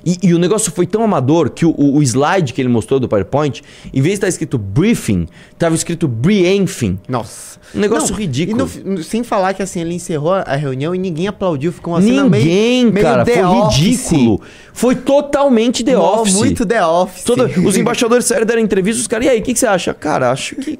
E, 0.08 0.16
e 0.28 0.32
o 0.34 0.38
negócio 0.38 0.70
foi 0.70 0.86
tão 0.86 1.02
amador 1.02 1.50
que 1.50 1.66
o, 1.66 1.74
o- 1.76 2.00
slide 2.00 2.52
que 2.52 2.60
ele 2.62 2.68
mostrou 2.68 3.00
do 3.00 3.08
PowerPoint, 3.08 3.60
em 3.92 4.00
vez 4.00 4.12
de 4.12 4.18
estar 4.18 4.28
escrito 4.28 4.56
briefing, 4.56 5.26
tava 5.58 5.74
escrito 5.74 6.06
briefing. 6.06 6.96
Nossa. 7.08 7.58
Um 7.74 7.80
negócio 7.80 8.14
ridículo. 8.14 8.70
E 8.76 8.88
no 8.88 9.02
sem 9.02 9.24
falar 9.24 9.52
que 9.52 9.62
assim, 9.62 9.80
ele 9.80 9.94
encerrou 9.94 10.32
a 10.34 10.54
reunião 10.54 10.94
e 10.94 10.98
ninguém 10.98 11.26
aplaudiu, 11.26 11.72
ficou 11.72 11.94
uma 11.94 12.00
cena 12.00 12.22
meio. 12.28 12.44
Ninguém, 12.44 12.86
meio 12.92 13.04
cara, 13.04 13.24
The 13.24 13.32
foi 13.34 13.42
Office. 13.44 13.78
ridículo. 13.80 14.40
Foi 14.72 14.94
totalmente 14.94 15.82
The 15.82 15.96
Mó- 15.96 16.22
Office. 16.22 16.34
Muito 16.36 16.64
The 16.64 16.86
Office. 16.86 17.24
Toda- 17.24 17.46
os 17.66 17.74
embaixadores 17.76 18.26
saíram 18.26 18.46
deram 18.46 18.60
entrevista, 18.62 19.00
os 19.00 19.08
caras, 19.08 19.26
e 19.26 19.30
aí, 19.30 19.40
o 19.40 19.42
que, 19.42 19.52
que 19.54 19.58
você 19.58 19.66
acha? 19.66 19.92
Cara, 19.92 20.30
acho 20.30 20.54
que 20.54 20.78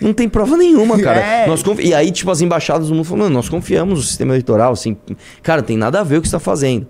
não 0.00 0.12
tem 0.12 0.28
prova 0.28 0.56
nenhuma, 0.56 0.98
cara. 0.98 1.20
É. 1.20 1.46
Nós 1.46 1.62
confi- 1.62 1.84
E 1.86 1.94
aí, 1.94 2.10
tipo, 2.10 2.28
as 2.30 2.40
embaixadas 2.40 2.88
do 2.88 2.94
mundo 2.96 3.04
falando, 3.04 3.32
nós 3.32 3.48
confiamos 3.48 3.98
no 4.00 4.04
sistema 4.04 4.32
eleitoral, 4.32 4.72
assim. 4.72 4.96
Cara, 5.44 5.62
tem 5.62 5.76
nada 5.76 6.00
a 6.00 6.02
ver 6.02 6.16
o 6.16 6.20
que 6.22 6.28
você 6.28 6.34
está 6.34 6.40
fazendo. 6.44 6.88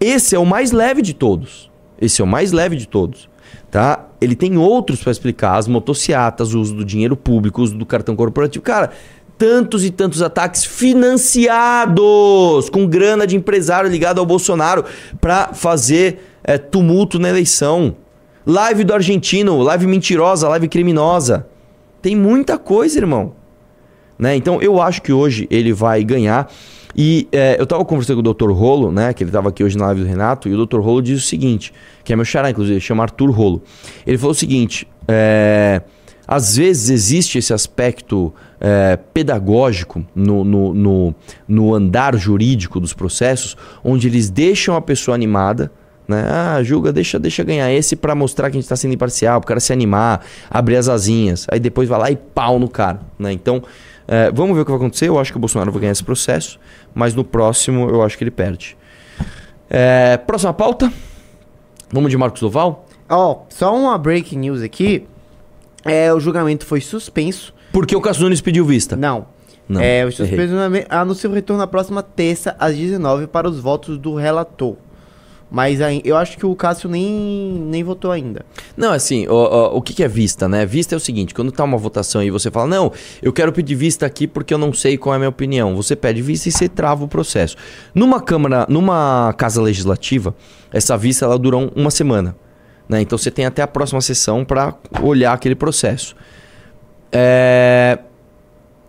Esse 0.00 0.34
é 0.34 0.38
o 0.38 0.46
mais 0.46 0.72
leve 0.72 1.02
de 1.02 1.14
todos. 1.14 1.70
Esse 2.00 2.20
é 2.20 2.24
o 2.24 2.26
mais 2.26 2.52
leve 2.52 2.76
de 2.76 2.88
todos. 2.88 3.28
Tá? 3.70 4.06
Ele 4.20 4.34
tem 4.34 4.56
outros 4.56 5.02
para 5.02 5.12
explicar, 5.12 5.56
as 5.56 5.66
motociatas, 5.66 6.54
o 6.54 6.60
uso 6.60 6.74
do 6.74 6.84
dinheiro 6.84 7.16
público, 7.16 7.60
o 7.60 7.64
uso 7.64 7.76
do 7.76 7.86
cartão 7.86 8.14
corporativo. 8.14 8.62
Cara, 8.62 8.90
tantos 9.38 9.84
e 9.84 9.90
tantos 9.90 10.22
ataques 10.22 10.64
financiados 10.64 12.00
com 12.70 12.86
grana 12.86 13.26
de 13.26 13.34
empresário 13.34 13.90
ligado 13.90 14.18
ao 14.20 14.26
Bolsonaro 14.26 14.84
para 15.20 15.52
fazer 15.54 16.20
é, 16.44 16.58
tumulto 16.58 17.18
na 17.18 17.28
eleição. 17.28 17.96
Live 18.46 18.84
do 18.84 18.92
argentino, 18.92 19.60
live 19.62 19.86
mentirosa, 19.86 20.48
live 20.48 20.68
criminosa. 20.68 21.46
Tem 22.00 22.14
muita 22.16 22.58
coisa, 22.58 22.98
irmão. 22.98 23.34
Né? 24.18 24.36
Então 24.36 24.60
eu 24.60 24.80
acho 24.80 25.02
que 25.02 25.12
hoje 25.12 25.48
ele 25.50 25.72
vai 25.72 26.04
ganhar. 26.04 26.48
E 26.96 27.28
é, 27.32 27.56
eu 27.58 27.66
tava 27.66 27.84
conversando 27.84 28.22
com 28.22 28.28
o 28.28 28.34
Dr. 28.34 28.52
Rolo, 28.52 28.92
né? 28.92 29.12
Que 29.12 29.24
ele 29.24 29.30
tava 29.30 29.48
aqui 29.48 29.64
hoje 29.64 29.76
na 29.76 29.86
live 29.86 30.02
do 30.02 30.06
Renato, 30.06 30.48
e 30.48 30.54
o 30.54 30.66
Dr. 30.66 30.80
Rolo 30.80 31.02
diz 31.02 31.24
o 31.24 31.26
seguinte: 31.26 31.72
que 32.04 32.12
é 32.12 32.16
meu 32.16 32.24
xará, 32.24 32.50
inclusive, 32.50 32.80
chama 32.80 33.02
Arthur 33.02 33.30
Rolo. 33.30 33.62
Ele 34.06 34.18
falou 34.18 34.32
o 34.32 34.34
seguinte: 34.34 34.86
é, 35.08 35.82
às 36.26 36.56
vezes 36.56 36.90
existe 36.90 37.38
esse 37.38 37.52
aspecto 37.52 38.32
é, 38.60 38.96
pedagógico 39.12 40.04
no, 40.14 40.44
no, 40.44 40.74
no, 40.74 41.14
no 41.48 41.74
andar 41.74 42.16
jurídico 42.16 42.78
dos 42.78 42.92
processos, 42.92 43.56
onde 43.82 44.08
eles 44.08 44.30
deixam 44.30 44.76
a 44.76 44.80
pessoa 44.80 45.14
animada. 45.14 45.70
Né? 46.06 46.24
Ah, 46.28 46.62
julga, 46.62 46.92
deixa, 46.92 47.18
deixa 47.18 47.44
ganhar 47.44 47.72
esse 47.72 47.96
pra 47.96 48.14
mostrar 48.14 48.50
que 48.50 48.56
a 48.56 48.60
gente 48.60 48.68
tá 48.68 48.76
sendo 48.76 48.94
imparcial, 48.94 49.40
pro 49.40 49.48
cara 49.48 49.60
se 49.60 49.72
animar, 49.72 50.24
abrir 50.50 50.76
as 50.76 50.88
asinhas. 50.88 51.46
Aí 51.50 51.60
depois 51.60 51.88
vai 51.88 51.98
lá 51.98 52.10
e 52.10 52.16
pau 52.16 52.58
no 52.58 52.68
cara. 52.68 53.00
Né? 53.18 53.32
Então, 53.32 53.62
é, 54.06 54.30
vamos 54.30 54.54
ver 54.54 54.62
o 54.62 54.64
que 54.64 54.70
vai 54.70 54.78
acontecer. 54.78 55.08
Eu 55.08 55.18
acho 55.18 55.32
que 55.32 55.36
o 55.36 55.40
Bolsonaro 55.40 55.70
vai 55.70 55.80
ganhar 55.80 55.92
esse 55.92 56.04
processo, 56.04 56.58
mas 56.94 57.14
no 57.14 57.24
próximo 57.24 57.88
eu 57.88 58.02
acho 58.02 58.16
que 58.16 58.24
ele 58.24 58.30
perde. 58.30 58.76
É, 59.68 60.16
próxima 60.16 60.52
pauta. 60.52 60.92
Vamos 61.90 62.10
de 62.10 62.16
Marcos 62.16 62.40
Duval? 62.40 62.86
Ó, 63.08 63.42
só 63.48 63.74
uma 63.76 63.96
breaking 63.98 64.38
news 64.38 64.62
aqui. 64.62 65.06
É, 65.84 66.12
o 66.12 66.20
julgamento 66.20 66.64
foi 66.64 66.80
suspenso. 66.80 67.54
Porque 67.72 67.96
o 67.96 68.00
Cássio 68.00 68.22
Nunes 68.24 68.40
pediu 68.40 68.64
vista. 68.64 68.96
Não. 68.96 69.26
Não, 69.68 69.80
é, 69.80 70.04
o 70.04 70.12
suspenso 70.12 70.54
anuncia 70.88 71.30
o 71.30 71.32
retorno 71.32 71.60
na 71.60 71.66
próxima 71.66 72.02
terça, 72.02 72.56
às 72.58 72.76
19 72.76 73.26
para 73.26 73.48
os 73.48 73.60
votos 73.60 73.96
do 73.96 74.14
relator. 74.14 74.76
Mas 75.54 75.80
eu 76.02 76.16
acho 76.16 76.38
que 76.38 76.46
o 76.46 76.56
Cássio 76.56 76.88
nem, 76.88 77.12
nem 77.66 77.84
votou 77.84 78.10
ainda. 78.10 78.42
Não, 78.74 78.90
assim, 78.90 79.26
o, 79.28 79.34
o, 79.34 79.76
o 79.76 79.82
que, 79.82 79.92
que 79.92 80.02
é 80.02 80.08
vista, 80.08 80.48
né? 80.48 80.64
Vista 80.64 80.94
é 80.94 80.96
o 80.96 81.00
seguinte, 81.00 81.34
quando 81.34 81.52
tá 81.52 81.62
uma 81.62 81.76
votação 81.76 82.22
e 82.22 82.30
você 82.30 82.50
fala, 82.50 82.66
não, 82.66 82.90
eu 83.20 83.30
quero 83.34 83.52
pedir 83.52 83.74
vista 83.74 84.06
aqui 84.06 84.26
porque 84.26 84.54
eu 84.54 84.56
não 84.56 84.72
sei 84.72 84.96
qual 84.96 85.12
é 85.12 85.16
a 85.16 85.18
minha 85.18 85.28
opinião. 85.28 85.76
Você 85.76 85.94
pede 85.94 86.22
vista 86.22 86.48
e 86.48 86.52
você 86.52 86.70
trava 86.70 87.04
o 87.04 87.08
processo. 87.08 87.54
Numa 87.94 88.18
Câmara, 88.18 88.64
numa 88.66 89.34
Casa 89.36 89.60
Legislativa, 89.60 90.34
essa 90.72 90.96
vista 90.96 91.26
ela 91.26 91.38
dura 91.38 91.58
um- 91.58 91.70
uma 91.76 91.90
semana. 91.90 92.34
Né? 92.88 93.02
Então 93.02 93.18
você 93.18 93.30
tem 93.30 93.44
até 93.44 93.60
a 93.60 93.66
próxima 93.66 94.00
sessão 94.00 94.46
para 94.46 94.74
olhar 95.02 95.34
aquele 95.34 95.54
processo. 95.54 96.16
É, 97.12 97.98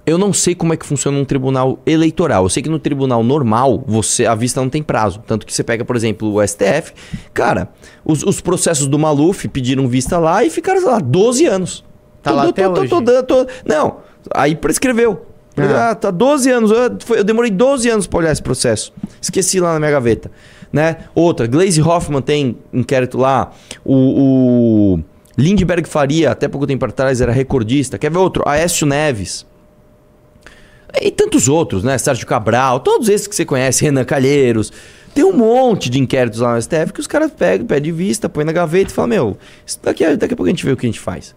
Eu 0.05 0.17
não 0.17 0.33
sei 0.33 0.53
como 0.53 0.73
é 0.73 0.77
que 0.77 0.85
funciona 0.85 1.17
um 1.17 1.23
tribunal 1.23 1.79
eleitoral. 1.85 2.43
Eu 2.43 2.49
sei 2.49 2.61
que 2.61 2.69
no 2.69 2.77
tribunal 2.79 3.23
normal, 3.23 3.83
você 3.87 4.25
a 4.25 4.35
vista 4.35 4.59
não 4.59 4.69
tem 4.69 4.83
prazo. 4.83 5.21
Tanto 5.25 5.45
que 5.45 5.53
você 5.53 5.63
pega, 5.63 5.85
por 5.85 5.95
exemplo, 5.95 6.33
o 6.33 6.45
STF. 6.45 6.91
Cara, 7.33 7.69
os, 8.03 8.21
os 8.23 8.41
processos 8.41 8.87
do 8.87 8.99
Maluf 8.99 9.47
pediram 9.47 9.87
vista 9.87 10.17
lá 10.19 10.43
e 10.43 10.49
ficaram, 10.49 10.81
sei 10.81 10.89
lá, 10.89 10.99
12 10.99 11.45
anos. 11.45 11.85
Tá 12.21 12.31
lá 12.31 12.43
até 12.49 12.67
hoje? 12.81 12.89
dando- 13.01 13.23
tô- 13.25 13.47
não, 13.65 13.97
aí 14.33 14.55
prescreveu. 14.55 15.25
Ah. 15.55 15.91
Ah, 15.91 15.95
tá 15.95 16.11
12 16.11 16.49
anos. 16.49 16.71
Eu, 16.71 16.97
foi- 17.05 17.19
eu 17.19 17.23
demorei 17.23 17.51
12 17.51 17.87
anos 17.89 18.05
pra 18.07 18.19
olhar 18.19 18.31
esse 18.31 18.41
processo. 18.41 18.91
Esqueci 19.21 19.59
lá 19.59 19.73
na 19.73 19.79
minha 19.79 19.91
gaveta. 19.91 20.29
Né? 20.71 20.97
Outra, 21.13 21.45
Glaze 21.47 21.81
Hoffman 21.81 22.21
tem 22.21 22.57
inquérito 22.73 23.17
lá. 23.17 23.51
O, 23.85 24.95
o 24.95 24.99
Lindbergh 25.37 25.87
Faria, 25.87 26.31
até 26.31 26.47
pouco 26.47 26.65
tempo 26.65 26.83
atrás, 26.85 27.21
era 27.21 27.31
recordista. 27.31 27.97
Quer 27.97 28.09
ver 28.11 28.17
outro? 28.17 28.43
Aécio 28.47 28.85
Neves. 28.87 29.45
E 31.01 31.11
tantos 31.11 31.47
outros, 31.47 31.83
né? 31.83 31.97
Sérgio 31.97 32.25
Cabral, 32.27 32.79
todos 32.79 33.09
esses 33.09 33.27
que 33.27 33.35
você 33.35 33.45
conhece, 33.45 33.83
Renan 33.83 34.03
Calheiros. 34.05 34.71
Tem 35.13 35.23
um 35.23 35.33
monte 35.33 35.89
de 35.89 35.99
inquéritos 35.99 36.39
lá 36.39 36.55
no 36.55 36.61
STF 36.61 36.91
que 36.93 36.99
os 36.99 37.05
caras 37.07 37.31
pegam, 37.31 37.67
pedem 37.67 37.91
vista, 37.93 38.27
põe 38.27 38.43
na 38.43 38.51
gaveta 38.51 38.91
e 38.91 38.93
falam, 38.93 39.09
meu, 39.09 39.37
daqui, 39.83 40.03
a- 40.03 40.15
daqui 40.15 40.33
a 40.33 40.37
pouco 40.37 40.47
a 40.47 40.49
gente 40.51 40.65
vê 40.65 40.71
o 40.71 40.77
que 40.77 40.85
a 40.85 40.89
gente 40.89 40.99
faz. 40.99 41.35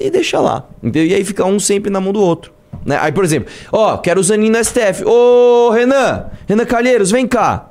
E 0.00 0.10
deixa 0.10 0.40
lá. 0.40 0.66
Entendeu? 0.82 1.04
E 1.06 1.14
aí 1.14 1.24
fica 1.24 1.44
um 1.44 1.58
sempre 1.60 1.90
na 1.90 2.00
mão 2.00 2.12
do 2.12 2.20
outro. 2.22 2.52
Né? 2.86 2.96
Aí, 3.00 3.12
por 3.12 3.24
exemplo, 3.24 3.52
ó, 3.72 3.96
quero 3.98 4.20
o 4.20 4.22
Zanin 4.22 4.48
no 4.50 4.62
STF. 4.64 5.04
Ô, 5.04 5.70
Renan, 5.70 6.26
Renan 6.46 6.64
Calheiros, 6.64 7.10
vem 7.10 7.26
cá. 7.26 7.68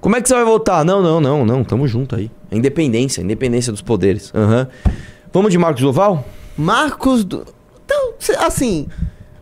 Como 0.00 0.16
é 0.16 0.20
que 0.22 0.28
você 0.28 0.34
vai 0.34 0.44
votar? 0.44 0.84
Não, 0.84 1.02
não, 1.02 1.20
não, 1.20 1.44
não, 1.44 1.62
tamo 1.62 1.86
junto 1.86 2.16
aí. 2.16 2.30
A 2.50 2.56
independência, 2.56 3.20
a 3.20 3.24
independência 3.24 3.70
dos 3.70 3.82
poderes. 3.82 4.32
Aham. 4.34 4.66
Vamos 5.32 5.52
de 5.52 5.58
Marcos 5.58 5.82
Duval? 5.82 6.26
Marcos. 6.56 7.22
Do... 7.24 7.44
Então, 7.84 8.14
assim, 8.40 8.88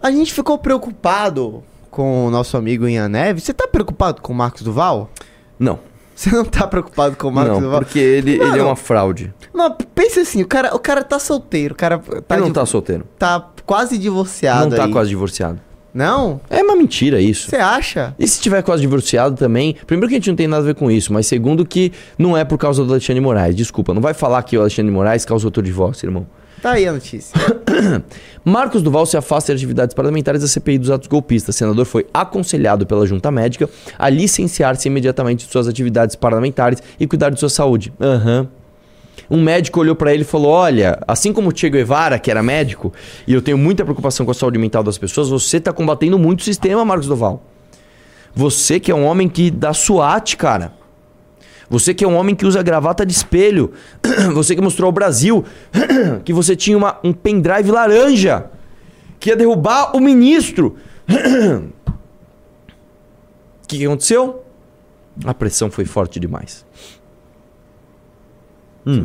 a 0.03 0.11
gente 0.11 0.32
ficou 0.32 0.59
preocupado 0.59 1.62
com 1.90 2.26
o 2.26 2.30
nosso 2.30 2.57
amigo 2.57 2.88
Ian 2.88 3.09
Neves. 3.09 3.44
Você 3.44 3.53
tá 3.55 3.66
preocupado 3.66 4.20
com 4.22 4.32
o 4.32 4.36
Marcos 4.36 4.62
Duval? 4.62 5.11
Não. 5.59 5.78
Você 6.14 6.30
não 6.30 6.44
tá 6.44 6.66
preocupado 6.66 7.16
com 7.16 7.28
o 7.28 7.32
Marcos 7.32 7.55
não, 7.55 7.61
Duval? 7.62 7.80
porque 7.80 7.99
ele, 7.99 8.32
ele 8.32 8.42
é 8.42 8.46
Mano, 8.46 8.64
uma 8.66 8.76
fraude. 8.76 9.32
Não, 9.55 9.70
pensa 9.94 10.20
assim, 10.20 10.42
o 10.42 10.46
cara, 10.49 10.74
o 10.74 10.78
cara 10.78 11.03
tá 11.05 11.18
solteiro, 11.18 11.74
o 11.74 11.76
cara 11.76 11.99
tá, 11.99 12.34
ele 12.34 12.40
não 12.42 12.49
de- 12.49 12.55
tá 12.55 12.66
solteiro. 12.66 13.05
tá 13.18 13.49
quase 13.64 13.96
divorciado 13.99 14.70
não 14.70 14.76
tá 14.76 14.84
aí. 14.84 14.92
quase 14.92 15.11
divorciado. 15.11 15.61
Não? 15.94 16.40
É 16.51 16.62
uma 16.62 16.76
mentira 16.76 17.20
isso. 17.20 17.49
Você 17.49 17.57
acha? 17.57 18.14
E 18.18 18.26
se 18.28 18.40
tiver 18.40 18.62
quase 18.62 18.82
divorciado 18.82 19.36
também, 19.36 19.74
primeiro 19.86 20.09
que 20.09 20.14
a 20.14 20.18
gente 20.18 20.28
não 20.28 20.36
tem 20.36 20.46
nada 20.46 20.62
a 20.62 20.66
ver 20.66 20.74
com 20.74 20.90
isso, 20.90 21.12
mas 21.12 21.26
segundo 21.26 21.64
que 21.64 21.92
não 22.18 22.36
é 22.36 22.44
por 22.44 22.59
causa 22.59 22.84
do 22.84 22.92
Alexandre 22.92 23.20
Moraes. 23.20 23.57
Desculpa, 23.57 23.94
não 23.94 24.03
vai 24.03 24.12
falar 24.14 24.42
que 24.42 24.57
o 24.57 24.61
Alexandre 24.61 24.92
Moraes 24.92 25.24
causou 25.24 25.51
teu 25.51 25.62
divórcio, 25.62 26.07
irmão. 26.07 26.26
Tá 26.63 26.73
aí 26.73 26.87
a 26.87 26.93
notícia. 26.93 27.39
Marcos 28.45 28.83
Duval 28.83 29.07
se 29.07 29.17
afasta 29.17 29.53
de 29.55 29.59
atividades 29.59 29.95
parlamentares 29.95 30.43
da 30.43 30.49
CPI 30.49 30.79
dos 30.79 30.91
atos 30.91 31.07
golpistas. 31.07 31.55
O 31.55 31.59
senador 31.59 31.85
foi 31.85 32.07
aconselhado 32.13 32.87
pela 32.87 33.07
junta 33.07 33.31
médica 33.31 33.69
a 33.99 34.09
licenciar-se 34.09 34.89
imediatamente 34.89 35.47
de 35.47 35.53
suas 35.53 35.69
atividades 35.69 36.17
parlamentares 36.17 36.83
e 36.99 37.07
cuidar 37.07 37.31
de 37.31 37.39
sua 37.39 37.49
saúde. 37.49 37.93
Aham. 38.01 38.49
Um 39.31 39.43
médico 39.43 39.81
olhou 39.81 39.95
pra 39.95 40.13
ele 40.13 40.23
e 40.23 40.27
falou: 40.27 40.51
Olha, 40.51 40.99
assim 41.07 41.33
como 41.33 41.51
o 41.51 41.57
Che 41.57 41.69
Guevara, 41.69 42.19
que 42.19 42.31
era 42.31 42.43
médico, 42.43 42.93
e 43.27 43.35
eu 43.35 43.43
tenho 43.43 43.59
muita 43.59 43.85
preocupação 43.85 44.25
com 44.25 44.33
a 44.33 44.35
saúde 44.35 44.59
mental 44.59 44.83
das 44.83 44.97
pessoas, 44.97 45.29
você 45.29 45.61
tá 45.61 45.73
combatendo 45.73 46.19
muito 46.19 46.41
o 46.41 46.45
sistema, 46.45 46.85
Marcos 46.85 47.07
Duval. 47.07 47.43
Você 48.35 48.81
que 48.81 48.91
é 48.91 48.95
um 48.95 49.05
homem 49.05 49.29
que 49.29 49.51
dá 49.51 49.75
SWAT, 49.75 50.37
cara. 50.37 50.73
Você 51.71 51.93
que 51.93 52.05
é 52.05 52.09
um 52.09 52.16
homem 52.16 52.35
que 52.35 52.47
usa 52.47 52.62
gravata 52.62 53.05
de 53.05 53.12
espelho. 53.12 53.73
Você 54.35 54.55
que 54.55 54.61
mostrou 54.62 54.87
ao 54.87 54.93
Brasil 54.93 55.45
que 56.25 56.33
você 56.33 56.57
tinha 56.57 56.77
uma- 56.77 56.99
um 57.05 57.12
pendrive 57.12 57.71
laranja 57.71 58.47
que 59.21 59.29
ia 59.31 59.37
derrubar 59.37 59.95
o 59.95 60.01
ministro. 60.01 60.77
O 61.07 61.69
que, 63.69 63.79
que 63.79 63.85
aconteceu? 63.87 64.45
A 65.25 65.35
pressão 65.35 65.71
foi 65.71 65.85
forte 65.85 66.19
demais. 66.19 66.64
Hum. 68.87 69.05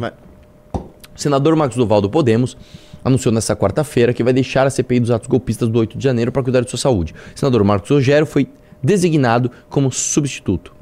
Senador 1.16 1.56
Marcos 1.56 1.76
Duval 1.78 2.00
do 2.02 2.10
Podemos 2.10 2.56
anunciou 3.04 3.34
nesta 3.34 3.56
quarta-feira 3.56 4.14
que 4.14 4.24
vai 4.24 4.32
deixar 4.32 4.66
a 4.66 4.70
CPI 4.70 5.02
dos 5.02 5.12
atos 5.12 5.28
golpistas 5.28 5.68
do 5.68 5.78
8 5.80 5.98
de 5.98 6.04
janeiro 6.04 6.32
para 6.32 6.42
cuidar 6.42 6.62
de 6.62 6.70
sua 6.70 6.80
saúde. 6.80 7.14
Senador 7.36 7.64
Marcos 7.64 7.90
Rogério 7.90 8.26
foi 8.26 8.48
designado 8.82 9.52
como 9.70 9.92
substituto. 9.92 10.74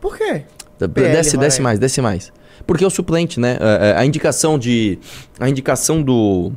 Por 0.00 0.16
quê? 0.16 0.44
Desce, 0.88 0.94
PL, 1.10 1.16
desce 1.16 1.36
Roraima. 1.36 1.62
mais, 1.64 1.78
desce 1.78 2.00
mais. 2.02 2.32
Porque 2.66 2.84
é 2.84 2.86
o 2.86 2.90
suplente, 2.90 3.40
né? 3.40 3.56
É, 3.60 3.90
é, 3.90 3.96
A 3.98 4.04
indicação 4.04 4.58
de. 4.58 4.98
A 5.38 5.48
indicação 5.48 6.02
do. 6.02 6.52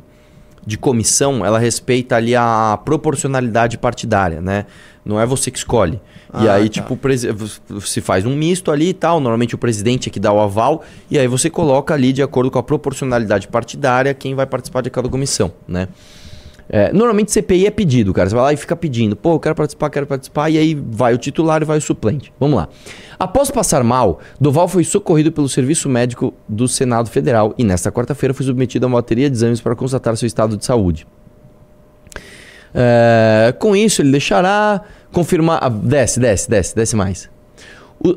De 0.66 0.78
comissão, 0.78 1.44
ela 1.44 1.58
respeita 1.58 2.16
ali 2.16 2.34
a 2.34 2.78
proporcionalidade 2.86 3.76
partidária, 3.76 4.40
né? 4.40 4.64
Não 5.04 5.20
é 5.20 5.26
você 5.26 5.50
que 5.50 5.58
escolhe. 5.58 6.00
e 6.40 6.48
Ah, 6.48 6.54
aí, 6.54 6.70
tá. 6.70 6.80
tipo, 6.82 6.98
se 7.82 8.00
faz 8.00 8.24
um 8.24 8.34
misto 8.34 8.70
ali 8.70 8.88
e 8.88 8.94
tal. 8.94 9.20
Normalmente 9.20 9.54
o 9.54 9.58
presidente 9.58 10.08
é 10.08 10.10
que 10.12 10.18
dá 10.18 10.32
o 10.32 10.40
aval. 10.40 10.82
E 11.10 11.18
aí 11.18 11.28
você 11.28 11.50
coloca 11.50 11.92
ali, 11.92 12.14
de 12.14 12.22
acordo 12.22 12.50
com 12.50 12.58
a 12.58 12.62
proporcionalidade 12.62 13.46
partidária, 13.48 14.14
quem 14.14 14.34
vai 14.34 14.46
participar 14.46 14.80
de 14.80 14.88
cada 14.88 15.06
comissão, 15.06 15.52
né? 15.68 15.88
É, 16.68 16.92
normalmente 16.92 17.30
CPI 17.30 17.66
é 17.66 17.70
pedido, 17.70 18.12
cara. 18.12 18.28
Você 18.28 18.34
vai 18.34 18.44
lá 18.44 18.52
e 18.52 18.56
fica 18.56 18.74
pedindo. 18.74 19.14
Pô, 19.14 19.34
eu 19.34 19.40
quero 19.40 19.54
participar, 19.54 19.90
quero 19.90 20.06
participar. 20.06 20.50
E 20.50 20.58
aí 20.58 20.74
vai 20.74 21.14
o 21.14 21.18
titular 21.18 21.62
e 21.62 21.64
vai 21.64 21.78
o 21.78 21.80
suplente. 21.80 22.32
Vamos 22.40 22.56
lá. 22.56 22.68
Após 23.18 23.50
passar 23.50 23.84
mal, 23.84 24.20
Doval 24.40 24.66
foi 24.66 24.84
socorrido 24.84 25.30
pelo 25.30 25.48
Serviço 25.48 25.88
Médico 25.88 26.34
do 26.48 26.66
Senado 26.66 27.08
Federal 27.10 27.54
e 27.58 27.64
nesta 27.64 27.92
quarta-feira 27.92 28.34
foi 28.34 28.46
submetido 28.46 28.86
a 28.86 28.88
uma 28.88 28.98
bateria 28.98 29.28
de 29.28 29.36
exames 29.36 29.60
para 29.60 29.76
constatar 29.76 30.16
seu 30.16 30.26
estado 30.26 30.56
de 30.56 30.64
saúde. 30.64 31.06
É, 32.74 33.54
com 33.58 33.76
isso, 33.76 34.02
ele 34.02 34.10
deixará 34.10 34.80
confirmar. 35.12 35.60
ah, 35.62 35.68
desce, 35.68 36.18
desce, 36.18 36.50
desce, 36.50 36.74
desce 36.74 36.96
mais. 36.96 37.30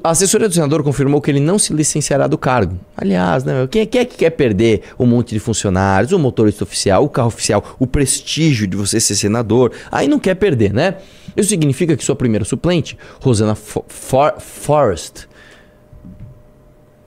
A 0.04 0.10
assessoria 0.10 0.50
do 0.50 0.54
senador 0.54 0.84
confirmou 0.84 1.22
que 1.22 1.32
ele 1.32 1.40
não 1.40 1.58
se 1.58 1.72
licenciará 1.74 2.28
do 2.28 2.38
cargo. 2.38 2.78
Aliás, 2.98 3.46
né, 3.46 3.66
quem, 3.72 3.86
quem 3.88 4.02
é 4.02 4.06
que 4.06 4.18
quer 4.18 4.32
perder 4.32 4.82
um 5.00 5.06
monte 5.06 5.34
de 5.34 5.40
funcionários, 5.40 6.12
o 6.12 6.20
motorista 6.20 6.66
oficial, 6.66 7.06
o 7.06 7.10
carro 7.10 7.30
oficial, 7.30 7.64
o 7.80 7.88
prestígio 7.88 8.68
de 8.68 8.76
você 8.76 9.00
ser 9.00 9.16
senador? 9.16 9.72
Aí 9.90 10.08
não 10.10 10.20
quer 10.20 10.36
perder, 10.36 10.74
né? 10.74 10.96
Isso 11.38 11.50
significa 11.50 11.96
que 11.96 12.04
sua 12.04 12.16
primeira 12.16 12.44
suplente, 12.44 12.98
Rosana 13.22 13.56
Fo- 13.56 13.86
For- 13.88 14.36
Forrest, 14.40 15.27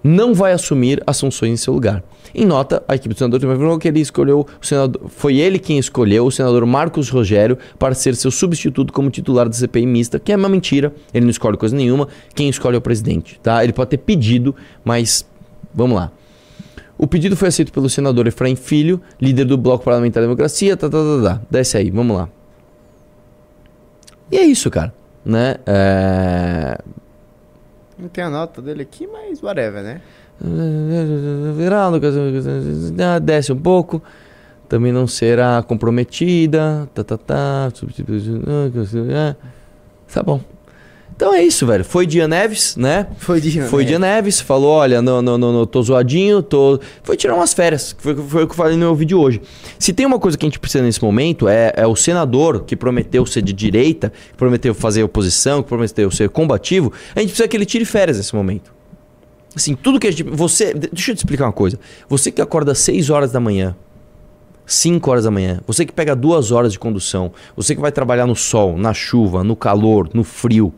não 0.03 0.35
vai 0.35 0.53
assumir 0.53 1.03
as 1.07 1.21
funções 1.21 1.53
em 1.53 1.57
seu 1.57 1.73
lugar. 1.75 2.03
Em 2.35 2.47
nota, 2.47 2.83
a 2.87 2.95
equipe 2.95 3.15
do 3.15 3.19
senador 3.19 3.41
também 3.41 3.57
afirmou 3.57 3.79
que 3.79 3.89
ele 3.89 4.01
escolheu 4.01 4.47
o 4.61 4.65
senador, 4.65 5.09
foi 5.09 5.39
ele 5.39 5.59
quem 5.59 5.79
escolheu 5.79 6.27
o 6.27 6.31
senador 6.31 6.65
Marcos 6.65 7.09
Rogério 7.09 7.59
para 7.79 7.95
ser 7.95 8.15
seu 8.15 8.31
substituto 8.31 8.93
como 8.93 9.11
titular 9.11 9.49
da 9.49 9.55
CPI 9.55 9.87
mista, 9.87 10.19
que 10.19 10.33
é 10.33 10.37
uma 10.37 10.49
mentira. 10.49 10.95
Ele 11.13 11.25
não 11.25 11.31
escolhe 11.31 11.57
coisa 11.57 11.77
nenhuma. 11.77 12.09
Quem 12.35 12.49
escolhe 12.49 12.77
é 12.77 12.79
o 12.79 12.81
presidente, 12.81 13.39
tá? 13.43 13.63
Ele 13.65 13.73
pode 13.73 13.91
ter 13.91 13.99
pedido, 13.99 14.55
mas 14.85 15.27
vamos 15.75 15.97
lá. 15.97 16.13
O 16.97 17.07
pedido 17.07 17.35
foi 17.35 17.49
aceito 17.49 17.73
pelo 17.73 17.89
senador 17.89 18.27
Efraim 18.27 18.55
Filho, 18.55 19.01
líder 19.21 19.47
do 19.47 19.57
Bloco 19.57 19.85
Parlamentar 19.85 20.23
da 20.23 20.27
Democracia, 20.27 20.77
tá, 20.77 20.89
tá, 20.89 20.99
tá, 20.99 21.23
tá. 21.23 21.43
Desce 21.51 21.79
aí, 21.79 21.91
vamos 21.91 22.17
lá. 22.17 22.29
E 24.31 24.37
é 24.37 24.45
isso, 24.45 24.71
cara, 24.71 24.93
né? 25.25 25.57
É... 25.67 26.79
Não 28.01 28.09
tem 28.09 28.25
a 28.25 28.31
nota 28.31 28.63
dele 28.63 28.83
aqui, 28.83 29.07
mas 29.07 29.43
whatever, 29.43 29.83
né? 29.83 30.01
Ah, 32.99 33.19
desce 33.19 33.53
um 33.53 33.59
pouco. 33.59 34.03
Também 34.69 34.93
não 34.93 35.07
será 35.07 35.63
comprometida. 35.63 36.89
Tá, 36.95 37.05
tá, 37.05 37.19
tá. 37.19 37.73
Tá 40.13 40.23
bom. 40.23 40.41
Então 41.21 41.35
é 41.35 41.43
isso, 41.43 41.67
velho. 41.67 41.85
Foi 41.85 42.07
Dia 42.07 42.27
Neves, 42.27 42.77
né? 42.77 43.07
Foi 43.19 43.43
de 43.43 43.61
Foi 43.61 43.85
Dia 43.85 43.99
Neves, 43.99 44.41
falou: 44.41 44.71
olha, 44.71 45.03
não, 45.03 45.21
não, 45.21 45.37
não, 45.37 45.53
não, 45.53 45.67
tô 45.67 45.83
zoadinho, 45.83 46.43
tô. 46.43 46.81
Foi 47.03 47.15
tirar 47.15 47.35
umas 47.35 47.53
férias, 47.53 47.95
foi, 47.99 48.17
foi 48.17 48.45
o 48.45 48.47
que 48.47 48.53
eu 48.53 48.57
falei 48.57 48.73
no 48.73 48.79
meu 48.79 48.95
vídeo 48.95 49.21
hoje. 49.21 49.43
Se 49.79 49.93
tem 49.93 50.07
uma 50.07 50.19
coisa 50.19 50.39
que 50.39 50.47
a 50.47 50.49
gente 50.49 50.59
precisa 50.59 50.83
nesse 50.83 51.05
momento, 51.05 51.47
é, 51.47 51.75
é 51.77 51.87
o 51.87 51.95
senador 51.95 52.65
que 52.65 52.75
prometeu 52.75 53.27
ser 53.27 53.43
de 53.43 53.53
direita, 53.53 54.11
que 54.31 54.37
prometeu 54.39 54.73
fazer 54.73 55.03
oposição, 55.03 55.63
que 55.63 55.69
prometeu 55.69 56.11
ser 56.11 56.31
combativo, 56.31 56.91
a 57.15 57.21
gente 57.21 57.29
precisa 57.29 57.47
que 57.47 57.55
ele 57.55 57.67
tire 57.67 57.85
férias 57.85 58.17
nesse 58.17 58.35
momento. 58.35 58.73
Assim, 59.55 59.75
tudo 59.75 60.01
que 60.01 60.07
a 60.07 60.11
gente. 60.11 60.23
Você. 60.23 60.73
Deixa 60.73 61.11
eu 61.11 61.15
te 61.15 61.19
explicar 61.19 61.45
uma 61.45 61.53
coisa. 61.53 61.79
Você 62.09 62.33
que 62.33 62.41
acorda 62.41 62.73
às 62.73 62.79
6 62.79 63.11
horas 63.11 63.31
da 63.31 63.41
manhã, 63.41 63.77
5 64.65 65.11
horas 65.11 65.25
da 65.25 65.31
manhã, 65.31 65.61
você 65.67 65.85
que 65.85 65.93
pega 65.93 66.17
duas 66.17 66.51
horas 66.51 66.73
de 66.73 66.79
condução, 66.79 67.31
você 67.55 67.75
que 67.75 67.81
vai 67.83 67.93
trabalhar 67.93 68.27
no 68.27 68.35
sol, 68.35 68.79
na 68.79 68.95
chuva, 68.95 69.45
no 69.45 69.55
calor, 69.55 70.09
no 70.15 70.25
frio, 70.25 70.73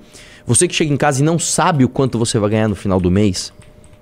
Você 0.47 0.66
que 0.66 0.74
chega 0.74 0.93
em 0.93 0.97
casa 0.97 1.20
e 1.20 1.24
não 1.24 1.38
sabe 1.38 1.84
o 1.84 1.88
quanto 1.88 2.18
você 2.18 2.38
vai 2.38 2.51
ganhar 2.51 2.68
no 2.68 2.74
final 2.74 3.01
do 3.01 3.11
mês, 3.11 3.53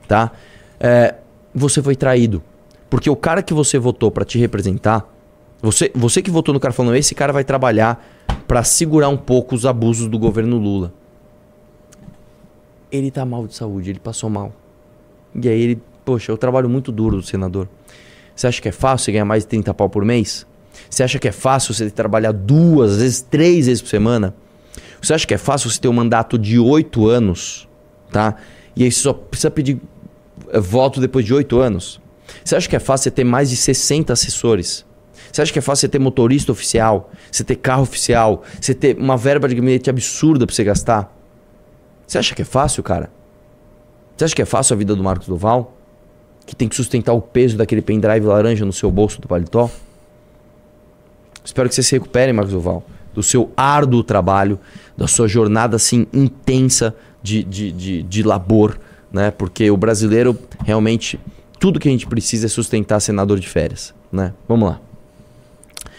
tá? 0.08 0.32
É, 0.78 1.14
você 1.54 1.82
foi 1.82 1.94
traído. 1.94 2.42
Porque 2.88 3.08
o 3.08 3.16
cara 3.16 3.42
que 3.42 3.54
você 3.54 3.78
votou 3.78 4.10
pra 4.10 4.24
te 4.24 4.38
representar, 4.38 5.06
você, 5.62 5.90
você 5.94 6.22
que 6.22 6.30
votou 6.30 6.52
no 6.52 6.60
cara 6.60 6.72
falando, 6.72 6.96
esse 6.96 7.14
cara 7.14 7.32
vai 7.32 7.44
trabalhar 7.44 8.04
pra 8.48 8.64
segurar 8.64 9.08
um 9.08 9.16
pouco 9.16 9.54
os 9.54 9.66
abusos 9.66 10.08
do 10.08 10.18
governo 10.18 10.56
Lula. 10.56 10.92
Ele 12.90 13.10
tá 13.10 13.24
mal 13.24 13.46
de 13.46 13.54
saúde, 13.54 13.90
ele 13.90 14.00
passou 14.00 14.28
mal. 14.28 14.52
E 15.34 15.48
aí 15.48 15.60
ele, 15.60 15.82
poxa, 16.04 16.32
eu 16.32 16.36
trabalho 16.38 16.68
muito 16.68 16.90
duro 16.90 17.18
do 17.18 17.22
senador. 17.22 17.68
Você 18.34 18.46
acha 18.46 18.60
que 18.60 18.68
é 18.68 18.72
fácil 18.72 19.04
você 19.04 19.12
ganhar 19.12 19.24
mais 19.24 19.44
de 19.44 19.48
30 19.48 19.72
pau 19.74 19.88
por 19.88 20.04
mês? 20.04 20.46
Você 20.88 21.02
acha 21.02 21.18
que 21.18 21.28
é 21.28 21.32
fácil 21.32 21.74
você 21.74 21.90
trabalhar 21.90 22.32
duas, 22.32 22.92
às 22.92 22.98
vezes 22.98 23.20
três 23.20 23.66
vezes 23.66 23.82
por 23.82 23.88
semana? 23.88 24.34
Você 25.00 25.14
acha 25.14 25.26
que 25.26 25.34
é 25.34 25.38
fácil 25.38 25.70
você 25.70 25.80
ter 25.80 25.88
um 25.88 25.92
mandato 25.92 26.38
de 26.38 26.58
oito 26.58 27.08
anos, 27.08 27.68
tá? 28.10 28.36
E 28.76 28.84
aí 28.84 28.92
você 28.92 29.00
só 29.00 29.12
precisa 29.12 29.50
pedir 29.50 29.80
eh, 30.48 30.60
voto 30.60 31.00
depois 31.00 31.24
de 31.24 31.32
oito 31.32 31.58
anos? 31.58 32.00
Você 32.44 32.54
acha 32.54 32.68
que 32.68 32.76
é 32.76 32.80
fácil 32.80 33.04
você 33.04 33.10
ter 33.10 33.24
mais 33.24 33.50
de 33.50 33.56
60 33.56 34.12
assessores? 34.12 34.84
Você 35.32 35.42
acha 35.42 35.52
que 35.52 35.58
é 35.58 35.62
fácil 35.62 35.82
você 35.82 35.88
ter 35.88 35.98
motorista 35.98 36.52
oficial, 36.52 37.10
você 37.30 37.44
ter 37.44 37.56
carro 37.56 37.82
oficial, 37.82 38.42
você 38.60 38.74
ter 38.74 38.96
uma 38.96 39.16
verba 39.16 39.48
de 39.48 39.54
gabinete 39.54 39.88
absurda 39.88 40.46
pra 40.46 40.54
você 40.54 40.64
gastar? 40.64 41.16
Você 42.06 42.18
acha 42.18 42.34
que 42.34 42.42
é 42.42 42.44
fácil, 42.44 42.82
cara? 42.82 43.10
Você 44.16 44.24
acha 44.24 44.34
que 44.34 44.42
é 44.42 44.46
fácil 44.46 44.74
a 44.74 44.76
vida 44.76 44.94
do 44.94 45.02
Marcos 45.02 45.28
Duval? 45.28 45.76
Que 46.44 46.56
tem 46.56 46.68
que 46.68 46.74
sustentar 46.74 47.12
o 47.12 47.22
peso 47.22 47.56
daquele 47.56 47.80
pendrive 47.80 48.26
laranja 48.26 48.64
no 48.64 48.72
seu 48.72 48.90
bolso 48.90 49.20
do 49.20 49.28
paletó? 49.28 49.70
Espero 51.44 51.68
que 51.68 51.74
você 51.74 51.82
se 51.82 51.92
recupere, 51.92 52.32
Marcos 52.32 52.52
Duval, 52.52 52.84
do 53.14 53.22
seu 53.22 53.50
árduo 53.56 54.02
trabalho, 54.02 54.58
da 54.96 55.06
sua 55.06 55.26
jornada 55.28 55.76
assim 55.76 56.06
intensa 56.12 56.94
de, 57.22 57.42
de, 57.42 57.72
de, 57.72 58.02
de 58.02 58.22
labor, 58.22 58.78
né? 59.12 59.30
Porque 59.30 59.70
o 59.70 59.76
brasileiro 59.76 60.38
realmente 60.64 61.18
tudo 61.58 61.78
que 61.78 61.88
a 61.88 61.90
gente 61.90 62.06
precisa 62.06 62.46
é 62.46 62.48
sustentar 62.48 63.00
senador 63.00 63.38
de 63.38 63.48
férias, 63.48 63.92
né? 64.10 64.32
Vamos 64.48 64.68
lá. 64.70 64.80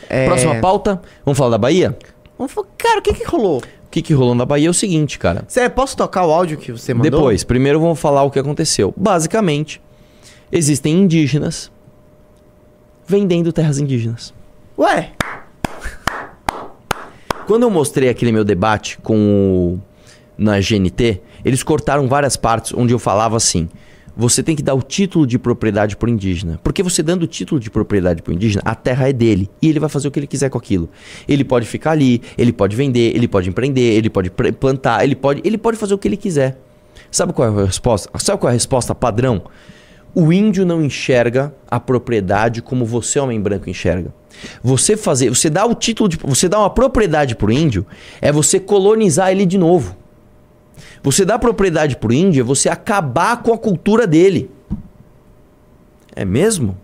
É, 0.09 0.25
Próxima 0.25 0.55
pauta, 0.59 1.01
vamos 1.25 1.37
falar 1.37 1.51
da 1.51 1.57
Bahia? 1.57 1.97
vamos 2.37 2.51
fa- 2.51 2.63
Cara, 2.77 2.99
o 2.99 3.01
que 3.01 3.13
que 3.13 3.23
rolou? 3.23 3.59
O 3.59 3.91
que, 3.91 4.01
que 4.01 4.13
rolou 4.13 4.33
na 4.33 4.45
Bahia 4.45 4.67
é 4.67 4.69
o 4.69 4.73
seguinte, 4.73 5.19
cara. 5.19 5.43
Sério, 5.47 5.69
posso 5.71 5.95
tocar 5.97 6.25
o 6.25 6.31
áudio 6.31 6.57
que 6.57 6.71
você 6.71 6.93
mandou? 6.93 7.11
Depois, 7.11 7.43
primeiro 7.43 7.79
vamos 7.79 7.99
falar 7.99 8.23
o 8.23 8.31
que 8.31 8.39
aconteceu. 8.39 8.93
Basicamente, 8.97 9.81
existem 10.51 10.93
indígenas 11.01 11.69
vendendo 13.05 13.51
terras 13.51 13.77
indígenas. 13.79 14.33
Ué, 14.77 15.11
Quando 17.47 17.63
eu 17.63 17.69
mostrei 17.69 18.09
aquele 18.09 18.31
meu 18.31 18.43
debate 18.43 18.97
com 18.99 19.15
o 19.15 19.81
na 20.37 20.59
GNT, 20.59 21.21
eles 21.43 21.61
cortaram 21.61 22.07
várias 22.07 22.35
partes 22.35 22.73
onde 22.73 22.93
eu 22.93 22.99
falava 22.99 23.35
assim: 23.35 23.69
você 24.15 24.43
tem 24.43 24.55
que 24.55 24.63
dar 24.63 24.73
o 24.73 24.81
título 24.81 25.25
de 25.25 25.37
propriedade 25.39 25.95
pro 25.95 26.09
indígena. 26.09 26.59
Porque 26.63 26.83
você 26.83 27.01
dando 27.01 27.23
o 27.23 27.27
título 27.27 27.59
de 27.59 27.69
propriedade 27.69 28.21
pro 28.21 28.33
indígena, 28.33 28.61
a 28.65 28.75
terra 28.75 29.09
é 29.09 29.13
dele 29.13 29.49
e 29.61 29.69
ele 29.69 29.79
vai 29.79 29.89
fazer 29.89 30.07
o 30.07 30.11
que 30.11 30.19
ele 30.19 30.27
quiser 30.27 30.49
com 30.49 30.57
aquilo. 30.57 30.89
Ele 31.27 31.43
pode 31.43 31.65
ficar 31.65 31.91
ali, 31.91 32.21
ele 32.37 32.53
pode 32.53 32.75
vender, 32.75 33.15
ele 33.15 33.27
pode 33.27 33.49
empreender, 33.49 33.93
ele 33.93 34.09
pode 34.09 34.29
plantar, 34.29 35.03
ele 35.03 35.15
pode, 35.15 35.41
ele 35.43 35.57
pode 35.57 35.77
fazer 35.77 35.93
o 35.93 35.97
que 35.97 36.07
ele 36.07 36.17
quiser. 36.17 36.57
Sabe 37.09 37.33
qual 37.33 37.47
é 37.47 37.61
a 37.61 37.65
resposta? 37.65 38.09
Sabe 38.19 38.39
qual 38.39 38.49
é 38.49 38.51
a 38.51 38.53
resposta 38.53 38.95
padrão? 38.95 39.43
O 40.13 40.31
índio 40.31 40.65
não 40.65 40.83
enxerga 40.83 41.53
a 41.69 41.79
propriedade 41.79 42.61
como 42.61 42.85
você, 42.85 43.19
homem 43.19 43.39
branco, 43.39 43.69
enxerga. 43.69 44.13
Você 44.63 44.97
fazer, 44.97 45.29
você 45.29 45.49
dá 45.49 45.65
o 45.65 45.73
título 45.73 46.09
de, 46.09 46.17
você 46.17 46.49
dá 46.49 46.59
uma 46.59 46.69
propriedade 46.69 47.35
pro 47.35 47.51
índio, 47.51 47.85
é 48.21 48.31
você 48.31 48.59
colonizar 48.59 49.31
ele 49.31 49.45
de 49.45 49.57
novo. 49.57 49.95
Você 51.03 51.25
dá 51.25 51.39
propriedade 51.39 51.95
pro 51.95 52.13
índio 52.13 52.41
é 52.41 52.43
você 52.43 52.69
acabar 52.69 53.41
com 53.41 53.53
a 53.53 53.57
cultura 53.57 54.05
dele. 54.05 54.49
É 56.15 56.25
mesmo? 56.25 56.77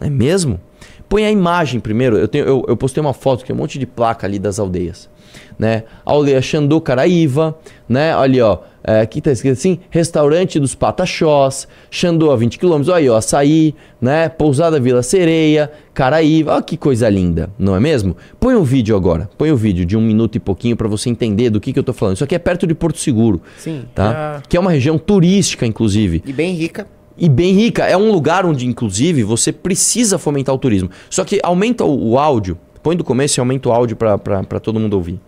É 0.00 0.08
mesmo? 0.08 0.60
Põe 1.08 1.24
a 1.26 1.30
imagem 1.30 1.78
primeiro. 1.80 2.16
Eu, 2.16 2.28
tenho, 2.28 2.46
eu, 2.46 2.64
eu 2.68 2.76
postei 2.76 3.00
uma 3.00 3.12
foto 3.12 3.44
que 3.44 3.52
é 3.52 3.54
um 3.54 3.58
monte 3.58 3.78
de 3.78 3.86
placa 3.86 4.26
ali 4.26 4.38
das 4.38 4.58
aldeias. 4.58 5.10
Né? 5.58 5.84
Aldeia 6.04 6.40
Xandô 6.40 6.80
Caraíva, 6.80 7.56
né? 7.88 8.14
Ali, 8.14 8.40
ó. 8.40 8.58
É, 8.84 9.00
aqui 9.00 9.20
tá 9.20 9.30
escrito 9.30 9.52
assim: 9.52 9.78
Restaurante 9.90 10.58
dos 10.58 10.74
Pataxós, 10.74 11.68
Xandô 11.90 12.30
a 12.30 12.36
20 12.36 12.58
km. 12.58 12.90
Aí, 12.92 13.08
ó, 13.08 13.16
Açaí, 13.16 13.74
né? 14.00 14.28
Pousada 14.28 14.80
Vila 14.80 15.02
Sereia, 15.02 15.70
Caraíva. 15.94 16.54
Olha 16.54 16.62
que 16.62 16.76
coisa 16.76 17.08
linda, 17.08 17.48
não 17.58 17.76
é 17.76 17.80
mesmo? 17.80 18.16
Põe 18.40 18.54
um 18.56 18.62
vídeo 18.64 18.96
agora. 18.96 19.30
Põe 19.38 19.52
um 19.52 19.56
vídeo 19.56 19.84
de 19.86 19.96
um 19.96 20.00
minuto 20.00 20.36
e 20.36 20.40
pouquinho 20.40 20.76
pra 20.76 20.88
você 20.88 21.08
entender 21.08 21.50
do 21.50 21.60
que, 21.60 21.72
que 21.72 21.78
eu 21.78 21.84
tô 21.84 21.92
falando. 21.92 22.16
Isso 22.16 22.24
aqui 22.24 22.34
é 22.34 22.38
perto 22.38 22.66
de 22.66 22.74
Porto 22.74 22.98
Seguro. 22.98 23.40
Sim, 23.58 23.84
Tá? 23.94 24.12
já- 24.12 24.42
Que 24.48 24.56
é 24.56 24.60
uma 24.60 24.70
região 24.70 24.98
turística, 24.98 25.64
inclusive. 25.66 26.22
e 26.26 26.32
bem 26.32 26.52
rica. 26.54 26.86
E 27.16 27.28
bem 27.28 27.52
rica. 27.54 27.84
É 27.84 27.96
um 27.96 28.10
lugar 28.10 28.44
onde, 28.46 28.66
inclusive, 28.66 29.22
você 29.22 29.52
precisa 29.52 30.18
fomentar 30.18 30.54
o 30.54 30.58
turismo. 30.58 30.90
Só 31.10 31.24
que 31.24 31.38
aumenta 31.42 31.84
o, 31.84 32.12
o 32.12 32.18
áudio. 32.18 32.58
Põe 32.82 32.96
do 32.96 33.04
começo 33.04 33.38
e 33.38 33.40
aumenta 33.40 33.68
o 33.68 33.72
áudio 33.72 33.96
pra 33.96 34.58
todo 34.60 34.80
mundo 34.80 34.94
ouvir. 34.94 35.20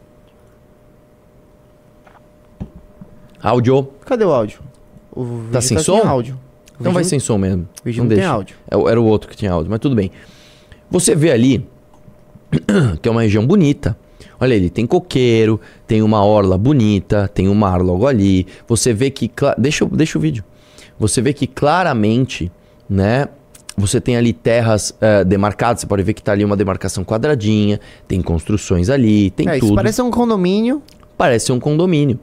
Áudio. 3.45 3.88
Cadê 4.07 4.24
o 4.24 4.32
áudio? 4.32 4.61
O 5.14 5.22
vídeo 5.24 5.49
Tá 5.53 5.61
sem 5.61 5.78
som? 5.78 5.99
áudio. 6.09 6.34
O 6.34 6.80
Então 6.80 6.92
vai 6.92 7.05
sem 7.05 7.20
som 7.20 7.36
mesmo. 7.38 7.68
o 7.82 7.84
vídeo 7.84 8.03
não 8.03 8.09
tem 8.09 8.24
áudio. 8.24 8.57
É 8.70 8.74
Era 8.90 9.01
o 9.01 9.05
outro 9.05 9.28
que 9.28 9.36
tinha 9.36 9.53
áudio, 9.53 9.70
mas 9.70 9.78
tudo 9.78 9.95
bem. 9.95 10.11
Você 10.90 11.14
vê 11.14 11.30
ali 11.30 11.66
que 13.03 13.09
é 13.09 13.12
uma 13.12 13.22
região 13.22 13.47
bonita. 13.47 13.97
Olha 14.40 14.57
ali, 14.57 14.70
tem 14.70 14.86
coqueiro, 14.86 15.61
tem 15.86 16.03
uma 16.03 16.24
orla 16.24 16.57
bonita, 16.59 17.28
tem 17.32 17.49
um 17.49 17.55
mar 17.55 17.80
logo 17.82 18.07
ali. 18.07 18.47
Você 18.66 18.92
vê 18.92 19.11
que. 19.11 19.30
Deixa, 19.59 19.84
deixa 19.86 20.18
o 20.18 20.20
vídeo. 20.20 20.42
Você 20.99 21.20
vê 21.20 21.32
que 21.32 21.47
claramente, 21.47 22.51
né? 22.88 23.28
Você 23.76 24.01
tem 24.01 24.16
ali 24.16 24.32
terras 24.32 24.95
eh, 25.01 25.24
demarcadas, 25.24 25.80
você 25.80 25.86
pode 25.86 26.03
ver 26.05 26.14
que 26.14 26.22
tá 26.22 26.30
ali 26.32 26.45
uma 26.45 26.57
demarcação 26.57 27.05
quadradinha, 27.05 27.80
tem 28.07 28.22
construções 28.22 28.88
ali, 28.88 29.30
tem 29.32 29.49
É, 29.49 29.55
tudo. 29.55 29.64
isso 29.66 29.74
parece 29.74 30.01
um 30.01 30.11
condomínio. 30.12 30.80
Parece 31.18 31.51
um 31.53 31.59
condomínio. 31.59 32.18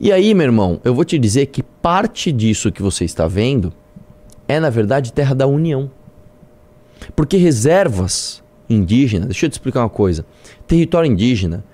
E 0.00 0.12
aí, 0.12 0.34
meu 0.34 0.46
irmão, 0.46 0.80
eu 0.84 0.94
vou 0.94 1.04
te 1.04 1.18
dizer 1.18 1.46
que 1.46 1.62
parte 1.62 2.32
disso 2.32 2.72
que 2.72 2.82
você 2.82 3.04
está 3.04 3.26
vendo 3.26 3.72
é, 4.48 4.58
na 4.58 4.70
verdade, 4.70 5.12
terra 5.12 5.34
da 5.34 5.46
União. 5.46 5.90
Porque 7.14 7.36
reservas 7.36 8.42
indígenas, 8.68 9.28
deixa 9.28 9.46
eu 9.46 9.50
te 9.50 9.54
explicar 9.54 9.80
uma 9.80 9.88
coisa. 9.88 10.26
Território 10.66 11.10
indígena, 11.10 11.64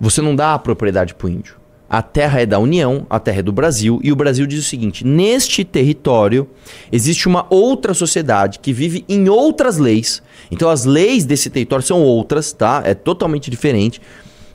você 0.00 0.20
não 0.20 0.34
dá 0.34 0.54
a 0.54 0.58
propriedade 0.58 1.14
para 1.14 1.26
o 1.26 1.30
índio. 1.30 1.56
A 1.88 2.02
terra 2.02 2.40
é 2.40 2.46
da 2.46 2.58
União, 2.58 3.06
a 3.10 3.20
terra 3.20 3.40
é 3.40 3.42
do 3.42 3.52
Brasil, 3.52 4.00
e 4.02 4.10
o 4.10 4.16
Brasil 4.16 4.46
diz 4.46 4.58
o 4.58 4.68
seguinte: 4.68 5.06
neste 5.06 5.64
território 5.64 6.48
existe 6.90 7.28
uma 7.28 7.46
outra 7.50 7.94
sociedade 7.94 8.58
que 8.58 8.72
vive 8.72 9.04
em 9.08 9.28
outras 9.28 9.78
leis. 9.78 10.22
Então 10.50 10.70
as 10.70 10.84
leis 10.84 11.24
desse 11.24 11.50
território 11.50 11.84
são 11.84 12.02
outras, 12.02 12.52
tá? 12.52 12.82
É 12.84 12.94
totalmente 12.94 13.50
diferente. 13.50 14.00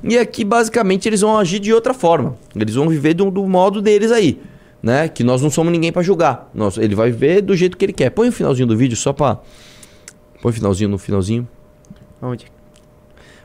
E 0.04 0.18
aqui 0.18 0.46
basicamente 0.46 1.08
eles 1.08 1.22
vão 1.22 1.38
agir 1.38 1.60
de 1.60 1.74
outra 1.74 1.94
forma. 1.94 2.38
Eles 2.56 2.76
vão 2.76 2.88
viver 2.88 3.14
do, 3.14 3.30
do 3.30 3.46
modo 3.48 3.82
deles 3.82 4.12
aí, 4.12 4.42
né? 4.82 5.10
Que 5.10 5.24
nós 5.24 5.42
não 5.42 5.50
somos 5.50 5.72
ninguém 5.72 5.92
para 5.92 6.02
julgar. 6.02 6.50
Nós, 6.54 6.78
ele 6.78 6.96
vai 6.96 7.12
viver 7.12 7.42
do 7.42 7.56
jeito 7.56 7.76
que 7.76 7.86
ele 7.86 7.94
quer. 7.94 8.10
Põe 8.10 8.30
o 8.30 8.32
finalzinho 8.32 8.68
do 8.68 8.78
vídeo 8.78 8.96
só 8.96 9.12
para 9.12 9.40
Põe 10.42 10.52
o 10.52 10.54
finalzinho 10.54 10.90
no 10.90 10.98
finalzinho. 10.98 11.48
Onde? 12.22 12.46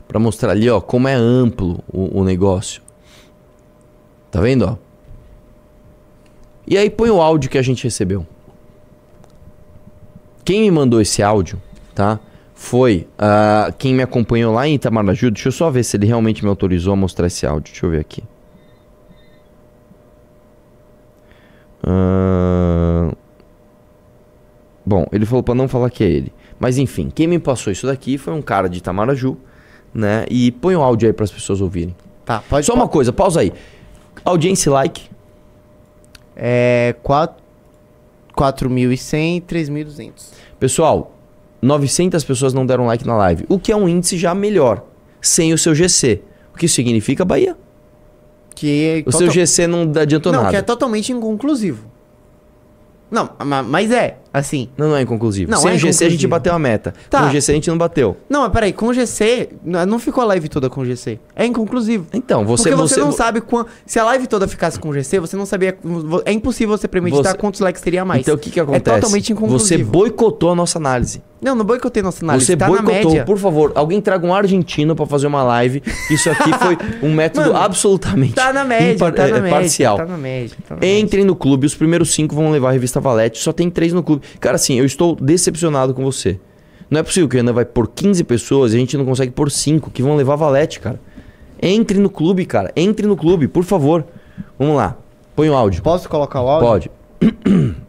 Pra 0.07 0.19
mostrar 0.19 0.51
ali, 0.51 0.69
ó, 0.69 0.79
como 0.79 1.07
é 1.07 1.13
amplo 1.13 1.83
o, 1.91 2.21
o 2.21 2.23
negócio. 2.23 2.81
Tá 4.31 4.39
vendo, 4.39 4.63
ó? 4.65 4.77
E 6.67 6.77
aí 6.77 6.89
põe 6.89 7.09
o 7.09 7.21
áudio 7.21 7.49
que 7.49 7.57
a 7.57 7.61
gente 7.61 7.83
recebeu. 7.83 8.25
Quem 10.43 10.61
me 10.61 10.71
mandou 10.71 11.01
esse 11.01 11.21
áudio, 11.21 11.61
tá? 11.93 12.19
Foi 12.65 13.07
ah, 13.15 13.71
quem 13.77 13.93
me 13.93 14.01
acompanhou 14.01 14.51
lá 14.51 14.67
em 14.67 14.73
Itamaraju. 14.73 15.29
Deixa 15.29 15.49
eu 15.49 15.51
só 15.51 15.69
ver 15.69 15.83
se 15.83 15.95
ele 15.97 16.07
realmente 16.07 16.43
me 16.43 16.49
autorizou 16.49 16.93
a 16.93 16.95
mostrar 16.95 17.27
esse 17.27 17.45
áudio. 17.45 17.71
Deixa 17.71 17.85
eu 17.85 17.91
ver 17.91 17.99
aqui. 17.99 18.23
Ah, 21.83 23.11
Bom, 24.83 25.05
ele 25.11 25.27
falou 25.27 25.43
pra 25.43 25.53
não 25.53 25.67
falar 25.67 25.91
que 25.91 26.03
é 26.03 26.07
ele. 26.07 26.33
Mas 26.59 26.79
enfim, 26.79 27.11
quem 27.13 27.27
me 27.27 27.37
passou 27.37 27.71
isso 27.71 27.85
daqui 27.85 28.17
foi 28.17 28.33
um 28.33 28.41
cara 28.41 28.67
de 28.67 28.79
Itamaraju, 28.79 29.37
né? 29.93 30.25
E 30.27 30.51
põe 30.51 30.75
o 30.75 30.81
áudio 30.81 31.07
aí 31.07 31.13
pras 31.13 31.31
pessoas 31.31 31.61
ouvirem. 31.61 31.95
Tá, 32.25 32.41
pode 32.49 32.65
Só 32.65 32.73
uma 32.73 32.87
coisa, 32.87 33.13
pausa 33.13 33.41
aí. 33.41 33.53
Audiência 34.23 34.71
e 34.71 34.73
like. 34.73 35.09
É. 36.35 36.95
4 37.03 37.45
4.100, 38.35 39.43
3.200. 39.43 40.11
Pessoal, 40.59 41.14
900 41.65 42.23
pessoas 42.23 42.53
não 42.53 42.65
deram 42.65 42.85
like 42.85 43.05
na 43.05 43.15
live, 43.17 43.45
o 43.49 43.59
que 43.59 43.71
é 43.71 43.75
um 43.75 43.87
índice 43.89 44.17
já 44.17 44.33
melhor, 44.33 44.83
sem 45.21 45.51
o 45.53 45.57
seu 45.57 45.73
GC. 45.75 46.21
O 46.53 46.57
que 46.57 46.67
significa 46.67 47.25
Bahia? 47.25 47.57
Que 48.55 49.03
O 49.05 49.11
seu 49.11 49.29
GC 49.29 49.67
não 49.67 49.91
adiantou 50.01 50.31
Não, 50.31 50.39
nada. 50.39 50.51
que 50.51 50.55
é 50.55 50.61
totalmente 50.61 51.11
inconclusivo. 51.11 51.85
Não, 53.11 53.29
ma- 53.45 53.61
mas 53.63 53.91
é. 53.91 54.17
Assim. 54.37 54.69
Não, 54.77 54.89
não 54.89 54.95
é 54.97 55.01
inconclusivo. 55.01 55.49
Não, 55.49 55.57
Sem 55.59 55.71
é 55.71 55.75
o 55.75 55.77
GC 55.79 56.05
a 56.05 56.09
gente 56.09 56.27
bateu 56.27 56.53
a 56.53 56.59
meta. 56.59 56.93
Tá. 57.09 57.21
Com 57.21 57.27
o 57.27 57.31
GC 57.31 57.51
a 57.51 57.55
gente 57.55 57.69
não 57.69 57.77
bateu. 57.77 58.17
Não, 58.29 58.41
mas 58.41 58.51
peraí, 58.51 58.73
com 58.73 58.87
o 58.87 58.93
GC, 58.93 59.49
não 59.63 59.97
ficou 59.97 60.21
a 60.23 60.27
live 60.27 60.49
toda 60.49 60.69
com 60.69 60.81
o 60.81 60.85
GC. 60.85 61.19
É 61.35 61.45
inconclusivo. 61.45 62.05
Então, 62.13 62.45
você... 62.45 62.69
Porque 62.69 62.75
você, 62.81 62.95
você 62.95 62.99
não 62.99 63.11
sabe 63.11 63.39
quando. 63.41 63.67
Se 63.85 63.97
a 63.99 64.03
live 64.03 64.27
toda 64.27 64.47
ficasse 64.47 64.77
com 64.79 64.89
o 64.89 64.93
GC, 64.93 65.19
você 65.19 65.37
não 65.37 65.45
sabia. 65.45 65.77
É 66.25 66.31
impossível 66.31 66.77
você 66.77 66.87
premeditar 66.87 67.31
Você- 67.33 67.37
quantos 67.37 67.59
likes 67.61 67.81
teria 67.81 68.03
mais. 68.03 68.21
Então 68.21 68.35
o 68.35 68.37
que 68.37 68.49
que 68.49 68.59
É 68.59 68.63
acontece? 68.63 68.83
totalmente 68.99 69.27
Você 69.27 69.33
inconclusivo. 69.33 69.91
boicotou 69.91 70.51
a 70.51 70.55
nossa 70.55 70.77
análise. 70.77 71.21
Não, 71.41 71.53
não 71.53 71.65
boicotei 71.65 72.01
nossa 72.01 72.25
análise. 72.25 72.45
Você 72.45 72.57
tá 72.57 72.65
na 72.67 72.81
boicotou. 72.81 73.11
média. 73.11 73.23
Por 73.25 73.37
favor, 73.37 73.71
alguém 73.75 74.01
traga 74.01 74.25
um 74.25 74.33
argentino 74.33 74.95
pra 74.95 75.05
fazer 75.05 75.27
uma 75.27 75.43
live. 75.43 75.83
Isso 76.09 76.29
aqui 76.29 76.51
foi 76.53 76.77
um 77.03 77.13
método 77.15 77.51
Mano, 77.53 77.59
absolutamente 77.63 78.33
Tá 78.33 78.51
na 78.51 78.63
média, 78.63 78.97
tá 79.11 79.27
na 79.27 79.37
é, 79.37 79.41
média. 79.41 79.49
parcial. 79.49 79.97
Tá 79.97 80.05
na 80.05 80.17
média. 80.17 80.55
Tá 80.67 80.75
na 80.75 80.81
média. 80.81 80.99
Entrem 80.99 81.23
no 81.23 81.35
clube, 81.35 81.67
os 81.67 81.75
primeiros 81.75 82.11
cinco 82.13 82.33
vão 82.33 82.49
levar 82.51 82.69
a 82.69 82.71
revista 82.71 82.99
Valete, 82.99 83.37
só 83.39 83.51
tem 83.51 83.69
três 83.69 83.93
no 83.93 84.01
clube. 84.01 84.23
Cara, 84.39 84.55
assim, 84.55 84.79
eu 84.79 84.85
estou 84.85 85.15
decepcionado 85.15 85.93
com 85.93 86.03
você. 86.03 86.39
Não 86.89 86.99
é 86.99 87.03
possível 87.03 87.27
que 87.27 87.35
o 87.35 87.39
Renan 87.39 87.53
vai 87.53 87.65
por 87.65 87.87
15 87.87 88.23
pessoas 88.23 88.73
e 88.73 88.75
a 88.75 88.79
gente 88.79 88.97
não 88.97 89.05
consegue 89.05 89.31
por 89.31 89.49
5 89.49 89.89
que 89.91 90.03
vão 90.03 90.15
levar 90.15 90.35
Valete, 90.35 90.79
cara. 90.79 90.99
Entre 91.61 91.99
no 91.99 92.09
clube, 92.09 92.45
cara. 92.45 92.71
Entre 92.75 93.07
no 93.07 93.17
clube, 93.17 93.47
por 93.47 93.63
favor. 93.63 94.05
Vamos 94.57 94.75
lá. 94.75 94.97
Põe 95.35 95.49
o 95.49 95.55
áudio. 95.55 95.81
Posso 95.81 96.07
colocar 96.07 96.41
o 96.41 96.47
áudio? 96.47 96.91
Pode. 97.19 97.75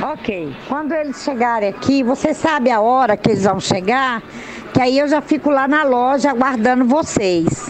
Ok. 0.00 0.54
Quando 0.68 0.92
eles 0.92 1.22
chegarem 1.22 1.68
aqui, 1.68 2.04
você 2.04 2.32
sabe 2.32 2.70
a 2.70 2.80
hora 2.80 3.16
que 3.16 3.30
eles 3.30 3.42
vão 3.42 3.58
chegar? 3.58 4.22
Que 4.72 4.80
aí 4.80 4.98
eu 4.98 5.08
já 5.08 5.20
fico 5.20 5.50
lá 5.50 5.66
na 5.66 5.82
loja 5.82 6.30
aguardando 6.30 6.84
vocês. 6.84 7.68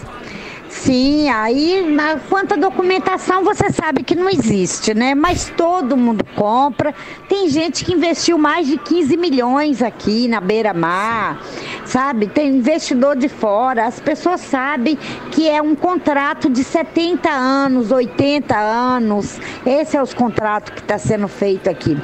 Sim, 0.81 1.27
aí 1.29 1.91
na 1.91 2.17
quanto 2.29 2.53
à 2.53 2.57
documentação 2.57 3.43
você 3.43 3.69
sabe 3.69 4.01
que 4.01 4.15
não 4.15 4.29
existe, 4.29 4.93
né? 4.93 5.13
Mas 5.13 5.51
todo 5.57 5.97
mundo 5.97 6.23
compra. 6.37 6.95
Tem 7.27 7.49
gente 7.49 7.83
que 7.83 7.93
investiu 7.93 8.37
mais 8.37 8.65
de 8.65 8.77
15 8.77 9.17
milhões 9.17 9.81
aqui 9.83 10.25
na 10.29 10.39
beira-mar, 10.39 11.43
sabe? 11.85 12.27
Tem 12.27 12.47
investidor 12.47 13.17
de 13.17 13.27
fora. 13.27 13.87
As 13.87 13.99
pessoas 13.99 14.39
sabem 14.39 14.97
que 15.31 15.49
é 15.49 15.61
um 15.61 15.75
contrato 15.75 16.49
de 16.49 16.63
70 16.63 17.29
anos, 17.29 17.91
80 17.91 18.55
anos. 18.57 19.37
Esse 19.65 19.97
é 19.97 20.01
os 20.01 20.13
contratos 20.13 20.73
que 20.73 20.79
está 20.79 20.97
sendo 20.97 21.27
feito 21.27 21.69
aqui. 21.69 21.97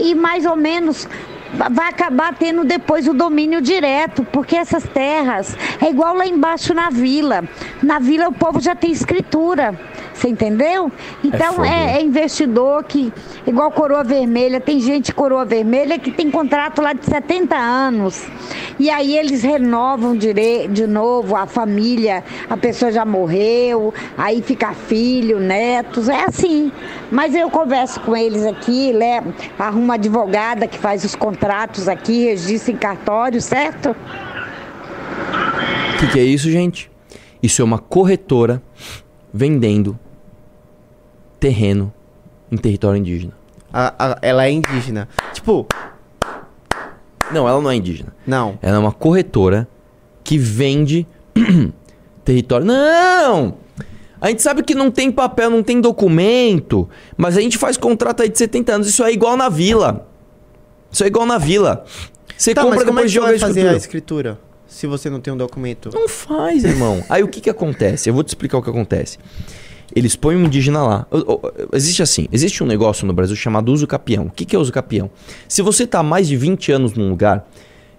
E 0.00 0.16
mais 0.16 0.44
ou 0.44 0.56
menos 0.56 1.08
vai 1.70 1.88
acabar 1.88 2.34
tendo 2.34 2.64
depois 2.64 3.08
o 3.08 3.14
domínio 3.14 3.60
direto, 3.60 4.24
porque 4.30 4.56
essas 4.56 4.84
terras 4.84 5.56
é 5.80 5.88
igual 5.88 6.14
lá 6.14 6.26
embaixo 6.26 6.74
na 6.74 6.90
vila. 6.90 7.44
Na 7.82 7.98
vila 7.98 8.28
o 8.28 8.32
povo 8.32 8.60
já 8.60 8.74
tem 8.74 8.92
escritura. 8.92 9.78
Você 10.12 10.28
entendeu? 10.28 10.90
Então 11.22 11.54
fogo, 11.54 11.64
é, 11.66 11.68
né? 11.68 11.98
é 11.98 12.02
investidor 12.02 12.84
que, 12.84 13.12
igual 13.46 13.70
Coroa 13.70 14.02
Vermelha, 14.02 14.58
tem 14.58 14.80
gente 14.80 15.12
Coroa 15.12 15.44
Vermelha 15.44 15.98
que 15.98 16.10
tem 16.10 16.30
contrato 16.30 16.80
lá 16.80 16.94
de 16.94 17.04
70 17.04 17.54
anos. 17.54 18.26
E 18.78 18.88
aí 18.88 19.16
eles 19.16 19.42
renovam 19.42 20.16
dire... 20.16 20.68
de 20.68 20.86
novo 20.86 21.36
a 21.36 21.46
família, 21.46 22.24
a 22.48 22.56
pessoa 22.56 22.90
já 22.90 23.04
morreu, 23.04 23.92
aí 24.16 24.40
fica 24.40 24.72
filho, 24.72 25.38
netos, 25.38 26.08
é 26.08 26.24
assim. 26.24 26.72
Mas 27.10 27.34
eu 27.34 27.50
converso 27.50 28.00
com 28.00 28.16
eles 28.16 28.44
aqui, 28.44 28.92
levo, 28.92 29.34
arrumo 29.58 29.86
uma 29.86 29.94
advogada 29.94 30.66
que 30.66 30.78
faz 30.78 31.04
os 31.04 31.14
contratos 31.14 31.45
aqui, 31.50 32.24
registra 32.24 32.72
em 32.72 32.76
cartório, 32.76 33.40
certo? 33.40 33.90
O 35.94 35.98
que, 35.98 36.06
que 36.08 36.18
é 36.18 36.22
isso, 36.24 36.50
gente? 36.50 36.90
Isso 37.42 37.62
é 37.62 37.64
uma 37.64 37.78
corretora 37.78 38.62
vendendo 39.32 39.98
terreno 41.38 41.92
em 42.50 42.56
território 42.56 42.98
indígena. 42.98 43.32
A- 43.72 43.94
a- 43.98 44.18
ela 44.22 44.44
é 44.46 44.50
indígena. 44.50 45.08
Tipo, 45.32 45.66
Não, 47.32 47.48
ela 47.48 47.60
não 47.60 47.70
é 47.70 47.76
indígena. 47.76 48.14
não. 48.26 48.58
Ela 48.62 48.76
é 48.76 48.78
uma 48.78 48.92
corretora 48.92 49.68
que 50.22 50.38
vende 50.38 51.06
território. 52.24 52.64
Não! 52.66 53.54
A 54.20 54.28
gente 54.28 54.42
sabe 54.42 54.62
que 54.62 54.74
não 54.74 54.90
tem 54.90 55.12
papel, 55.12 55.50
não 55.50 55.62
tem 55.62 55.80
documento, 55.80 56.88
mas 57.16 57.36
a 57.36 57.40
gente 57.40 57.58
faz 57.58 57.76
contrato 57.76 58.22
aí 58.22 58.28
de 58.28 58.38
70 58.38 58.72
anos. 58.74 58.88
Isso 58.88 59.04
é 59.04 59.12
igual 59.12 59.36
na 59.36 59.48
vila. 59.48 60.08
Isso 60.90 61.04
é 61.04 61.06
igual 61.06 61.26
na 61.26 61.38
vila. 61.38 61.84
Você 62.36 62.54
Tá, 62.54 62.62
compra 62.62 62.76
mas 62.76 62.86
como 62.86 63.00
é 63.00 63.06
que 63.06 63.18
a 63.18 63.20
vai 63.22 63.38
fazer 63.38 63.68
a 63.68 63.76
escritura. 63.76 64.38
Se 64.66 64.86
você 64.86 65.08
não 65.08 65.20
tem 65.20 65.32
um 65.32 65.36
documento. 65.36 65.90
Não 65.94 66.08
faz, 66.08 66.64
irmão. 66.64 67.02
Aí 67.08 67.22
o 67.22 67.28
que 67.28 67.40
que 67.40 67.48
acontece? 67.48 68.10
Eu 68.10 68.14
vou 68.14 68.22
te 68.22 68.28
explicar 68.28 68.58
o 68.58 68.62
que 68.62 68.68
acontece. 68.68 69.18
Eles 69.94 70.16
põem 70.16 70.36
um 70.36 70.44
indígena 70.44 70.82
lá. 70.82 71.06
Existe 71.72 72.02
assim, 72.02 72.26
existe 72.32 72.62
um 72.62 72.66
negócio 72.66 73.06
no 73.06 73.12
Brasil 73.12 73.36
chamado 73.36 73.72
uso 73.72 73.86
capião. 73.86 74.26
O 74.26 74.30
que 74.30 74.44
que 74.44 74.56
é 74.56 74.58
uso 74.58 74.72
capião? 74.72 75.08
Se 75.48 75.62
você 75.62 75.86
tá 75.86 76.00
há 76.00 76.02
mais 76.02 76.26
de 76.26 76.36
20 76.36 76.72
anos 76.72 76.94
num 76.94 77.08
lugar 77.08 77.48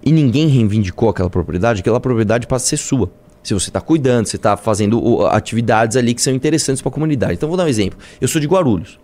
e 0.03 0.11
ninguém 0.11 0.47
reivindicou 0.47 1.09
aquela 1.09 1.29
propriedade, 1.29 1.79
aquela 1.79 1.99
propriedade 1.99 2.45
passa 2.45 2.65
a 2.65 2.69
ser 2.69 2.77
sua. 2.77 3.09
Se 3.41 3.53
você 3.53 3.69
está 3.69 3.79
cuidando, 3.79 4.25
você 4.25 4.35
está 4.35 4.57
fazendo 4.57 5.25
atividades 5.27 5.95
ali 5.95 6.13
que 6.13 6.21
são 6.21 6.33
interessantes 6.33 6.81
para 6.81 6.89
a 6.89 6.93
comunidade. 6.93 7.35
Então 7.35 7.47
vou 7.47 7.57
dar 7.57 7.63
um 7.63 7.69
exemplo. 7.69 7.97
Eu 8.19 8.27
sou 8.27 8.41
de 8.41 8.47
Guarulhos, 8.47 8.99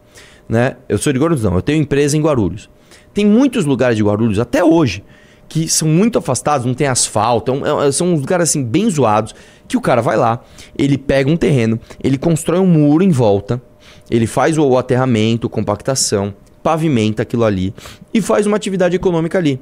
né? 0.48 0.76
Eu 0.90 0.98
sou 0.98 1.14
de 1.14 1.18
Guarulhos 1.20 1.44
não, 1.44 1.56
eu 1.56 1.62
tenho 1.62 1.82
empresa 1.82 2.18
em 2.18 2.22
Guarulhos. 2.22 2.70
Tem 3.14 3.26
muitos 3.26 3.66
lugares 3.66 3.98
de 3.98 4.04
Guarulhos 4.04 4.40
até 4.40 4.64
hoje 4.64 5.04
que 5.48 5.68
são 5.68 5.88
muito 5.88 6.18
afastados, 6.18 6.66
não 6.66 6.74
tem 6.74 6.88
asfalto, 6.88 7.52
é 7.52 7.88
é- 7.88 7.92
são 7.92 8.14
uns 8.14 8.22
lugares 8.22 8.50
assim 8.50 8.64
bem 8.64 8.90
zoados, 8.90 9.36
que 9.68 9.78
o 9.78 9.82
cara 9.82 10.02
vai 10.02 10.18
lá, 10.18 10.42
ele 10.76 10.98
pega 10.98 11.30
um 11.30 11.38
terreno, 11.38 11.80
ele 12.04 12.18
constrói 12.18 12.60
um 12.60 12.66
muro 12.66 13.04
em 13.04 13.12
volta, 13.12 13.62
ele 14.10 14.26
faz 14.26 14.58
o 14.58 14.78
aterramento, 14.78 15.48
compactação, 15.48 16.34
pavimenta 16.64 17.22
aquilo 17.22 17.44
ali 17.44 17.74
e 18.14 18.22
faz 18.22 18.48
uma 18.48 18.56
atividade 18.56 18.96
econômica 18.96 19.38
ali. 19.38 19.60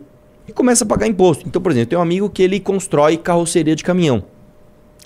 E 0.48 0.54
começa 0.54 0.84
a 0.84 0.88
pagar 0.88 1.08
imposto. 1.08 1.46
Então, 1.48 1.62
por 1.62 1.72
exemplo, 1.72 1.90
tem 1.90 2.00
um 2.00 2.02
amigo 2.02 2.30
que 2.30 2.42
ele 2.42 2.60
constrói 2.60 3.18
carroceria 3.18 3.76
de 3.76 3.84
caminhão. 3.84 4.24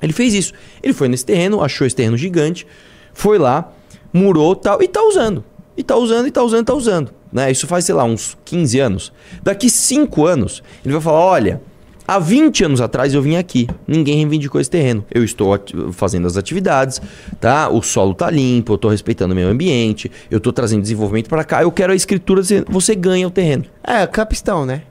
Ele 0.01 0.13
fez 0.13 0.33
isso. 0.33 0.53
Ele 0.83 0.93
foi 0.93 1.07
nesse 1.07 1.25
terreno, 1.25 1.61
achou 1.61 1.85
esse 1.85 1.95
terreno 1.95 2.17
gigante, 2.17 2.65
foi 3.13 3.37
lá, 3.37 3.71
murou 4.13 4.55
tal, 4.55 4.81
e 4.81 4.87
tá 4.87 5.01
usando. 5.03 5.43
E 5.77 5.83
tá 5.83 5.95
usando, 5.95 6.27
e 6.27 6.31
tá 6.31 6.43
usando, 6.43 6.61
e 6.61 6.65
tá 6.65 6.73
usando. 6.73 7.11
Né? 7.35 7.51
Isso 7.51 7.67
faz, 7.67 7.83
sei 7.83 7.93
lá, 7.93 8.05
uns 8.05 8.37
15 8.45 8.79
anos. 8.79 9.13
Daqui 9.43 9.69
5 9.69 10.25
anos, 10.25 10.63
ele 10.85 10.93
vai 10.93 11.01
falar: 11.01 11.19
olha, 11.19 11.61
há 12.07 12.17
20 12.17 12.63
anos 12.63 12.79
atrás 12.79 13.13
eu 13.13 13.21
vim 13.21 13.35
aqui, 13.35 13.67
ninguém 13.85 14.15
reivindicou 14.15 14.61
esse 14.61 14.69
terreno. 14.69 15.03
Eu 15.13 15.21
estou 15.21 15.59
fazendo 15.91 16.27
as 16.27 16.37
atividades, 16.37 17.01
tá? 17.37 17.67
O 17.67 17.81
solo 17.81 18.13
tá 18.13 18.31
limpo, 18.31 18.71
eu 18.71 18.77
tô 18.77 18.87
respeitando 18.87 19.33
o 19.33 19.35
meio 19.35 19.49
ambiente, 19.49 20.09
eu 20.31 20.39
tô 20.39 20.53
trazendo 20.53 20.81
desenvolvimento 20.81 21.27
para 21.27 21.43
cá, 21.43 21.61
eu 21.61 21.71
quero 21.73 21.91
a 21.91 21.95
escritura 21.95 22.41
dizendo, 22.41 22.67
você 22.69 22.95
ganha 22.95 23.27
o 23.27 23.31
terreno. 23.31 23.65
É, 23.83 24.07
capistão, 24.07 24.65
né? 24.65 24.83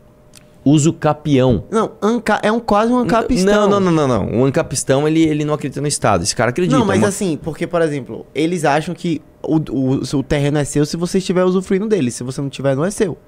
Uso 0.64 0.92
capião. 0.94 1.64
Não, 1.70 1.92
anca... 2.02 2.40
é 2.42 2.50
um 2.50 2.58
quase 2.58 2.90
um 2.90 2.98
ancapistão. 2.98 3.68
Não, 3.68 3.80
não, 3.80 3.92
não, 3.92 4.08
não, 4.08 4.26
não. 4.26 4.40
O 4.40 4.44
ancapistão, 4.46 5.06
ele, 5.06 5.22
ele 5.22 5.44
não 5.44 5.52
acredita 5.54 5.80
no 5.80 5.86
Estado. 5.86 6.22
Esse 6.22 6.34
cara 6.34 6.50
acredita. 6.50 6.78
Não, 6.78 6.86
mas 6.86 6.98
uma- 7.00 7.08
assim, 7.08 7.38
porque, 7.42 7.66
por 7.66 7.82
exemplo, 7.82 8.26
eles 8.34 8.64
acham 8.64 8.94
que 8.94 9.20
o, 9.42 9.56
o, 9.70 10.00
o 10.00 10.22
terreno 10.22 10.56
é 10.58 10.64
seu 10.64 10.86
se 10.86 10.96
você 10.96 11.18
estiver 11.18 11.44
usufruindo 11.44 11.86
dele. 11.86 12.10
Se 12.10 12.24
você 12.24 12.40
não 12.40 12.48
tiver, 12.48 12.74
não 12.74 12.84
é 12.84 12.90
seu. 12.90 13.18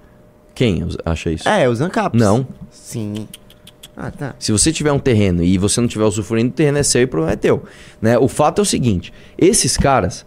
Quem 0.55 0.83
acha 1.05 1.31
isso? 1.31 1.47
É, 1.47 1.69
os 1.69 1.83
ancaps. 1.83 2.19
Não. 2.19 2.47
Sim. 2.71 3.29
Ah, 3.95 4.11
tá. 4.11 4.35
Se 4.39 4.53
você 4.53 4.73
tiver 4.73 4.93
um 4.93 4.99
terreno 4.99 5.43
e 5.43 5.57
você 5.59 5.81
não 5.81 5.89
tiver 5.89 6.05
usufruindo, 6.05 6.51
o 6.51 6.53
terreno 6.53 6.79
é 6.79 6.83
seu 6.83 7.03
e 7.03 7.05
o 7.05 7.09
problema 7.09 7.33
é 7.33 7.37
teu. 7.37 7.63
Né? 8.01 8.19
O 8.19 8.29
fato 8.29 8.61
é 8.61 8.63
o 8.63 8.65
seguinte: 8.65 9.13
esses 9.39 9.77
caras. 9.77 10.25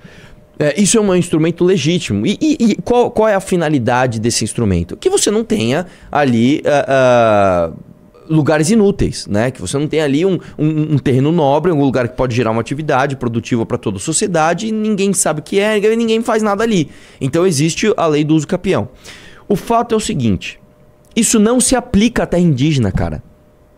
É, 0.60 0.80
isso 0.80 0.98
é 0.98 1.02
um 1.02 1.16
instrumento 1.16 1.64
legítimo. 1.64 2.26
E, 2.28 2.38
e- 2.42 2.58
e 2.72 2.76
qual, 2.84 3.10
qual 3.10 3.28
é 3.30 3.34
a 3.36 3.40
finalidade 3.40 4.20
desse 4.20 4.44
instrumento? 4.44 4.98
Que 4.98 5.10
você 5.10 5.32
não 5.32 5.44
tenha 5.44 5.86
ali 6.12 6.62
ah, 6.66 6.86
ah, 6.88 7.72
lugares 8.30 8.70
inúteis, 8.70 9.26
né? 9.26 9.50
Que 9.52 9.62
você 9.62 9.78
não 9.78 9.88
tenha 9.88 10.04
ali 10.04 10.26
um, 10.26 10.38
um- 10.58 10.94
um 10.94 10.98
terreno 10.98 11.32
nobre, 11.32 11.72
um 11.72 11.82
lugar 11.82 12.08
que 12.10 12.16
pode 12.16 12.36
gerar 12.36 12.52
uma 12.52 12.62
atividade 12.62 13.16
produtiva 13.16 13.66
para 13.66 13.78
toda 13.78 13.98
a 13.98 14.00
sociedade 14.02 14.68
e 14.68 14.72
ninguém 14.72 15.14
sabe 15.14 15.40
o 15.40 15.44
que 15.44 15.60
é, 15.60 15.78
e 15.80 15.96
ninguém 15.96 16.22
faz 16.22 16.44
nada 16.44 16.64
ali. 16.64 16.90
Então 17.22 17.48
existe 17.48 17.92
a 17.98 18.06
lei 18.06 18.24
do 18.24 18.36
uso 18.36 18.46
capião. 18.48 18.90
O 19.48 19.56
fato 19.56 19.96
é 19.96 19.98
o 19.98 20.00
seguinte: 20.00 20.60
isso 21.16 21.40
não 21.40 21.60
se 21.60 21.76
aplica 21.76 22.24
à 22.24 22.26
terra 22.26 22.44
indígena, 22.44 22.92
cara. 22.92 23.24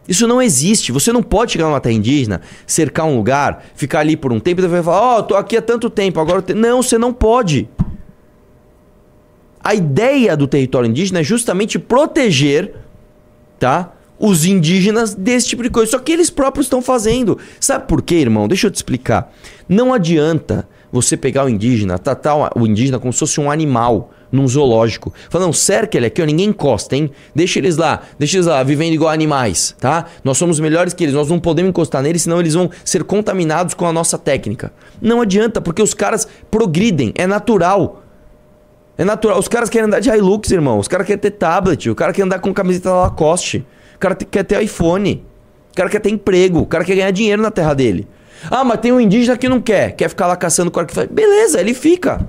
Isso 0.08 0.28
não 0.28 0.42
existe. 0.42 0.92
Você 0.92 1.14
não 1.14 1.22
pode 1.22 1.54
chegar 1.54 1.66
numa 1.66 1.80
terra 1.80 1.96
indígena, 1.96 2.42
cercar 2.66 3.06
um 3.06 3.16
lugar, 3.16 3.64
ficar 3.76 4.00
ali 4.00 4.18
por 4.18 4.34
um 4.34 4.40
tempo 4.40 4.62
e 4.62 4.64
depois 4.64 4.84
falar: 4.84 5.02
Ó, 5.02 5.20
oh, 5.20 5.24
tô 5.24 5.36
aqui 5.36 5.58
há 5.58 5.62
tanto 5.62 5.90
tempo, 5.90 6.20
agora. 6.20 6.42
te-" 6.42 6.54
Não, 6.54 6.82
você 6.82 6.98
não 6.98 7.14
pode. 7.14 7.70
A 9.64 9.76
ideia 9.76 10.36
do 10.36 10.48
território 10.48 10.90
indígena 10.90 11.20
é 11.20 11.24
justamente 11.24 11.78
proteger, 11.78 12.74
tá? 13.60 13.94
Os 14.18 14.46
indígenas 14.46 15.14
desse 15.14 15.50
tipo 15.50 15.64
de 15.64 15.70
coisa. 15.70 15.92
Só 15.92 16.00
que 16.00 16.12
eles 16.12 16.30
próprios 16.30 16.66
estão 16.66 16.82
fazendo. 16.82 17.38
Sabe 17.60 17.88
por 17.88 18.02
quê, 18.02 18.16
irmão? 18.16 18.48
Deixa 18.48 18.68
eu 18.68 18.72
te 18.72 18.76
explicar. 18.76 19.32
Não 19.70 19.94
adianta 19.94 20.68
você 20.92 21.16
pegar 21.16 21.46
o 21.46 21.50
indígena, 21.50 21.98
tratar 21.98 22.52
o 22.56 22.68
indígena 22.68 23.00
como 23.00 23.14
se 23.14 23.20
fosse 23.20 23.40
um 23.40 23.50
animal 23.50 24.12
num 24.32 24.48
zoológico. 24.48 25.14
Fala, 25.30 25.46
não, 25.46 25.54
cerca 25.54 25.98
ele 25.98 26.06
aqui, 26.06 26.22
ó, 26.22 26.26
ninguém 26.26 26.50
encosta, 26.50 26.96
hein? 26.96 27.12
Deixa 27.36 27.60
eles 27.60 27.78
lá, 27.78 28.02
deixa 28.18 28.38
eles 28.38 28.48
lá, 28.48 28.64
vivendo 28.64 28.94
igual 28.94 29.12
animais, 29.12 29.76
tá? 29.80 30.06
Nós 30.24 30.38
somos 30.38 30.60
melhores 30.60 30.94
que 30.94 31.04
eles, 31.04 31.14
nós 31.14 31.30
não 31.30 31.40
podemos 31.40 31.70
encostar 31.70 32.02
neles, 32.02 32.22
senão 32.22 32.40
eles 32.40 32.54
vão 32.54 32.70
ser 32.86 33.04
contaminados 33.04 33.74
com 33.74 33.86
a 33.86 33.94
nossa 33.94 34.18
técnica. 34.18 34.72
Não 35.02 35.22
adianta, 35.22 35.60
porque 35.60 35.82
os 35.82 35.94
caras 35.94 36.28
progridem, 36.50 37.12
é 37.16 37.28
natural. 37.28 38.04
É 38.98 39.04
natural. 39.04 39.40
Os 39.40 39.48
caras 39.48 39.70
querem 39.70 39.88
andar 39.88 40.00
de 40.00 40.10
Hilux, 40.10 40.52
irmão. 40.52 40.78
Os 40.78 40.88
caras 40.88 41.08
querem 41.08 41.20
ter 41.20 41.32
tablet. 41.32 41.90
O 41.90 41.96
cara 41.96 42.14
quer 42.14 42.22
andar 42.22 42.40
com 42.40 42.54
camiseta 42.54 42.90
da 42.90 43.02
Lacoste. 43.02 43.66
O 43.96 43.98
cara 43.98 44.14
quer 44.14 44.44
ter 44.44 44.62
iPhone. 44.62 45.26
O 45.72 45.76
cara 45.76 45.90
quer 45.90 46.00
ter 46.00 46.10
emprego. 46.12 46.60
O 46.60 46.66
cara 46.68 46.84
quer 46.84 46.96
ganhar 46.96 47.10
dinheiro 47.10 47.42
na 47.42 47.50
terra 47.50 47.74
dele. 47.74 48.08
Ah, 48.50 48.64
mas 48.64 48.80
tem 48.80 48.92
um 48.92 49.00
indígena 49.00 49.38
que 49.38 49.48
não 49.48 49.62
quer. 49.62 49.96
Quer 49.96 50.10
ficar 50.10 50.28
lá 50.28 50.36
caçando 50.36 50.70
o 50.70 50.72
cara 50.72 50.88
que 50.88 50.94
faz. 50.94 51.08
Beleza, 51.10 51.60
ele 51.60 51.74
fica. 51.74 52.28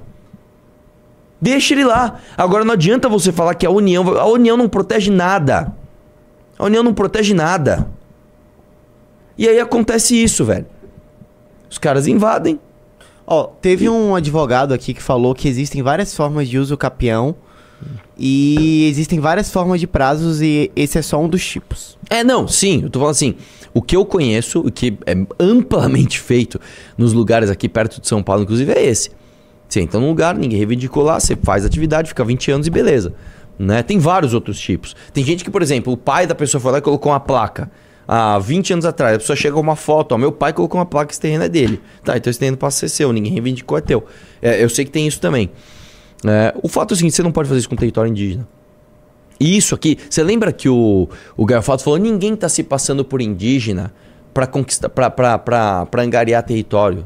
Deixa 1.41 1.75
ele 1.75 1.85
lá. 1.85 2.21
Agora 2.37 2.65
não 2.65 2.75
adianta 2.75 3.09
você 3.09 3.33
falar 3.33 3.55
que 3.55 3.67
a 3.67 3.71
União. 3.71 4.17
A 4.19 4.27
União 4.27 4.57
não 4.57 4.69
protege 4.69 5.11
nada. 5.11 5.73
A 6.59 6.65
União 6.65 6.83
não 6.83 6.95
protege 6.95 7.35
nada. 7.35 7.89
E 9.37 9.49
aí 9.49 9.59
acontece 9.59 10.21
isso, 10.23 10.45
velho. 10.45 10.67
Os 11.69 11.79
caras 11.79 12.07
invadem. 12.07 12.61
Ó, 13.27 13.45
teve 13.45 13.89
um 13.89 14.15
advogado 14.15 14.75
aqui 14.75 14.93
que 14.93 15.03
falou 15.03 15.35
que 15.35 15.49
existem 15.49 15.83
várias 15.83 16.15
formas 16.15 16.49
de 16.49 16.59
uso 16.59 16.77
capião 16.77 17.35
e 18.19 18.89
existem 18.89 19.19
várias 19.21 19.51
formas 19.51 19.81
de 19.81 19.87
prazos 19.87 20.41
e 20.41 20.71
esse 20.77 20.99
é 20.99 21.03
só 21.03 21.21
um 21.21 21.29
dos 21.29 21.45
tipos. 21.45 21.99
É, 22.09 22.23
não, 22.23 22.47
sim, 22.47 22.83
eu 22.83 22.91
tô 22.91 22.99
falando 22.99 23.13
assim. 23.13 23.35
O 23.75 23.81
que 23.81 23.97
eu 23.97 24.05
conheço, 24.05 24.61
o 24.61 24.71
que 24.71 24.99
é 25.07 25.15
amplamente 25.41 26.21
feito 26.21 26.61
nos 26.97 27.13
lugares 27.13 27.49
aqui 27.49 27.69
perto 27.69 28.01
de 28.01 28.07
São 28.07 28.23
Paulo, 28.23 28.43
inclusive, 28.43 28.71
é 28.71 28.85
esse. 28.85 29.11
Você 29.67 29.81
entra 29.81 29.99
num 29.99 30.09
lugar, 30.09 30.37
ninguém 30.37 30.59
reivindicou 30.59 31.03
lá, 31.03 31.19
você 31.19 31.35
faz 31.35 31.65
atividade, 31.65 32.09
fica 32.09 32.23
20 32.23 32.51
anos 32.51 32.67
e 32.67 32.71
beleza. 32.71 33.15
Né? 33.59 33.83
Tem 33.83 33.99
vários 33.99 34.35
outros 34.35 34.61
tipos. 34.61 34.95
Tem 35.15 35.25
gente 35.25 35.43
que, 35.43 35.51
por 35.51 35.63
exemplo, 35.63 35.93
o 35.93 35.97
pai 35.97 36.27
da 36.27 36.35
pessoa 36.35 36.61
foi 36.61 36.73
lá 36.73 36.79
e 36.79 36.83
colocou 36.83 37.11
uma 37.11 37.21
placa. 37.21 37.71
Há 38.07 38.39
20 38.39 38.75
anos 38.75 38.85
atrás, 38.85 39.17
a 39.17 39.19
pessoa 39.19 39.37
chega 39.37 39.55
com 39.55 39.61
uma 39.61 39.77
foto, 39.77 40.13
ó, 40.13 40.19
meu 40.19 40.33
pai 40.33 40.53
colocou 40.53 40.79
uma 40.79 40.85
placa, 40.85 41.13
esse 41.13 41.21
terreno 41.21 41.45
é 41.45 41.49
dele. 41.49 41.81
Tá, 42.05 42.17
então 42.17 42.31
esse 42.31 42.39
terreno 42.39 42.59
passa 42.59 42.85
a 42.85 42.89
ser 42.89 42.95
seu, 42.95 43.13
ninguém 43.13 43.33
reivindicou, 43.33 43.79
é 43.79 43.81
teu. 43.81 44.05
É, 44.43 44.63
eu 44.63 44.69
sei 44.69 44.85
que 44.85 44.91
tem 44.91 45.07
isso 45.07 45.21
também. 45.21 45.51
É, 46.25 46.55
o 46.63 46.69
fato 46.69 46.93
é 46.93 46.95
o 46.95 46.97
seguinte, 46.97 47.15
você 47.17 47.23
não 47.23 47.33
pode 47.33 47.49
fazer 47.49 47.61
isso 47.61 47.69
com 47.69 47.77
território 47.77 48.11
indígena. 48.11 48.47
E 49.41 49.57
isso 49.57 49.75
aqui, 49.75 49.99
você 50.09 50.23
lembra 50.23 50.53
que 50.53 50.69
o, 50.69 51.09
o 51.37 51.45
Garfato 51.45 51.83
falou: 51.83 51.99
ninguém 51.99 52.37
tá 52.37 52.49
se 52.49 52.63
passando 52.63 53.05
por 53.05 53.21
indígena 53.21 53.93
pra 54.33 54.47
conquistar, 54.47 54.89
pra 54.89 55.89
angariar 55.99 56.43
território. 56.45 57.05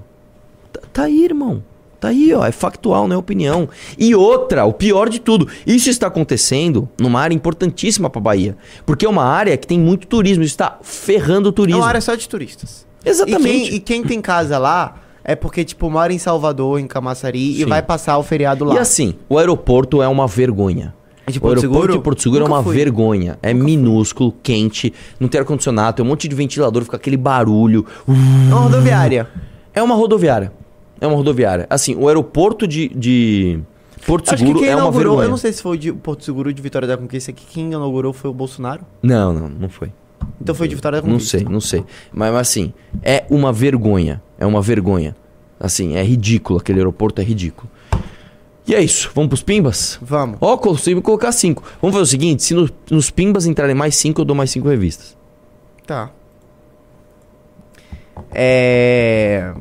Tá, 0.72 0.80
tá 0.92 1.02
aí, 1.04 1.24
irmão. 1.24 1.62
Tá 1.98 2.08
aí, 2.08 2.34
ó. 2.34 2.44
É 2.44 2.52
factual, 2.52 3.08
não 3.08 3.16
é 3.16 3.18
opinião. 3.18 3.68
E 3.98 4.14
outra, 4.14 4.66
o 4.66 4.72
pior 4.72 5.08
de 5.08 5.18
tudo, 5.18 5.48
isso 5.66 5.88
está 5.88 6.08
acontecendo 6.08 6.86
numa 7.00 7.20
área 7.20 7.34
importantíssima 7.34 8.10
pra 8.10 8.20
Bahia. 8.20 8.54
Porque 8.84 9.06
é 9.06 9.08
uma 9.08 9.24
área 9.24 9.56
que 9.56 9.66
tem 9.66 9.80
muito 9.80 10.06
turismo, 10.06 10.42
isso 10.44 10.52
está 10.52 10.78
ferrando 10.82 11.46
o 11.46 11.48
É 11.48 11.52
turismo. 11.52 11.80
uma 11.80 11.88
área 11.88 12.02
só 12.02 12.14
de 12.14 12.28
turistas. 12.28 12.86
Exatamente. 13.02 13.48
E 13.48 13.68
quem, 13.68 13.74
e 13.76 13.80
quem 13.80 14.02
tem 14.04 14.20
casa 14.20 14.58
lá 14.58 14.96
é 15.28 15.34
porque, 15.34 15.64
tipo, 15.64 15.90
mora 15.90 16.12
em 16.12 16.18
Salvador, 16.18 16.78
em 16.78 16.86
Camaçari 16.86 17.50
e 17.52 17.64
Sim. 17.64 17.66
vai 17.66 17.82
passar 17.82 18.16
o 18.16 18.22
feriado 18.22 18.64
lá. 18.64 18.76
E 18.76 18.78
assim, 18.78 19.14
o 19.28 19.36
aeroporto 19.38 20.00
é 20.00 20.06
uma 20.06 20.26
vergonha. 20.28 20.94
De 21.28 21.38
o 21.38 21.40
Porto 21.40 21.56
aeroporto 21.56 21.60
Seguro? 21.80 21.92
de 21.92 21.98
Porto 22.04 22.22
Seguro 22.22 22.40
é 22.44 22.44
Nunca 22.48 22.54
uma 22.58 22.62
fui. 22.62 22.76
vergonha. 22.76 23.36
É 23.42 23.52
minúsculo, 23.52 24.32
quente, 24.40 24.94
não 25.18 25.26
tem 25.28 25.40
ar-condicionado, 25.40 25.96
tem 25.96 26.04
um 26.06 26.08
monte 26.08 26.28
de 26.28 26.34
ventilador, 26.36 26.84
fica 26.84 26.96
aquele 26.96 27.16
barulho. 27.16 27.84
É 28.08 28.12
uma 28.52 28.60
rodoviária. 28.60 29.28
É 29.74 29.82
uma 29.82 29.94
rodoviária. 29.96 30.52
É 31.00 31.06
uma 31.08 31.16
rodoviária. 31.16 31.66
Assim, 31.68 31.96
o 31.96 32.06
aeroporto 32.06 32.64
de, 32.68 32.88
de 32.90 33.58
Porto 34.06 34.28
Acho 34.28 34.36
que 34.36 34.46
Seguro 34.46 34.60
quem 34.60 34.68
é 34.68 34.76
uma 34.76 34.82
inaugurou, 34.82 35.02
vergonha. 35.16 35.26
eu 35.26 35.30
não 35.30 35.36
sei 35.36 35.52
se 35.52 35.60
foi 35.60 35.76
de 35.76 35.92
Porto 35.92 36.24
Seguro 36.24 36.48
ou 36.48 36.52
de 36.52 36.62
Vitória 36.62 36.86
da 36.86 36.96
Conquista, 36.96 37.32
que 37.32 37.44
quem 37.44 37.64
inaugurou 37.72 38.12
foi 38.12 38.30
o 38.30 38.32
Bolsonaro. 38.32 38.82
Não, 39.02 39.32
não, 39.34 39.48
não 39.48 39.68
foi. 39.68 39.90
Então 40.40 40.54
foi 40.54 40.68
de 40.68 40.74
Vitória 40.74 41.00
da 41.00 41.06
Não 41.06 41.14
Conquista. 41.14 41.38
sei, 41.38 41.46
não 41.48 41.60
sei. 41.60 41.80
Mas, 42.12 42.32
mas, 42.32 42.40
assim, 42.48 42.72
é 43.02 43.24
uma 43.30 43.52
vergonha. 43.52 44.22
É 44.38 44.46
uma 44.46 44.60
vergonha. 44.62 45.16
Assim, 45.58 45.96
é 45.96 46.02
ridículo. 46.02 46.58
Aquele 46.58 46.78
aeroporto 46.78 47.20
é 47.20 47.24
ridículo. 47.24 47.68
E 48.66 48.74
é 48.74 48.82
isso. 48.82 49.10
Vamos 49.14 49.28
pros 49.28 49.42
pimbas? 49.42 49.98
Vamos. 50.02 50.38
Ó, 50.40 50.56
consigo 50.56 51.00
colocar 51.00 51.32
cinco. 51.32 51.62
Vamos 51.80 51.94
fazer 51.94 52.02
o 52.02 52.06
seguinte: 52.06 52.42
se 52.42 52.52
no- 52.54 52.68
nos 52.90 53.10
pimbas 53.10 53.46
entrarem 53.46 53.74
mais 53.74 53.96
cinco, 53.96 54.20
eu 54.20 54.24
dou 54.24 54.36
mais 54.36 54.50
cinco 54.50 54.68
revistas. 54.68 55.16
Tá. 55.86 56.10
É. 58.34 59.52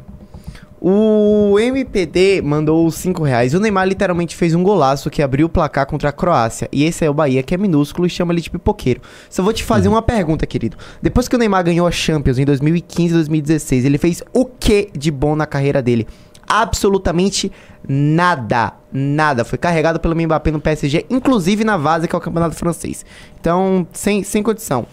O 0.82 1.58
MPD 1.60 2.42
mandou 2.44 2.86
os 2.86 2.96
5 2.96 3.24
reais. 3.24 3.54
O 3.54 3.60
Neymar 3.60 3.88
literalmente 3.88 4.36
fez 4.36 4.54
um 4.54 4.62
golaço 4.62 5.10
que 5.10 5.22
abriu 5.22 5.48
o 5.48 5.50
placar 5.50 5.88
contra 5.88 6.10
a 6.10 6.12
Croácia. 6.12 6.68
E 6.72 6.84
esse 6.84 7.04
é 7.06 7.10
o 7.10 7.14
Bahia, 7.14 7.42
que 7.42 7.56
é 7.56 7.58
minúsculo 7.58 8.06
e 8.06 8.10
chama 8.10 8.34
ele 8.34 8.42
de 8.42 8.50
pipoqueiro. 8.50 9.02
Só 9.30 9.42
vou 9.42 9.54
te 9.54 9.64
fazer 9.64 9.88
uma 9.88 10.02
pergunta, 10.02 10.46
querido. 10.46 10.78
Depois 11.02 11.28
que 11.28 11.36
o 11.36 11.40
Neymar 11.40 11.64
ganhou 11.64 11.88
a 11.88 11.92
Champions 11.92 12.38
em 12.38 12.46
2015 12.46 13.10
e 13.10 13.14
2016, 13.14 13.86
ele 13.86 13.98
fez 13.98 14.22
o 14.34 14.46
que 14.46 14.90
de 14.96 15.10
bom 15.10 15.36
na 15.36 15.46
carreira 15.46 15.82
dele? 15.82 16.06
Absolutamente 16.48 17.52
nada. 17.88 18.74
Nada. 18.94 19.44
Foi 19.44 19.58
carregado 19.58 20.00
pelo 20.00 20.16
Mbappé 20.16 20.52
no 20.52 20.60
PSG, 20.60 21.06
inclusive 21.10 21.64
na 21.64 21.78
Vasa, 21.78 22.08
que 22.08 22.16
é 22.16 22.18
o 22.18 22.22
campeonato 22.22 22.56
francês. 22.56 23.04
Então, 23.40 23.88
sem, 23.92 24.24
sem 24.24 24.44
condição. 24.44 24.86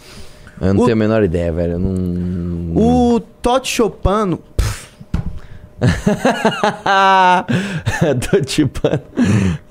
Eu 0.60 0.72
não 0.74 0.82
O- 0.82 0.84
tenho 0.84 0.96
a 0.96 0.98
menor 0.98 1.22
ideia, 1.24 1.52
velho. 1.52 1.78
Não. 1.78 2.76
O 2.76 3.20
Totti 3.20 3.68
Chopano. 3.68 4.38
Tô 8.30 8.40
tipo. 8.40 8.80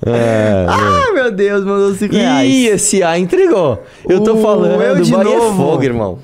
É. 0.04 0.66
Ai, 0.68 1.12
meu 1.12 1.30
Deus, 1.32 1.64
mandou 1.64 1.94
5 1.94 2.14
reais. 2.14 2.50
Ih, 2.50 2.66
esse 2.68 3.02
A 3.02 3.18
entregou. 3.18 3.82
Eu 4.08 4.22
tô 4.22 4.34
O 4.34 4.42
falando. 4.42 4.80
eu 4.82 5.00
de 5.00 5.10
Bahia 5.12 5.34
é 5.34 5.38
novo. 5.38 5.56
fogo, 5.56 5.82
irmão. 5.82 6.18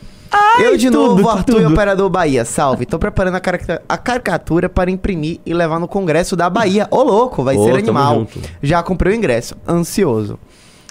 Eu 0.62 0.76
de 0.76 0.90
tudo, 0.90 1.16
novo, 1.16 1.28
Arthur 1.28 1.62
tudo. 1.62 1.72
Operador 1.72 2.10
Bahia. 2.10 2.44
Salve. 2.44 2.84
Tô 2.84 2.98
preparando 2.98 3.36
a, 3.36 3.40
carica- 3.40 3.82
a 3.88 3.96
caricatura 3.96 4.68
para 4.68 4.90
imprimir 4.90 5.40
e 5.46 5.54
levar 5.54 5.78
no 5.78 5.88
Congresso 5.88 6.36
da 6.36 6.50
Bahia. 6.50 6.86
Ô, 6.90 7.02
louco, 7.02 7.42
vai 7.42 7.56
Ô, 7.56 7.64
ser 7.64 7.76
animal. 7.78 8.26
Já 8.62 8.82
comprei 8.82 9.14
o 9.14 9.16
ingresso. 9.16 9.54
Ansioso. 9.66 10.38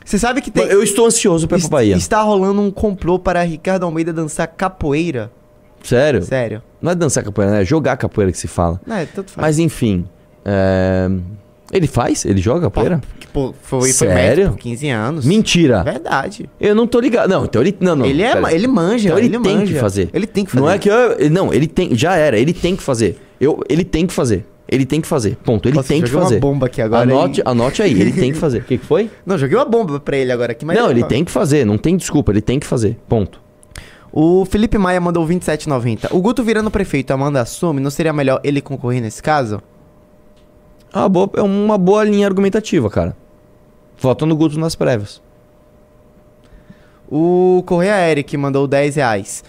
Você 0.03 0.17
sabe 0.17 0.41
que 0.41 0.49
tem. 0.49 0.63
Eu 0.65 0.81
estou 0.81 1.05
ansioso 1.05 1.47
pra 1.47 1.57
ir 1.57 1.61
pra 1.61 1.69
Bahia. 1.69 1.95
Está 1.97 2.21
rolando 2.21 2.61
um 2.61 2.71
complô 2.71 3.19
para 3.19 3.41
Ricardo 3.43 3.83
Almeida 3.85 4.11
dançar 4.13 4.47
capoeira. 4.47 5.29
Sério? 5.83 6.21
Sério. 6.23 6.61
Não 6.81 6.91
é 6.91 6.95
dançar 6.95 7.23
capoeira, 7.23 7.51
né? 7.53 7.61
É 7.61 7.65
jogar 7.65 7.97
capoeira 7.97 8.31
que 8.31 8.37
se 8.37 8.47
fala. 8.47 8.79
É, 8.89 9.05
tanto 9.05 9.31
faz. 9.31 9.47
Mas 9.47 9.59
enfim. 9.59 10.05
é, 10.45 11.09
Ele 11.71 11.87
faz? 11.87 12.23
Ele 12.25 12.39
joga 12.41 12.61
capoeira? 12.61 13.01
Que, 13.19 13.27
pô, 13.27 13.53
foi, 13.61 13.79
foi 13.81 13.91
Sério? 13.91 14.13
médico 14.15 14.49
por 14.51 14.57
15 14.57 14.89
anos. 14.89 15.25
Mentira. 15.25 15.83
Verdade. 15.83 16.49
Eu 16.59 16.73
não 16.75 16.85
tô 16.87 16.99
ligado. 16.99 17.29
Não, 17.29 17.45
então 17.45 17.61
ele. 17.61 17.75
Não, 17.79 17.95
não. 17.95 18.05
ele, 18.05 18.21
é, 18.23 18.33
pera. 18.33 18.53
ele 18.53 18.67
manja, 18.67 19.07
Então 19.09 19.17
ele, 19.17 19.27
ele, 19.27 19.39
tem 19.39 19.57
manja. 19.57 19.73
que 19.73 19.79
fazer. 19.79 20.09
Ele 20.13 20.27
tem 20.27 20.45
que 20.45 20.51
fazer. 20.51 20.61
Não 20.63 20.69
é 20.69 20.77
que 20.77 20.89
eu, 20.89 21.29
não, 21.31 21.53
ele 21.53 21.67
tem, 21.67 21.95
já 21.95 22.15
era, 22.15 22.37
ele 22.39 22.53
tem 22.53 22.75
que 22.75 22.83
fazer. 22.83 23.19
Eu, 23.39 23.59
ele 23.69 23.83
tem 23.83 24.05
que 24.07 24.13
fazer. 24.13 24.45
Ele 24.69 24.85
tem 24.85 24.99
que 24.99 25.07
fazer. 25.07 25.37
Ponto, 25.37 25.67
ele 25.69 25.77
Nossa, 25.77 25.87
tem 25.87 26.01
que 26.01 26.07
joguei 26.07 26.19
uma 26.19 26.27
fazer. 26.29 26.39
bomba 26.41 26.65
aqui 26.65 26.81
agora, 26.81 27.03
Anote, 27.03 27.41
anote 27.45 27.81
aí, 27.81 27.93
ele 28.01 28.11
tem 28.11 28.33
que 28.33 28.37
fazer. 28.37 28.57
O 28.59 28.63
que, 28.65 28.77
que 28.77 28.85
foi? 28.85 29.09
Não, 29.25 29.37
joguei 29.37 29.55
uma 29.57 29.63
bomba 29.63 29.97
pra 29.97 30.17
ele 30.17 30.29
agora 30.31 30.51
aqui, 30.51 30.65
mas. 30.65 30.77
não, 30.77 30.91
ele 30.91 31.03
tem 31.05 31.23
que 31.23 31.31
fazer, 31.31 31.65
não 31.65 31.77
tem 31.77 31.95
desculpa, 31.95 32.31
ele 32.33 32.41
tem 32.41 32.59
que 32.59 32.67
fazer. 32.67 32.97
Ponto. 33.07 33.39
O 34.19 34.45
Felipe 34.45 34.79
Maia 34.79 34.99
mandou 34.99 35.27
27,90. 35.27 36.07
O 36.11 36.19
Guto 36.19 36.43
virando 36.43 36.71
prefeito, 36.71 37.11
Amanda 37.11 37.39
assume, 37.39 37.79
não 37.79 37.91
seria 37.91 38.11
melhor 38.11 38.41
ele 38.43 38.61
concorrer 38.61 38.99
nesse 38.99 39.21
caso? 39.21 39.61
É 40.91 40.97
uma 40.97 41.07
boa, 41.07 41.29
é 41.35 41.41
uma 41.43 41.77
boa 41.77 42.03
linha 42.03 42.25
argumentativa, 42.25 42.89
cara. 42.89 43.15
Vota 43.99 44.25
no 44.25 44.35
Guto 44.35 44.59
nas 44.59 44.73
prévias. 44.73 45.21
O 47.07 47.61
Correia 47.67 48.09
Eric 48.09 48.35
mandou 48.37 48.67
10 48.67 48.95
reais. 48.95 49.43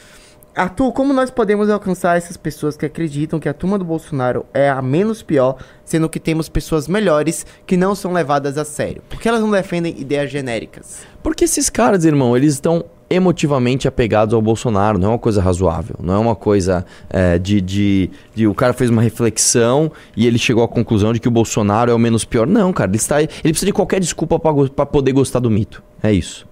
Arthur, 0.54 0.92
como 0.92 1.14
nós 1.14 1.30
podemos 1.30 1.70
alcançar 1.70 2.18
essas 2.18 2.36
pessoas 2.36 2.76
que 2.76 2.84
acreditam 2.84 3.40
que 3.40 3.48
a 3.48 3.54
turma 3.54 3.78
do 3.78 3.86
Bolsonaro 3.86 4.44
é 4.52 4.68
a 4.68 4.82
menos 4.82 5.22
pior, 5.22 5.56
sendo 5.82 6.10
que 6.10 6.20
temos 6.20 6.46
pessoas 6.46 6.86
melhores 6.86 7.46
que 7.64 7.78
não 7.78 7.94
são 7.94 8.12
levadas 8.12 8.58
a 8.58 8.66
sério? 8.66 9.02
Por 9.08 9.18
que 9.18 9.30
elas 9.30 9.40
não 9.40 9.50
defendem 9.50 9.98
ideias 9.98 10.30
genéricas? 10.30 11.06
Porque 11.22 11.44
esses 11.44 11.70
caras, 11.70 12.04
irmão, 12.04 12.36
eles 12.36 12.52
estão 12.52 12.84
emotivamente 13.10 13.88
apegados 13.88 14.34
ao 14.34 14.42
Bolsonaro. 14.42 14.98
Não 14.98 15.08
é 15.08 15.12
uma 15.12 15.18
coisa 15.18 15.40
razoável. 15.40 15.96
Não 16.02 16.14
é 16.14 16.18
uma 16.18 16.36
coisa 16.36 16.84
é, 17.08 17.38
de, 17.38 17.60
de, 17.60 18.10
de- 18.34 18.46
O 18.46 18.54
cara 18.54 18.72
fez 18.72 18.90
uma 18.90 19.00
reflexão 19.02 19.90
e 20.16 20.26
ele 20.26 20.38
chegou 20.38 20.62
à 20.62 20.68
conclusão 20.68 21.12
de 21.12 21.20
que 21.20 21.28
o 21.28 21.30
Bolsonaro 21.30 21.90
é 21.90 21.94
o 21.94 21.98
menos 21.98 22.24
pior. 22.24 22.46
Não, 22.46 22.72
cara. 22.72 22.90
Ele, 22.90 22.96
está, 22.98 23.22
ele 23.22 23.30
precisa 23.42 23.66
de 23.66 23.72
qualquer 23.72 24.00
desculpa 24.00 24.38
pra 24.38 24.84
poder 24.86 25.12
gostar 25.12 25.38
do 25.40 25.50
mito. 25.50 25.82
É 26.02 26.12
isso. 26.12 26.46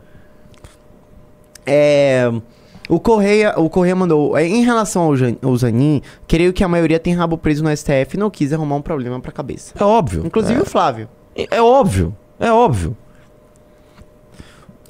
É. 1.65 2.31
O 2.89 3.01
Correia, 3.01 3.53
o 3.59 3.69
Correia 3.69 3.97
mandou. 3.97 4.37
é, 4.39 4.47
Em 4.47 4.63
relação 4.63 5.03
ao, 5.03 5.17
Jan, 5.17 5.35
ao 5.43 5.57
Zanin, 5.57 6.01
creio 6.29 6.53
que 6.53 6.63
a 6.63 6.69
maioria 6.69 7.01
tem 7.01 7.13
rabo 7.13 7.37
preso 7.37 7.65
no 7.65 7.77
STF 7.77 8.15
e 8.15 8.17
não 8.17 8.31
quis 8.31 8.53
arrumar 8.53 8.77
um 8.77 8.83
problema 8.83 9.19
pra 9.21 9.33
cabeça. 9.33 9.75
É 9.79 9.83
óbvio. 9.83 10.23
Inclusive 10.25 10.61
o 10.61 10.65
Flávio. 10.65 11.09
É, 11.35 11.57
é 11.57 11.61
óbvio. 11.63 12.15
É 12.39 12.53
óbvio. 12.53 12.97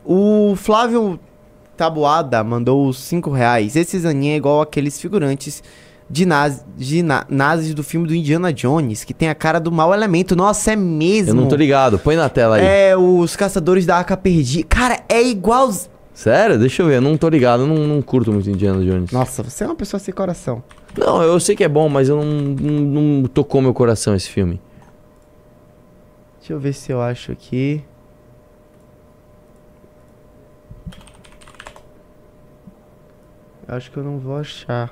O 0.04 0.54
Flávio 0.56 1.18
Tabuada 1.76 2.42
mandou 2.42 2.86
os 2.88 2.98
5 2.98 3.30
reais. 3.30 3.76
Esse 3.76 3.98
Zanin 3.98 4.30
é 4.30 4.36
igual 4.36 4.60
aqueles 4.60 5.00
figurantes 5.00 5.62
de, 6.08 6.24
naz, 6.24 6.64
de 6.76 7.02
na- 7.02 7.26
nazis 7.28 7.74
do 7.74 7.82
filme 7.82 8.06
do 8.06 8.14
Indiana 8.14 8.52
Jones, 8.52 9.04
que 9.04 9.12
tem 9.12 9.28
a 9.28 9.34
cara 9.34 9.58
do 9.58 9.70
mau 9.72 9.92
elemento. 9.92 10.34
Nossa, 10.36 10.72
é 10.72 10.76
mesmo. 10.76 11.30
Eu 11.32 11.34
não 11.42 11.48
tô 11.48 11.56
ligado. 11.56 11.98
Põe 11.98 12.16
na 12.16 12.28
tela 12.28 12.56
aí. 12.56 12.64
É, 12.64 12.96
os 12.96 13.34
caçadores 13.36 13.84
da 13.84 13.96
arca 13.96 14.16
perdida. 14.16 14.66
Cara, 14.68 15.00
é 15.08 15.22
igual. 15.22 15.70
Sério? 16.14 16.58
Deixa 16.58 16.82
eu 16.82 16.86
ver. 16.86 16.96
Eu 16.96 17.00
não 17.02 17.16
tô 17.16 17.28
ligado. 17.28 17.64
Eu 17.64 17.66
não, 17.66 17.76
não 17.86 18.00
curto 18.02 18.32
muito 18.32 18.48
Indiana 18.48 18.82
Jones. 18.84 19.10
Nossa, 19.10 19.42
você 19.42 19.64
é 19.64 19.66
uma 19.66 19.74
pessoa 19.74 20.00
sem 20.00 20.14
coração. 20.14 20.62
Não, 20.96 21.22
eu 21.22 21.38
sei 21.38 21.54
que 21.54 21.62
é 21.64 21.68
bom, 21.68 21.88
mas 21.90 22.08
eu 22.08 22.16
não, 22.16 22.24
não, 22.24 22.72
não 23.20 23.28
tocou 23.28 23.60
meu 23.60 23.74
coração 23.74 24.14
esse 24.14 24.30
filme. 24.30 24.58
Deixa 26.38 26.52
eu 26.54 26.58
ver 26.60 26.72
se 26.72 26.90
eu 26.92 27.02
acho 27.02 27.32
aqui. 27.32 27.82
Acho 33.68 33.90
que 33.90 33.96
eu 33.96 34.04
não 34.04 34.18
vou 34.18 34.36
achar. 34.36 34.90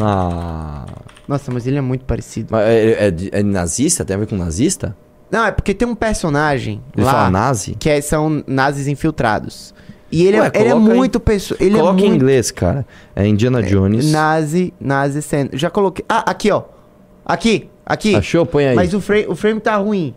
Ah. 0.00 0.84
Nossa, 1.28 1.50
mas 1.52 1.66
ele 1.66 1.76
é 1.76 1.80
muito 1.80 2.04
parecido. 2.04 2.48
Mas 2.50 2.64
é, 2.66 3.08
é 3.08 3.14
é 3.40 3.42
nazista? 3.42 4.04
Tem 4.04 4.16
a 4.16 4.18
ver 4.18 4.26
com 4.26 4.36
nazista? 4.36 4.96
Não, 5.30 5.44
é 5.44 5.50
porque 5.52 5.74
tem 5.74 5.86
um 5.86 5.94
personagem 5.94 6.80
Ele 6.96 7.04
lá 7.04 7.12
fala 7.12 7.30
nazi? 7.30 7.76
que 7.78 7.88
é- 7.90 8.00
são 8.00 8.42
nazis 8.46 8.86
infiltrados. 8.86 9.74
E 10.10 10.24
ele, 10.24 10.38
Ué, 10.40 10.50
é, 10.54 10.60
ele 10.60 10.68
é 10.68 10.74
muito 10.74 11.18
pessoa. 11.18 11.58
Ele 11.60 11.76
Coloca 11.76 11.96
é 12.00 12.04
em 12.04 12.08
muito 12.08 12.14
inglês, 12.22 12.50
cara. 12.52 12.86
É 13.14 13.26
Indiana 13.26 13.60
Jones. 13.62 14.10
nazi, 14.10 14.72
nazi 14.80 15.20
sendo. 15.20 15.56
Já 15.56 15.68
coloquei. 15.68 16.04
Ah, 16.08 16.30
aqui, 16.30 16.50
ó. 16.50 16.62
Aqui, 17.24 17.68
aqui. 17.84 18.14
Achou? 18.14 18.46
Põe 18.46 18.68
aí. 18.68 18.76
Mas 18.76 18.94
o 18.94 19.00
frame, 19.00 19.26
o 19.28 19.34
frame 19.34 19.60
tá 19.60 19.76
ruim. 19.76 20.14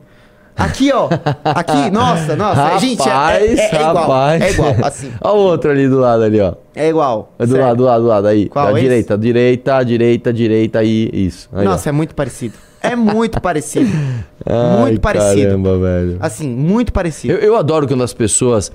Aqui, 0.60 0.91
ó. 0.91 1.10
Aqui, 1.43 1.89
nossa, 1.89 2.36
nossa. 2.36 2.62
Rapaz, 2.62 2.82
gente, 2.82 3.07
é, 3.07 3.45
é, 3.45 3.55
é 3.55 3.76
igual. 3.76 3.95
rapaz. 3.95 4.41
É 4.41 4.51
igual, 4.51 4.76
assim. 4.84 5.12
Olha 5.22 5.34
o 5.34 5.38
outro 5.38 5.72
ali 5.72 5.88
do 5.88 5.99
lado 5.99 6.24
ali, 6.24 6.41
ó. 6.41 6.53
É 6.76 6.89
igual. 6.89 7.34
É 7.39 7.45
do 7.45 7.57
lado, 7.57 7.78
do 7.78 7.84
lado, 7.84 8.01
do 8.01 8.07
lado. 8.07 8.28
Aí. 8.28 8.49
Qual, 8.49 8.72
esse? 8.72 8.82
direita, 8.82 9.18
direita, 9.18 9.84
direita, 9.84 10.34
direita, 10.34 10.80
aí. 10.80 11.10
Isso. 11.14 11.49
Aí, 11.53 11.66
ó. 11.66 11.72
Nossa, 11.72 11.89
é 11.89 11.91
muito 11.91 12.14
parecido. 12.14 12.55
É 12.82 12.95
muito 12.95 13.41
parecido. 13.41 13.89
Ai, 14.45 14.82
muito 14.82 15.01
parecido. 15.01 15.43
Caramba, 15.43 15.78
velho. 15.80 16.18
Assim, 16.20 16.49
muito 16.49 16.91
parecido. 16.93 17.34
Eu, 17.34 17.39
eu 17.39 17.55
adoro 17.57 17.88
quando 17.88 18.03
as 18.03 18.14
pessoas 18.14 18.72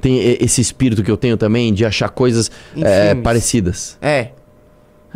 têm 0.00 0.18
esse 0.40 0.60
espírito 0.60 1.02
que 1.02 1.10
eu 1.10 1.16
tenho 1.16 1.36
também 1.36 1.72
de 1.72 1.84
achar 1.84 2.08
coisas 2.08 2.50
é, 2.76 3.14
parecidas. 3.14 3.96
É. 4.00 4.28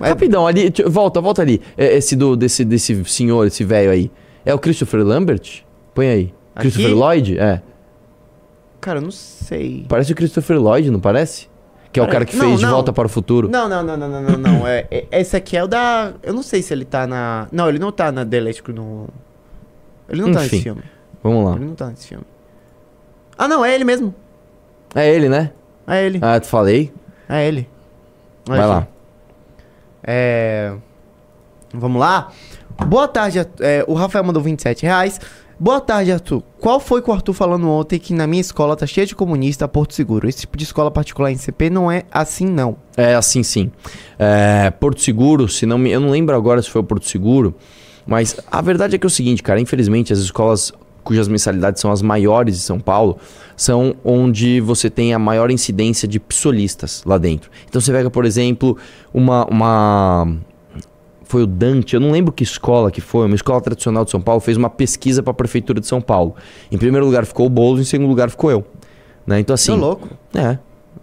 É- 0.00 0.08
Rapidão, 0.08 0.46
ali, 0.46 0.72
volta, 0.86 1.20
volta 1.20 1.42
ali. 1.42 1.60
É, 1.76 1.96
Esse 1.96 2.16
do, 2.16 2.34
desse, 2.36 2.64
desse 2.64 3.04
senhor, 3.04 3.46
esse 3.46 3.62
velho 3.62 3.90
aí. 3.90 4.10
É 4.44 4.52
o 4.52 4.58
Christopher 4.58 5.04
Lambert? 5.04 5.62
Põe 5.94 6.08
aí. 6.08 6.34
Aqui? 6.54 6.70
Christopher 6.70 6.94
Lloyd? 6.96 7.38
É. 7.38 7.62
Cara, 8.80 8.98
eu 8.98 9.02
não 9.02 9.10
sei. 9.10 9.86
Parece 9.88 10.12
o 10.12 10.14
Christopher 10.14 10.60
Lloyd, 10.60 10.90
não 10.90 11.00
parece? 11.00 11.48
Que 11.92 12.00
é 12.00 12.02
o 12.02 12.08
cara 12.08 12.24
que 12.24 12.34
Não, 12.36 12.46
fez 12.46 12.60
De 12.60 12.64
não. 12.64 12.72
Volta 12.72 12.92
para 12.92 13.06
o 13.06 13.08
Futuro. 13.08 13.48
Não, 13.50 13.68
não, 13.68 13.82
não, 13.82 13.96
não, 13.96 14.08
não, 14.08 14.22
não, 14.22 14.38
não. 14.38 14.66
É, 14.66 14.86
é- 14.90 15.06
esse 15.12 15.36
aqui 15.36 15.56
é 15.56 15.62
o 15.62 15.68
da. 15.68 16.14
Eu 16.22 16.32
não 16.32 16.42
sei 16.42 16.62
se 16.62 16.72
ele 16.72 16.86
tá 16.86 17.06
na. 17.06 17.46
Não, 17.52 17.68
ele 17.68 17.78
não 17.78 17.92
tá 17.92 18.10
na 18.10 18.24
The 18.24 18.36
Elétrico 18.38 18.72
no. 18.72 19.08
Ele 20.08 20.22
não 20.22 20.32
tá 20.32 20.40
Enfim. 20.44 20.56
nesse 20.56 20.62
filme. 20.62 20.82
Vamos 21.22 21.44
lá. 21.44 21.56
Ele 21.56 21.66
não 21.66 21.74
tá 21.74 21.90
nesse 21.90 22.08
filme. 22.08 22.24
Ah, 23.36 23.46
não, 23.46 23.62
é 23.64 23.74
ele 23.74 23.84
mesmo. 23.84 24.14
É 24.94 25.08
ele, 25.14 25.28
né? 25.28 25.52
É 25.86 26.04
ele. 26.04 26.18
Ah, 26.22 26.40
te 26.40 26.46
falei. 26.48 26.92
É 27.28 27.46
ele. 27.46 27.68
Vai 28.46 28.66
lá. 28.66 28.86
É. 30.02 30.74
Vamos 31.74 32.00
lá? 32.00 32.32
Boa 32.86 33.06
tarde. 33.06 33.38
É, 33.60 33.84
o 33.86 33.94
Rafael 33.94 34.24
mandou 34.24 34.42
27 34.42 34.82
reais. 34.84 35.20
Boa 35.62 35.80
tarde, 35.80 36.10
Arthur. 36.10 36.42
Qual 36.58 36.80
foi 36.80 37.00
com 37.00 37.12
o 37.12 37.14
Arthur 37.14 37.32
falando 37.32 37.70
ontem 37.70 37.96
que 37.96 38.12
na 38.12 38.26
minha 38.26 38.40
escola 38.40 38.74
tá 38.74 38.84
cheia 38.84 39.06
de 39.06 39.14
comunista 39.14 39.68
Porto 39.68 39.94
Seguro? 39.94 40.28
Esse 40.28 40.40
tipo 40.40 40.58
de 40.58 40.64
escola 40.64 40.90
particular 40.90 41.30
em 41.30 41.36
CP 41.36 41.70
não 41.70 41.88
é 41.88 42.02
assim, 42.10 42.46
não. 42.46 42.76
É 42.96 43.14
assim 43.14 43.44
sim. 43.44 43.70
É, 44.18 44.72
Porto 44.72 45.00
Seguro, 45.00 45.46
se 45.46 45.64
não 45.64 45.78
me, 45.78 45.92
eu 45.92 46.00
não 46.00 46.10
lembro 46.10 46.34
agora 46.34 46.60
se 46.60 46.68
foi 46.68 46.80
o 46.80 46.84
Porto 46.84 47.06
Seguro, 47.06 47.54
mas 48.04 48.40
a 48.50 48.60
verdade 48.60 48.96
é 48.96 48.98
que 48.98 49.06
é 49.06 49.08
o 49.08 49.10
seguinte, 49.10 49.40
cara, 49.40 49.60
infelizmente 49.60 50.12
as 50.12 50.18
escolas 50.18 50.72
cujas 51.04 51.28
mensalidades 51.28 51.80
são 51.80 51.92
as 51.92 52.02
maiores 52.02 52.56
de 52.56 52.62
São 52.62 52.80
Paulo 52.80 53.18
são 53.56 53.94
onde 54.04 54.60
você 54.60 54.90
tem 54.90 55.14
a 55.14 55.18
maior 55.18 55.48
incidência 55.48 56.08
de 56.08 56.18
psolistas 56.18 57.04
lá 57.06 57.18
dentro. 57.18 57.52
Então 57.68 57.80
você 57.80 57.92
pega, 57.92 58.10
por 58.10 58.24
exemplo, 58.24 58.76
uma 59.14 59.44
uma 59.46 60.26
foi 61.32 61.42
o 61.44 61.46
Dante, 61.46 61.94
eu 61.94 62.00
não 62.00 62.10
lembro 62.10 62.30
que 62.30 62.42
escola 62.42 62.90
que 62.90 63.00
foi, 63.00 63.24
uma 63.26 63.34
escola 63.34 63.58
tradicional 63.60 64.04
de 64.04 64.10
São 64.10 64.20
Paulo, 64.20 64.38
fez 64.40 64.56
uma 64.58 64.68
pesquisa 64.68 65.22
para 65.22 65.30
a 65.30 65.34
prefeitura 65.34 65.80
de 65.80 65.86
São 65.86 65.98
Paulo. 66.00 66.34
Em 66.70 66.76
primeiro 66.76 67.06
lugar 67.06 67.24
ficou 67.24 67.46
o 67.46 67.48
Boulos, 67.48 67.80
em 67.80 67.84
segundo 67.84 68.08
lugar 68.08 68.28
ficou 68.28 68.50
eu. 68.50 68.62
Né? 69.26 69.40
Então 69.40 69.54
assim, 69.54 69.72
Tô 69.72 69.76
louco. 69.78 70.08
é. 70.34 70.58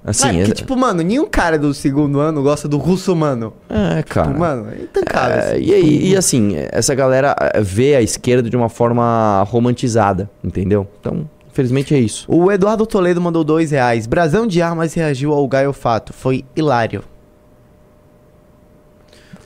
Assim, 0.06 0.40
é, 0.40 0.42
é, 0.42 0.46
que, 0.46 0.52
tipo, 0.54 0.78
mano, 0.78 1.02
nenhum 1.02 1.28
cara 1.28 1.58
do 1.60 1.74
segundo 1.74 2.20
ano 2.20 2.42
gosta 2.44 2.68
do 2.68 2.78
russo, 2.78 3.14
mano. 3.16 3.54
é, 3.70 4.02
cara. 4.04 4.28
Tipo, 4.28 4.40
mano, 4.40 4.68
é 4.72 4.84
intancável. 4.84 5.36
É, 5.38 5.52
assim. 5.54 5.62
e, 5.64 5.74
aí- 5.74 6.08
e 6.12 6.16
assim, 6.16 6.54
essa 6.72 6.94
galera 6.96 7.36
eh, 7.40 7.62
vê 7.62 7.96
a 7.96 8.02
esquerda 8.02 8.50
de 8.50 8.56
uma 8.56 8.70
forma 8.70 9.44
romantizada, 9.50 10.30
entendeu? 10.44 10.88
Então, 11.02 11.28
infelizmente 11.52 11.94
é 11.94 12.00
isso. 12.00 12.26
O 12.30 12.50
Eduardo 12.52 12.86
Toledo 12.86 13.20
mandou 13.20 13.44
dois 13.44 13.72
reais. 13.72 14.06
Brasão 14.08 14.46
de 14.48 14.62
armas 14.62 14.94
reagiu 14.94 15.34
ao 15.34 15.46
Gaio 15.48 15.74
Fato. 15.74 16.14
Foi 16.14 16.46
hilário. 16.56 17.04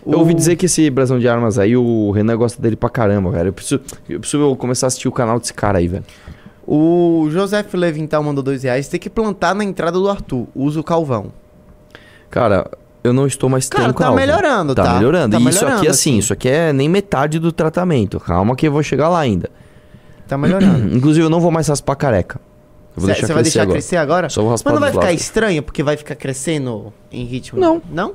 Eu 0.05 0.19
ouvi 0.19 0.33
dizer 0.33 0.55
que 0.55 0.65
esse 0.65 0.89
brasão 0.89 1.19
de 1.19 1.27
armas 1.27 1.57
aí, 1.57 1.77
o 1.77 2.11
Renan 2.11 2.35
gosta 2.35 2.61
dele 2.61 2.75
pra 2.75 2.89
caramba, 2.89 3.31
velho. 3.31 3.49
Eu 3.49 3.53
preciso, 3.53 3.81
eu 4.09 4.19
preciso 4.19 4.55
começar 4.55 4.85
a 4.85 4.89
assistir 4.89 5.07
o 5.07 5.11
canal 5.11 5.39
desse 5.39 5.53
cara 5.53 5.77
aí, 5.77 5.87
velho. 5.87 6.03
O 6.65 7.27
Joseph 7.29 7.73
Levintal 7.73 8.23
mandou 8.23 8.43
dois 8.43 8.63
reais. 8.63 8.87
Tem 8.87 8.99
que 8.99 9.09
plantar 9.09 9.53
na 9.53 9.63
entrada 9.63 9.97
do 9.97 10.09
Arthur. 10.09 10.47
Usa 10.55 10.79
o 10.79 10.83
calvão. 10.83 11.31
Cara, 12.29 12.69
eu 13.03 13.11
não 13.13 13.27
estou 13.27 13.49
mais 13.49 13.67
Cara, 13.67 13.93
tão 13.93 13.93
tá 13.93 14.11
melhorando, 14.11 14.73
tá? 14.73 14.83
Tá 14.83 14.93
melhorando. 14.95 15.31
Tá 15.31 15.37
e 15.37 15.41
isso 15.41 15.49
aqui, 15.49 15.65
melhorando, 15.65 15.89
assim, 15.89 16.09
assim. 16.11 16.17
isso 16.17 16.33
aqui 16.33 16.49
é 16.49 16.71
nem 16.71 16.87
metade 16.87 17.37
do 17.37 17.51
tratamento. 17.51 18.19
Calma 18.19 18.55
que 18.55 18.67
eu 18.67 18.71
vou 18.71 18.81
chegar 18.81 19.09
lá 19.09 19.19
ainda. 19.19 19.49
Tá 20.27 20.37
melhorando. 20.37 20.87
Inclusive, 20.95 21.25
eu 21.25 21.29
não 21.29 21.39
vou 21.41 21.51
mais 21.51 21.67
raspar 21.67 21.95
careca. 21.95 22.39
Você 22.95 23.25
vai 23.33 23.43
deixar 23.43 23.63
agora. 23.63 23.73
crescer 23.73 23.97
agora? 23.97 24.29
Só 24.29 24.41
vou 24.41 24.51
raspar 24.51 24.71
Mas 24.71 24.75
não 24.75 24.81
vai 24.81 24.91
ficar 24.91 25.05
lados. 25.07 25.21
estranho 25.21 25.63
porque 25.63 25.81
vai 25.81 25.97
ficar 25.97 26.15
crescendo 26.15 26.93
em 27.11 27.25
ritmo? 27.25 27.59
Não. 27.59 27.81
Não? 27.91 28.13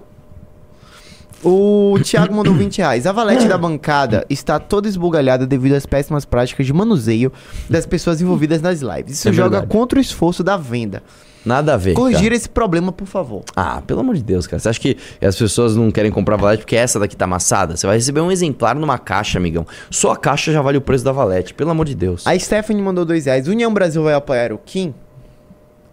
O 1.44 1.96
Thiago 2.02 2.34
mandou 2.34 2.52
20 2.52 2.78
reais. 2.78 3.06
A 3.06 3.12
valete 3.12 3.46
da 3.46 3.56
bancada 3.56 4.26
está 4.28 4.58
toda 4.58 4.88
esbugalhada 4.88 5.46
devido 5.46 5.74
às 5.74 5.86
péssimas 5.86 6.24
práticas 6.24 6.66
de 6.66 6.72
manuseio 6.72 7.32
das 7.70 7.86
pessoas 7.86 8.20
envolvidas 8.20 8.60
nas 8.60 8.80
lives. 8.80 9.18
Isso 9.18 9.28
É 9.28 9.32
joga 9.32 9.50
verdade. 9.60 9.72
contra 9.72 9.98
o 9.98 10.02
esforço 10.02 10.42
da 10.42 10.56
venda. 10.56 11.02
Nada 11.46 11.74
a 11.74 11.76
ver. 11.76 11.94
Corrigir 11.94 12.24
cara. 12.24 12.34
esse 12.34 12.48
problema, 12.48 12.90
por 12.90 13.06
favor. 13.06 13.44
Ah, 13.54 13.80
pelo 13.86 14.00
amor 14.00 14.16
de 14.16 14.22
Deus, 14.24 14.46
cara. 14.48 14.58
Você 14.58 14.68
acha 14.68 14.80
que 14.80 14.96
as 15.22 15.36
pessoas 15.36 15.76
não 15.76 15.90
querem 15.92 16.10
comprar 16.10 16.36
valete 16.36 16.62
porque 16.62 16.74
essa 16.76 16.98
daqui 16.98 17.16
tá 17.16 17.24
amassada? 17.24 17.76
Você 17.76 17.86
vai 17.86 17.96
receber 17.96 18.20
um 18.20 18.30
exemplar 18.32 18.74
numa 18.74 18.98
caixa, 18.98 19.38
amigão. 19.38 19.64
Só 19.88 20.10
a 20.10 20.16
caixa 20.16 20.52
já 20.52 20.60
vale 20.60 20.76
o 20.78 20.80
preço 20.80 21.04
da 21.04 21.12
valete, 21.12 21.54
pelo 21.54 21.70
amor 21.70 21.86
de 21.86 21.94
Deus. 21.94 22.26
A 22.26 22.36
Stephanie 22.38 22.82
mandou 22.82 23.04
2 23.04 23.26
reais. 23.26 23.46
União 23.46 23.72
Brasil 23.72 24.02
vai 24.02 24.14
apoiar 24.14 24.52
o 24.52 24.58
Kim? 24.58 24.92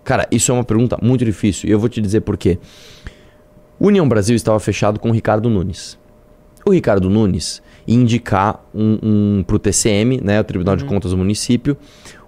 Cara, 0.03 0.27
isso 0.31 0.51
é 0.51 0.53
uma 0.55 0.63
pergunta 0.63 0.97
muito 1.01 1.23
difícil 1.23 1.69
e 1.69 1.71
eu 1.71 1.79
vou 1.79 1.87
te 1.87 2.01
dizer 2.01 2.21
por 2.21 2.35
quê. 2.35 2.57
O 3.79 3.87
União 3.87 4.07
Brasil 4.07 4.35
estava 4.35 4.59
fechado 4.59 4.99
com 4.99 5.09
o 5.09 5.11
Ricardo 5.11 5.49
Nunes. 5.49 5.97
O 6.65 6.71
Ricardo 6.71 7.09
Nunes 7.09 7.61
ia 7.85 7.95
indicar 7.95 8.63
um, 8.73 8.97
um 9.03 9.43
pro 9.45 9.59
TCM, 9.59 10.19
né, 10.23 10.39
o 10.39 10.43
Tribunal 10.43 10.75
de 10.75 10.85
Contas 10.85 11.11
do 11.11 11.17
Município, 11.17 11.77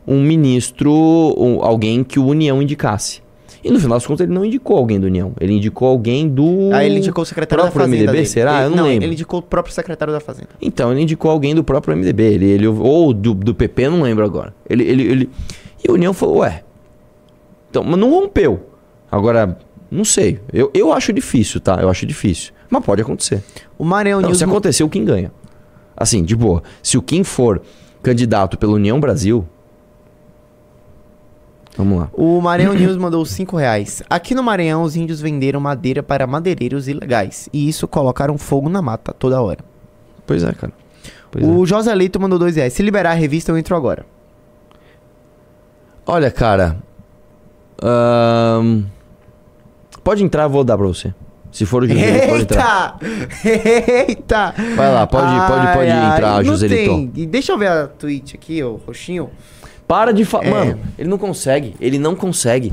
um 0.05 0.21
ministro, 0.21 0.91
um- 1.37 1.63
alguém 1.63 2.03
que 2.03 2.19
o 2.19 2.25
União 2.25 2.61
indicasse. 2.61 3.21
E 3.63 3.71
no 3.71 3.79
final 3.79 3.97
das 3.97 4.05
contas 4.05 4.25
ele 4.25 4.33
não 4.33 4.45
indicou 4.45 4.77
alguém 4.77 4.99
do 4.99 5.07
União, 5.07 5.33
ele 5.41 5.53
indicou 5.53 5.87
alguém 5.87 6.29
do 6.29 6.69
Aí 6.71 6.85
ele 6.85 6.99
indicou 6.99 7.23
o 7.23 7.25
secretário 7.25 7.63
da 7.65 7.71
próprio 7.71 7.85
Fazenda. 7.91 8.03
MDB, 8.11 8.17
dele. 8.17 8.27
será? 8.29 8.63
Ele- 8.63 8.73
eu 8.73 8.77
não, 8.77 8.83
lembro. 8.85 9.03
Ele 9.05 9.13
indicou 9.13 9.39
o 9.39 9.43
próprio 9.43 9.73
secretário 9.73 10.13
da 10.13 10.19
Fazenda. 10.19 10.49
Então, 10.61 10.91
ele 10.91 11.01
indicou 11.01 11.31
alguém 11.31 11.55
do 11.55 11.63
próprio 11.63 11.93
MDB. 11.97 12.23
Ele, 12.23 12.45
ele, 12.45 12.67
ou 12.67 13.11
do, 13.11 13.33
do 13.33 13.55
PP, 13.55 13.87
eu 13.87 13.91
não 13.91 14.01
lembro 14.03 14.23
agora. 14.23 14.53
Ele, 14.69 14.83
ele, 14.83 15.03
ele... 15.03 15.29
E 15.83 15.89
a 15.89 15.93
União 15.93 16.13
falou, 16.13 16.37
ué. 16.37 16.63
Então, 17.69 17.83
mas 17.83 17.99
não 17.99 18.11
rompeu. 18.11 18.61
Agora, 19.11 19.57
não 19.89 20.05
sei. 20.05 20.39
Eu, 20.51 20.69
eu 20.73 20.91
acho 20.91 21.11
difícil, 21.13 21.59
tá? 21.61 21.75
Eu 21.81 21.89
acho 21.89 22.05
difícil. 22.05 22.53
Mas 22.69 22.83
pode 22.83 23.01
acontecer. 23.01 23.43
O 23.77 23.85
Maranhão 23.85 24.21
Não, 24.21 24.29
News. 24.29 24.39
se 24.39 24.43
acontecer, 24.43 24.83
o 24.83 24.89
Kim 24.89 25.05
ganha. 25.05 25.31
Assim, 25.95 26.23
de 26.23 26.35
boa. 26.35 26.61
Se 26.83 26.97
o 26.97 27.01
Kim 27.01 27.23
for 27.23 27.61
candidato 28.03 28.57
pela 28.57 28.73
União 28.73 28.99
Brasil. 28.99 29.47
Vamos 31.77 31.99
lá. 31.99 32.09
O 32.13 32.41
Maranhão 32.41 32.73
News 32.73 32.97
mandou 32.97 33.23
5 33.23 33.55
reais. 33.55 34.01
Aqui 34.09 34.33
no 34.33 34.41
Maranhão, 34.41 34.81
os 34.81 34.95
índios 34.95 35.21
venderam 35.21 35.59
madeira 35.59 36.01
para 36.01 36.25
madeireiros 36.25 36.87
ilegais. 36.87 37.47
E 37.53 37.69
isso 37.69 37.87
colocaram 37.87 38.37
fogo 38.37 38.67
na 38.67 38.81
mata 38.81 39.13
toda 39.13 39.41
hora. 39.41 39.59
Pois 40.25 40.43
é, 40.43 40.51
cara. 40.53 40.73
Pois 41.31 41.45
é. 41.45 41.47
o 41.47 41.65
José 41.65 41.93
Leito 41.93 42.19
mandou 42.19 42.39
2 42.39 42.55
reais. 42.55 42.73
Se 42.73 42.81
liberar 42.81 43.11
a 43.11 43.13
revista, 43.13 43.51
eu 43.51 43.57
entro 43.57 43.75
agora. 43.75 44.05
Olha, 46.05 46.31
cara. 46.31 46.77
ahn, 47.81 48.83
Pode 50.07 50.23
entrar, 50.23 50.43
eu 50.43 50.49
vou 50.49 50.63
dar 50.63 50.77
pra 50.77 50.87
você. 50.87 51.13
Se 51.51 51.65
for 51.65 51.83
o 51.83 51.87
José, 51.87 52.27
pode 52.29 52.43
entrar. 52.43 52.97
Eita! 53.43 54.05
Eita! 54.07 54.53
Vai 54.73 54.93
lá, 54.93 55.05
pode- 55.05 55.25
pode- 55.47 55.73
pode 55.73 55.89
entrar, 55.89 56.35
não 56.37 56.43
Joselito. 56.45 57.11
E 57.13 57.25
deixa 57.25 57.51
eu 57.51 57.57
ver 57.57 57.67
a 57.67 57.87
tweet 57.87 58.33
aqui, 58.37 58.63
o 58.63 58.79
roxinho. 58.87 59.29
Para 59.85 60.13
de 60.13 60.23
falar. 60.23 60.45
É. 60.45 60.49
Mano, 60.49 60.79
ele 60.97 61.09
não 61.09 61.17
consegue. 61.17 61.75
Ele 61.81 61.99
não 61.99 62.15
consegue. 62.15 62.71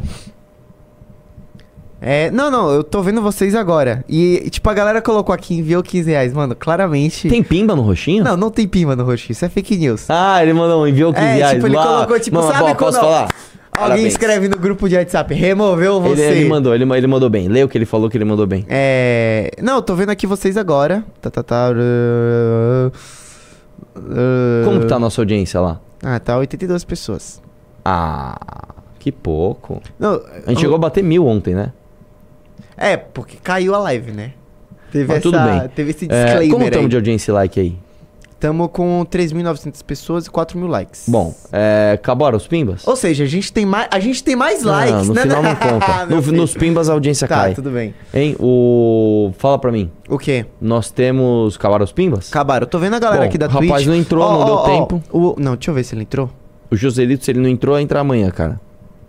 É, 2.01 2.30
não, 2.30 2.53
não, 2.53 2.70
eu 2.70 2.85
tô 2.85 3.03
vendo 3.03 3.20
vocês 3.20 3.55
agora. 3.57 4.05
E, 4.09 4.49
tipo, 4.51 4.70
a 4.70 4.74
galera 4.74 5.03
colocou 5.03 5.35
aqui, 5.35 5.55
enviou 5.57 5.82
15 5.82 6.11
reais. 6.11 6.32
Mano, 6.32 6.55
claramente... 6.55 7.28
Tem 7.28 7.43
pimba 7.43 7.74
no 7.74 7.82
roxinho? 7.82 8.22
Não, 8.22 8.37
não 8.37 8.51
tem 8.51 8.68
pimba 8.68 8.95
no 8.95 9.03
roxinho, 9.05 9.32
isso 9.32 9.45
é 9.45 9.49
fake 9.49 9.76
news. 9.76 10.05
Ah, 10.09 10.41
ele 10.41 10.53
mandou, 10.53 10.87
enviou 10.87 11.12
15 11.12 11.26
É, 11.26 11.35
reais. 11.35 11.55
tipo, 11.55 11.66
ele 11.66 11.76
Uau. 11.76 11.87
colocou, 11.87 12.20
tipo, 12.20 12.37
Mano, 12.37 12.49
sabe 12.53 12.61
bom, 12.68 12.74
posso 12.76 12.99
quando- 12.99 13.03
falar? 13.03 13.28
Alguém 13.77 14.07
escreve 14.07 14.49
no 14.49 14.57
grupo 14.57 14.89
de 14.89 14.97
WhatsApp, 14.97 15.35
removeu 15.35 15.97
Ele, 16.05 16.09
você. 16.16 16.22
ele 16.22 16.49
mandou, 16.49 16.75
ele, 16.75 16.85
ele 16.97 17.07
mandou 17.07 17.29
bem. 17.29 17.49
Lê 17.49 17.62
o 17.64 17.68
que 17.68 17.77
ele 17.77 17.85
falou 17.87 18.09
que 18.09 18.16
ele 18.16 18.25
mandou 18.25 18.47
bem. 18.47 18.64
É. 18.68 19.51
Não, 19.61 19.77
eu 19.77 19.83
tô 19.83 19.95
vendo 19.97 20.11
aqui 20.11 20.27
vocês 20.27 20.57
agora. 20.57 21.05
Tá, 21.20 21.31
tá, 21.31 21.43
tá. 21.43 21.68
Como 24.64 24.81
que 24.81 24.87
tá 24.87 24.97
a 24.97 24.99
nossa 24.99 25.20
audiência 25.20 25.61
lá? 25.61 25.81
Ah, 26.03 26.18
tá 26.18 26.37
82 26.39 26.85
pessoas. 26.85 27.43
Ah, 27.85 28.37
que 28.99 29.11
pouco. 29.12 29.81
Não, 29.99 30.20
A 30.47 30.51
gente 30.51 30.61
chegou 30.61 30.77
a 30.77 30.79
bater 30.79 31.03
mil 31.03 31.27
ontem, 31.27 31.55
né? 31.55 31.72
É, 32.77 32.97
porque 32.97 33.37
caiu 33.43 33.75
a 33.75 33.79
live, 33.79 34.12
né? 34.12 34.33
Teve, 34.91 35.07
Mas 35.09 35.16
essa, 35.18 35.22
tudo 35.22 35.39
bem. 35.39 35.68
teve 35.75 35.91
esse 35.91 36.05
É, 36.11 36.25
disclaimer 36.25 36.51
como 36.51 36.62
aí. 36.62 36.68
estamos 36.68 36.91
de 36.91 36.97
audiência 36.97 37.35
like 37.35 37.59
aí? 37.61 37.77
Tamo 38.45 38.69
com 38.69 39.07
3.900 39.11 39.83
pessoas 39.83 40.27
e 40.27 40.31
4 40.31 40.59
mil 40.59 40.69
likes. 40.69 41.05
Bom, 41.09 41.35
é, 41.51 41.93
acabaram 41.95 42.37
os 42.37 42.47
pimbas? 42.47 42.87
Ou 42.87 42.95
seja, 42.95 43.25
a 43.25 43.27
gente 43.27 43.51
tem 43.51 43.65
mais, 43.65 43.89
a 43.91 43.99
gente 43.99 44.23
tem 44.23 44.37
mais 44.37 44.63
likes, 44.63 44.93
não, 44.93 45.05
no 45.07 45.15
né? 45.15 45.23
final 45.23 45.43
não 45.43 45.57
conta. 45.57 46.05
Meu 46.07 46.21
No- 46.21 46.33
nos 46.33 46.53
pimbas 46.53 46.91
a 46.91 46.93
audiência 46.93 47.25
Tá, 47.29 47.37
cai. 47.37 47.55
tudo 47.55 47.71
bem. 47.71 47.95
Hein, 48.13 48.37
o... 48.39 49.33
Fala 49.39 49.59
pra 49.59 49.73
mim. 49.73 49.91
O 50.11 50.19
quê? 50.19 50.45
Nós 50.61 50.91
temos... 50.91 51.57
Acabaram 51.57 51.85
os 51.85 51.93
pimbas? 51.93 52.29
Acabaram. 52.29 52.65
Eu 52.65 52.69
tô 52.69 52.79
vendo 52.79 52.97
a 52.97 52.99
galera 52.99 53.23
Bom, 53.23 53.29
aqui 53.29 53.39
da 53.39 53.47
o 53.47 53.49
rapaz 53.49 53.71
Twitch. 53.71 53.87
não 53.87 53.95
entrou, 53.95 54.31
não 54.31 54.45
deu 54.45 54.59
tempo. 54.59 55.03
o- 55.11 55.35
não, 55.39 55.55
deixa 55.57 55.71
eu 55.71 55.75
ver 55.75 55.83
se 55.85 55.95
ele 55.95 56.03
entrou. 56.03 56.29
O 56.71 56.77
Joselito, 56.77 57.25
se 57.25 57.31
ele 57.31 57.41
não 57.41 57.49
entrou, 57.49 57.79
entra 57.79 58.01
amanhã, 58.01 58.31
cara. 58.31 58.61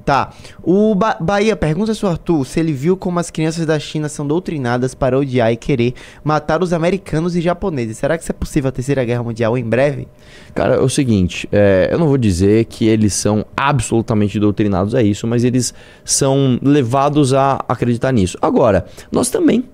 Tá. 0.05 0.29
O 0.61 0.93
Ba- 0.93 1.17
Bahia 1.19 1.55
pergunta 1.55 1.91
ao 2.03 2.11
Arthur 2.11 2.45
se 2.45 2.59
ele 2.59 2.71
viu 2.71 2.95
como 2.95 3.17
as 3.17 3.31
crianças 3.31 3.65
da 3.65 3.79
China 3.79 4.07
são 4.07 4.25
doutrinadas 4.27 4.93
para 4.93 5.17
odiar 5.17 5.51
e 5.51 5.57
querer 5.57 5.95
matar 6.23 6.61
os 6.61 6.71
americanos 6.73 7.35
e 7.35 7.41
japoneses. 7.41 7.97
Será 7.97 8.15
que 8.15 8.21
isso 8.21 8.31
é 8.31 8.35
possível 8.35 8.69
a 8.69 8.71
terceira 8.71 9.03
guerra 9.03 9.23
mundial 9.23 9.57
em 9.57 9.63
breve? 9.63 10.07
Cara, 10.53 10.75
é 10.75 10.79
o 10.79 10.87
seguinte, 10.87 11.49
é, 11.51 11.89
eu 11.91 11.97
não 11.97 12.05
vou 12.07 12.19
dizer 12.19 12.65
que 12.65 12.85
eles 12.87 13.15
são 13.15 13.43
absolutamente 13.57 14.39
doutrinados 14.39 14.93
a 14.93 15.01
isso, 15.01 15.25
mas 15.25 15.43
eles 15.43 15.73
são 16.03 16.59
levados 16.61 17.33
a 17.33 17.65
acreditar 17.67 18.11
nisso. 18.11 18.37
Agora, 18.39 18.85
nós 19.11 19.29
também. 19.31 19.65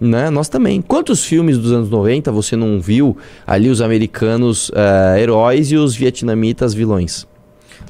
Né? 0.00 0.30
Nós 0.30 0.48
também. 0.48 0.80
Quantos 0.80 1.24
filmes 1.24 1.58
dos 1.58 1.72
anos 1.72 1.90
90 1.90 2.30
você 2.30 2.54
não 2.54 2.80
viu 2.80 3.16
ali 3.44 3.68
os 3.68 3.80
americanos 3.80 4.70
é, 4.72 5.20
heróis 5.20 5.72
e 5.72 5.76
os 5.76 5.96
vietnamitas 5.96 6.72
vilões? 6.72 7.26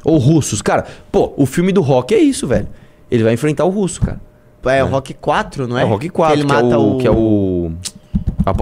Ou 0.05 0.19
russos? 0.19 0.63
Cara, 0.63 0.87
pô, 1.11 1.33
o 1.37 1.47
filme 1.47 1.73
do 1.73 1.81
Rock 1.81 2.15
é 2.15 2.19
isso, 2.19 2.47
velho. 2.47 2.69
Ele 3.11 3.23
vai 3.25 3.33
enfrentar 3.35 3.65
o 3.65 3.71
russo, 3.71 4.01
cara. 4.01 4.21
É, 4.67 4.85
o 4.85 4.89
Rock 4.89 5.15
4, 5.15 5.67
não 5.67 5.79
é? 5.79 5.83
É 5.83 5.85
o 5.85 5.89
Rock 5.89 6.09
4, 6.09 6.35
Que 6.35 6.41
ele 6.41 6.47
que, 6.49 6.55
mata 6.55 6.75
é 6.75 6.77
o, 6.77 6.95
o... 6.97 6.99
que 6.99 7.07
é 7.07 7.11
o... 7.11 7.71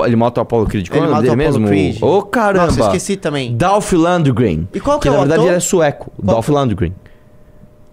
Ele 0.04 0.16
mata 0.16 0.40
o 0.40 0.42
Apollo 0.42 0.66
Creed. 0.66 0.88
Qual 0.88 0.98
Ele 0.98 1.06
é 1.06 1.08
o 1.08 1.10
nome 1.14 1.26
mata 1.28 1.36
dele 1.36 1.48
mesmo? 1.50 1.66
Creed. 1.66 2.02
Ô, 2.02 2.22
caramba! 2.22 2.66
Nossa, 2.66 2.80
eu 2.80 2.86
esqueci 2.86 3.16
também. 3.16 3.56
Dolph 3.56 3.92
Lundgren. 3.92 4.68
E 4.74 4.80
qual 4.80 4.98
que 4.98 5.08
é 5.08 5.10
na 5.10 5.16
o 5.16 5.20
verdade 5.20 5.40
ator? 5.40 5.48
ele 5.50 5.56
é 5.56 5.60
sueco. 5.60 6.12
Qual 6.16 6.34
Dolph 6.34 6.46
que- 6.46 6.52
Lundgren. 6.52 6.94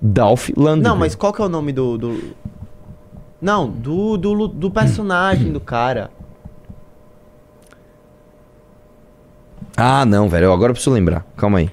Dolph 0.02 0.50
Lundgren. 0.58 0.82
Não, 0.84 0.96
mas 0.96 1.16
qual 1.16 1.32
que 1.34 1.42
é 1.42 1.46
o 1.46 1.50
nome 1.50 1.72
do... 1.72 1.98
do... 1.98 2.20
Não, 3.42 3.70
do, 3.70 4.18
do, 4.18 4.48
do 4.48 4.72
personagem 4.72 5.52
do 5.52 5.60
cara. 5.60 6.10
Ah, 9.76 10.06
não, 10.06 10.30
velho. 10.30 10.52
Agora 10.52 10.70
eu 10.72 10.74
preciso 10.74 10.94
lembrar. 10.94 11.26
Calma 11.36 11.60
aí. 11.60 11.70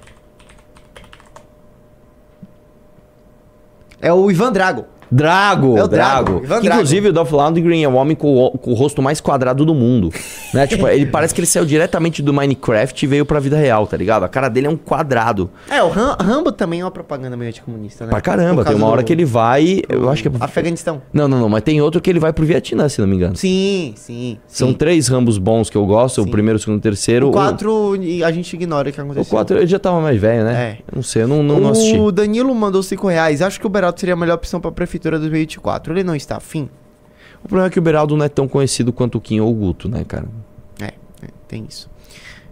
É 4.00 4.12
o 4.12 4.30
Ivan 4.30 4.52
Drago. 4.52 4.86
Drago, 5.10 5.76
É 5.76 5.84
o 5.84 5.88
Drago, 5.88 6.40
Drago. 6.40 6.60
Que, 6.62 6.68
inclusive 6.68 7.08
o 7.08 7.12
Dolph 7.12 7.32
Lundgren 7.32 7.82
é 7.84 7.88
o 7.88 7.94
homem 7.94 8.14
com 8.16 8.36
o, 8.36 8.50
com 8.58 8.70
o 8.70 8.74
rosto 8.74 9.02
mais 9.02 9.20
quadrado 9.20 9.64
do 9.64 9.74
mundo. 9.74 10.10
né? 10.54 10.66
Tipo, 10.66 10.86
ele 10.88 11.06
parece 11.06 11.34
que 11.34 11.40
ele 11.40 11.46
saiu 11.46 11.64
diretamente 11.66 12.22
do 12.22 12.32
Minecraft 12.32 13.04
e 13.04 13.08
veio 13.08 13.26
pra 13.26 13.40
vida 13.40 13.56
real, 13.56 13.86
tá 13.86 13.96
ligado? 13.96 14.24
A 14.24 14.28
cara 14.28 14.48
dele 14.48 14.66
é 14.66 14.70
um 14.70 14.76
quadrado. 14.76 15.50
É, 15.68 15.82
o 15.82 15.88
Ram- 15.88 16.16
Rambo 16.20 16.52
também 16.52 16.80
é 16.80 16.84
uma 16.84 16.90
propaganda 16.90 17.36
meio 17.36 17.48
anticomunista, 17.48 18.04
né? 18.06 18.10
Pra 18.10 18.20
caramba. 18.20 18.64
Tem 18.64 18.74
uma 18.76 18.86
hora 18.86 19.02
do- 19.02 19.06
que 19.06 19.12
ele 19.12 19.24
vai. 19.24 19.82
Eu 19.88 20.08
acho 20.10 20.22
que 20.22 20.28
é. 20.28 20.32
Afeganistão. 20.40 21.02
Não, 21.12 21.26
não, 21.26 21.40
não. 21.40 21.48
Mas 21.48 21.62
tem 21.62 21.80
outro 21.80 22.00
que 22.00 22.08
ele 22.08 22.20
vai 22.20 22.32
pro 22.32 22.44
Vietnã, 22.44 22.88
se 22.88 23.00
não 23.00 23.08
me 23.08 23.16
engano. 23.16 23.34
Sim, 23.36 23.92
sim. 23.96 24.38
São 24.46 24.68
sim. 24.68 24.74
três 24.74 25.08
Rambos 25.08 25.38
bons 25.38 25.68
que 25.68 25.76
eu 25.76 25.84
gosto. 25.86 26.22
Sim. 26.22 26.28
O 26.28 26.30
primeiro, 26.30 26.56
o 26.56 26.60
segundo, 26.60 26.78
o 26.78 26.82
terceiro. 26.82 27.28
O 27.28 27.32
4 27.32 27.94
a 28.24 28.30
gente 28.32 28.54
ignora 28.54 28.88
o 28.88 28.92
que 28.92 29.00
O 29.00 29.04
aconteceu. 29.04 29.30
4 29.30 29.56
ele 29.58 29.66
já 29.66 29.78
tava 29.78 30.00
mais 30.00 30.20
velho, 30.20 30.44
né? 30.44 30.76
É. 30.78 30.94
Não 30.94 31.02
sei, 31.02 31.22
eu 31.22 31.28
não, 31.28 31.42
não, 31.42 31.58
não 31.58 31.70
assisti. 31.70 31.98
O 31.98 32.12
Danilo 32.12 32.54
mandou 32.54 32.82
5 32.82 33.08
reais. 33.08 33.42
Acho 33.42 33.58
que 33.58 33.66
o 33.66 33.70
Beraldo 33.70 33.98
seria 33.98 34.14
a 34.14 34.16
melhor 34.16 34.34
opção 34.34 34.60
pra 34.60 34.70
prefeitura 34.70 34.99
2024. 35.00 35.92
Ele 35.92 36.04
não 36.04 36.14
está 36.14 36.36
afim? 36.36 36.68
O 37.42 37.48
problema 37.48 37.68
é 37.68 37.70
que 37.70 37.78
o 37.78 37.82
Beraldo 37.82 38.16
não 38.16 38.24
é 38.24 38.28
tão 38.28 38.46
conhecido 38.46 38.92
quanto 38.92 39.16
o 39.16 39.20
Kim 39.20 39.40
ou 39.40 39.50
o 39.50 39.54
Guto, 39.54 39.88
né, 39.88 40.04
cara? 40.04 40.26
É, 40.80 40.86
é, 40.86 41.28
tem 41.48 41.64
isso. 41.68 41.88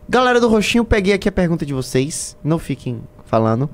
Galera 0.09 0.41
do 0.41 0.49
Roxinho, 0.49 0.85
peguei 0.85 1.13
aqui 1.13 1.29
a 1.29 1.33
pergunta 1.33 1.67
de 1.67 1.75
vocês. 1.75 2.37
Não 2.43 2.59
fiquem 2.59 3.01
falando. 3.27 3.69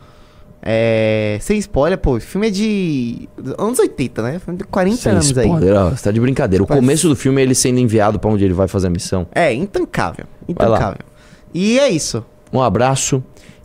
É, 0.67 1.37
sem 1.43 1.59
spoiler, 1.59 1.99
pô, 1.99 2.17
o 2.17 2.21
filme 2.21 2.49
é 2.49 2.51
de 2.51 3.29
anos 3.59 3.79
80, 3.79 4.23
né? 4.23 4.39
Filme 4.39 4.59
de 4.59 4.65
40 4.65 4.97
Sem 4.97 5.13
anos 5.13 5.37
aí. 5.37 5.47
spoiler, 5.47 5.75
ó, 5.77 5.91
você 5.91 6.05
tá 6.05 6.11
de 6.11 6.19
brincadeira. 6.19 6.65
O 6.65 6.67
Mas- 6.69 6.79
começo 6.79 7.09
do 7.09 7.15
filme 7.15 7.41
é 7.41 7.45
ele 7.45 7.55
sendo 7.55 7.79
enviado 7.79 8.19
pra 8.19 8.31
onde 8.31 8.45
ele 8.45 8.55
vai 8.55 8.67
fazer 8.67 8.87
a 8.87 8.91
missão. 8.91 9.27
É, 9.35 9.53
intancável. 9.53 10.25
Intancável. 10.49 11.01
E 11.53 11.79
é 11.79 11.91
isso. 11.91 12.25
Um 12.53 12.63
abraço 12.63 13.23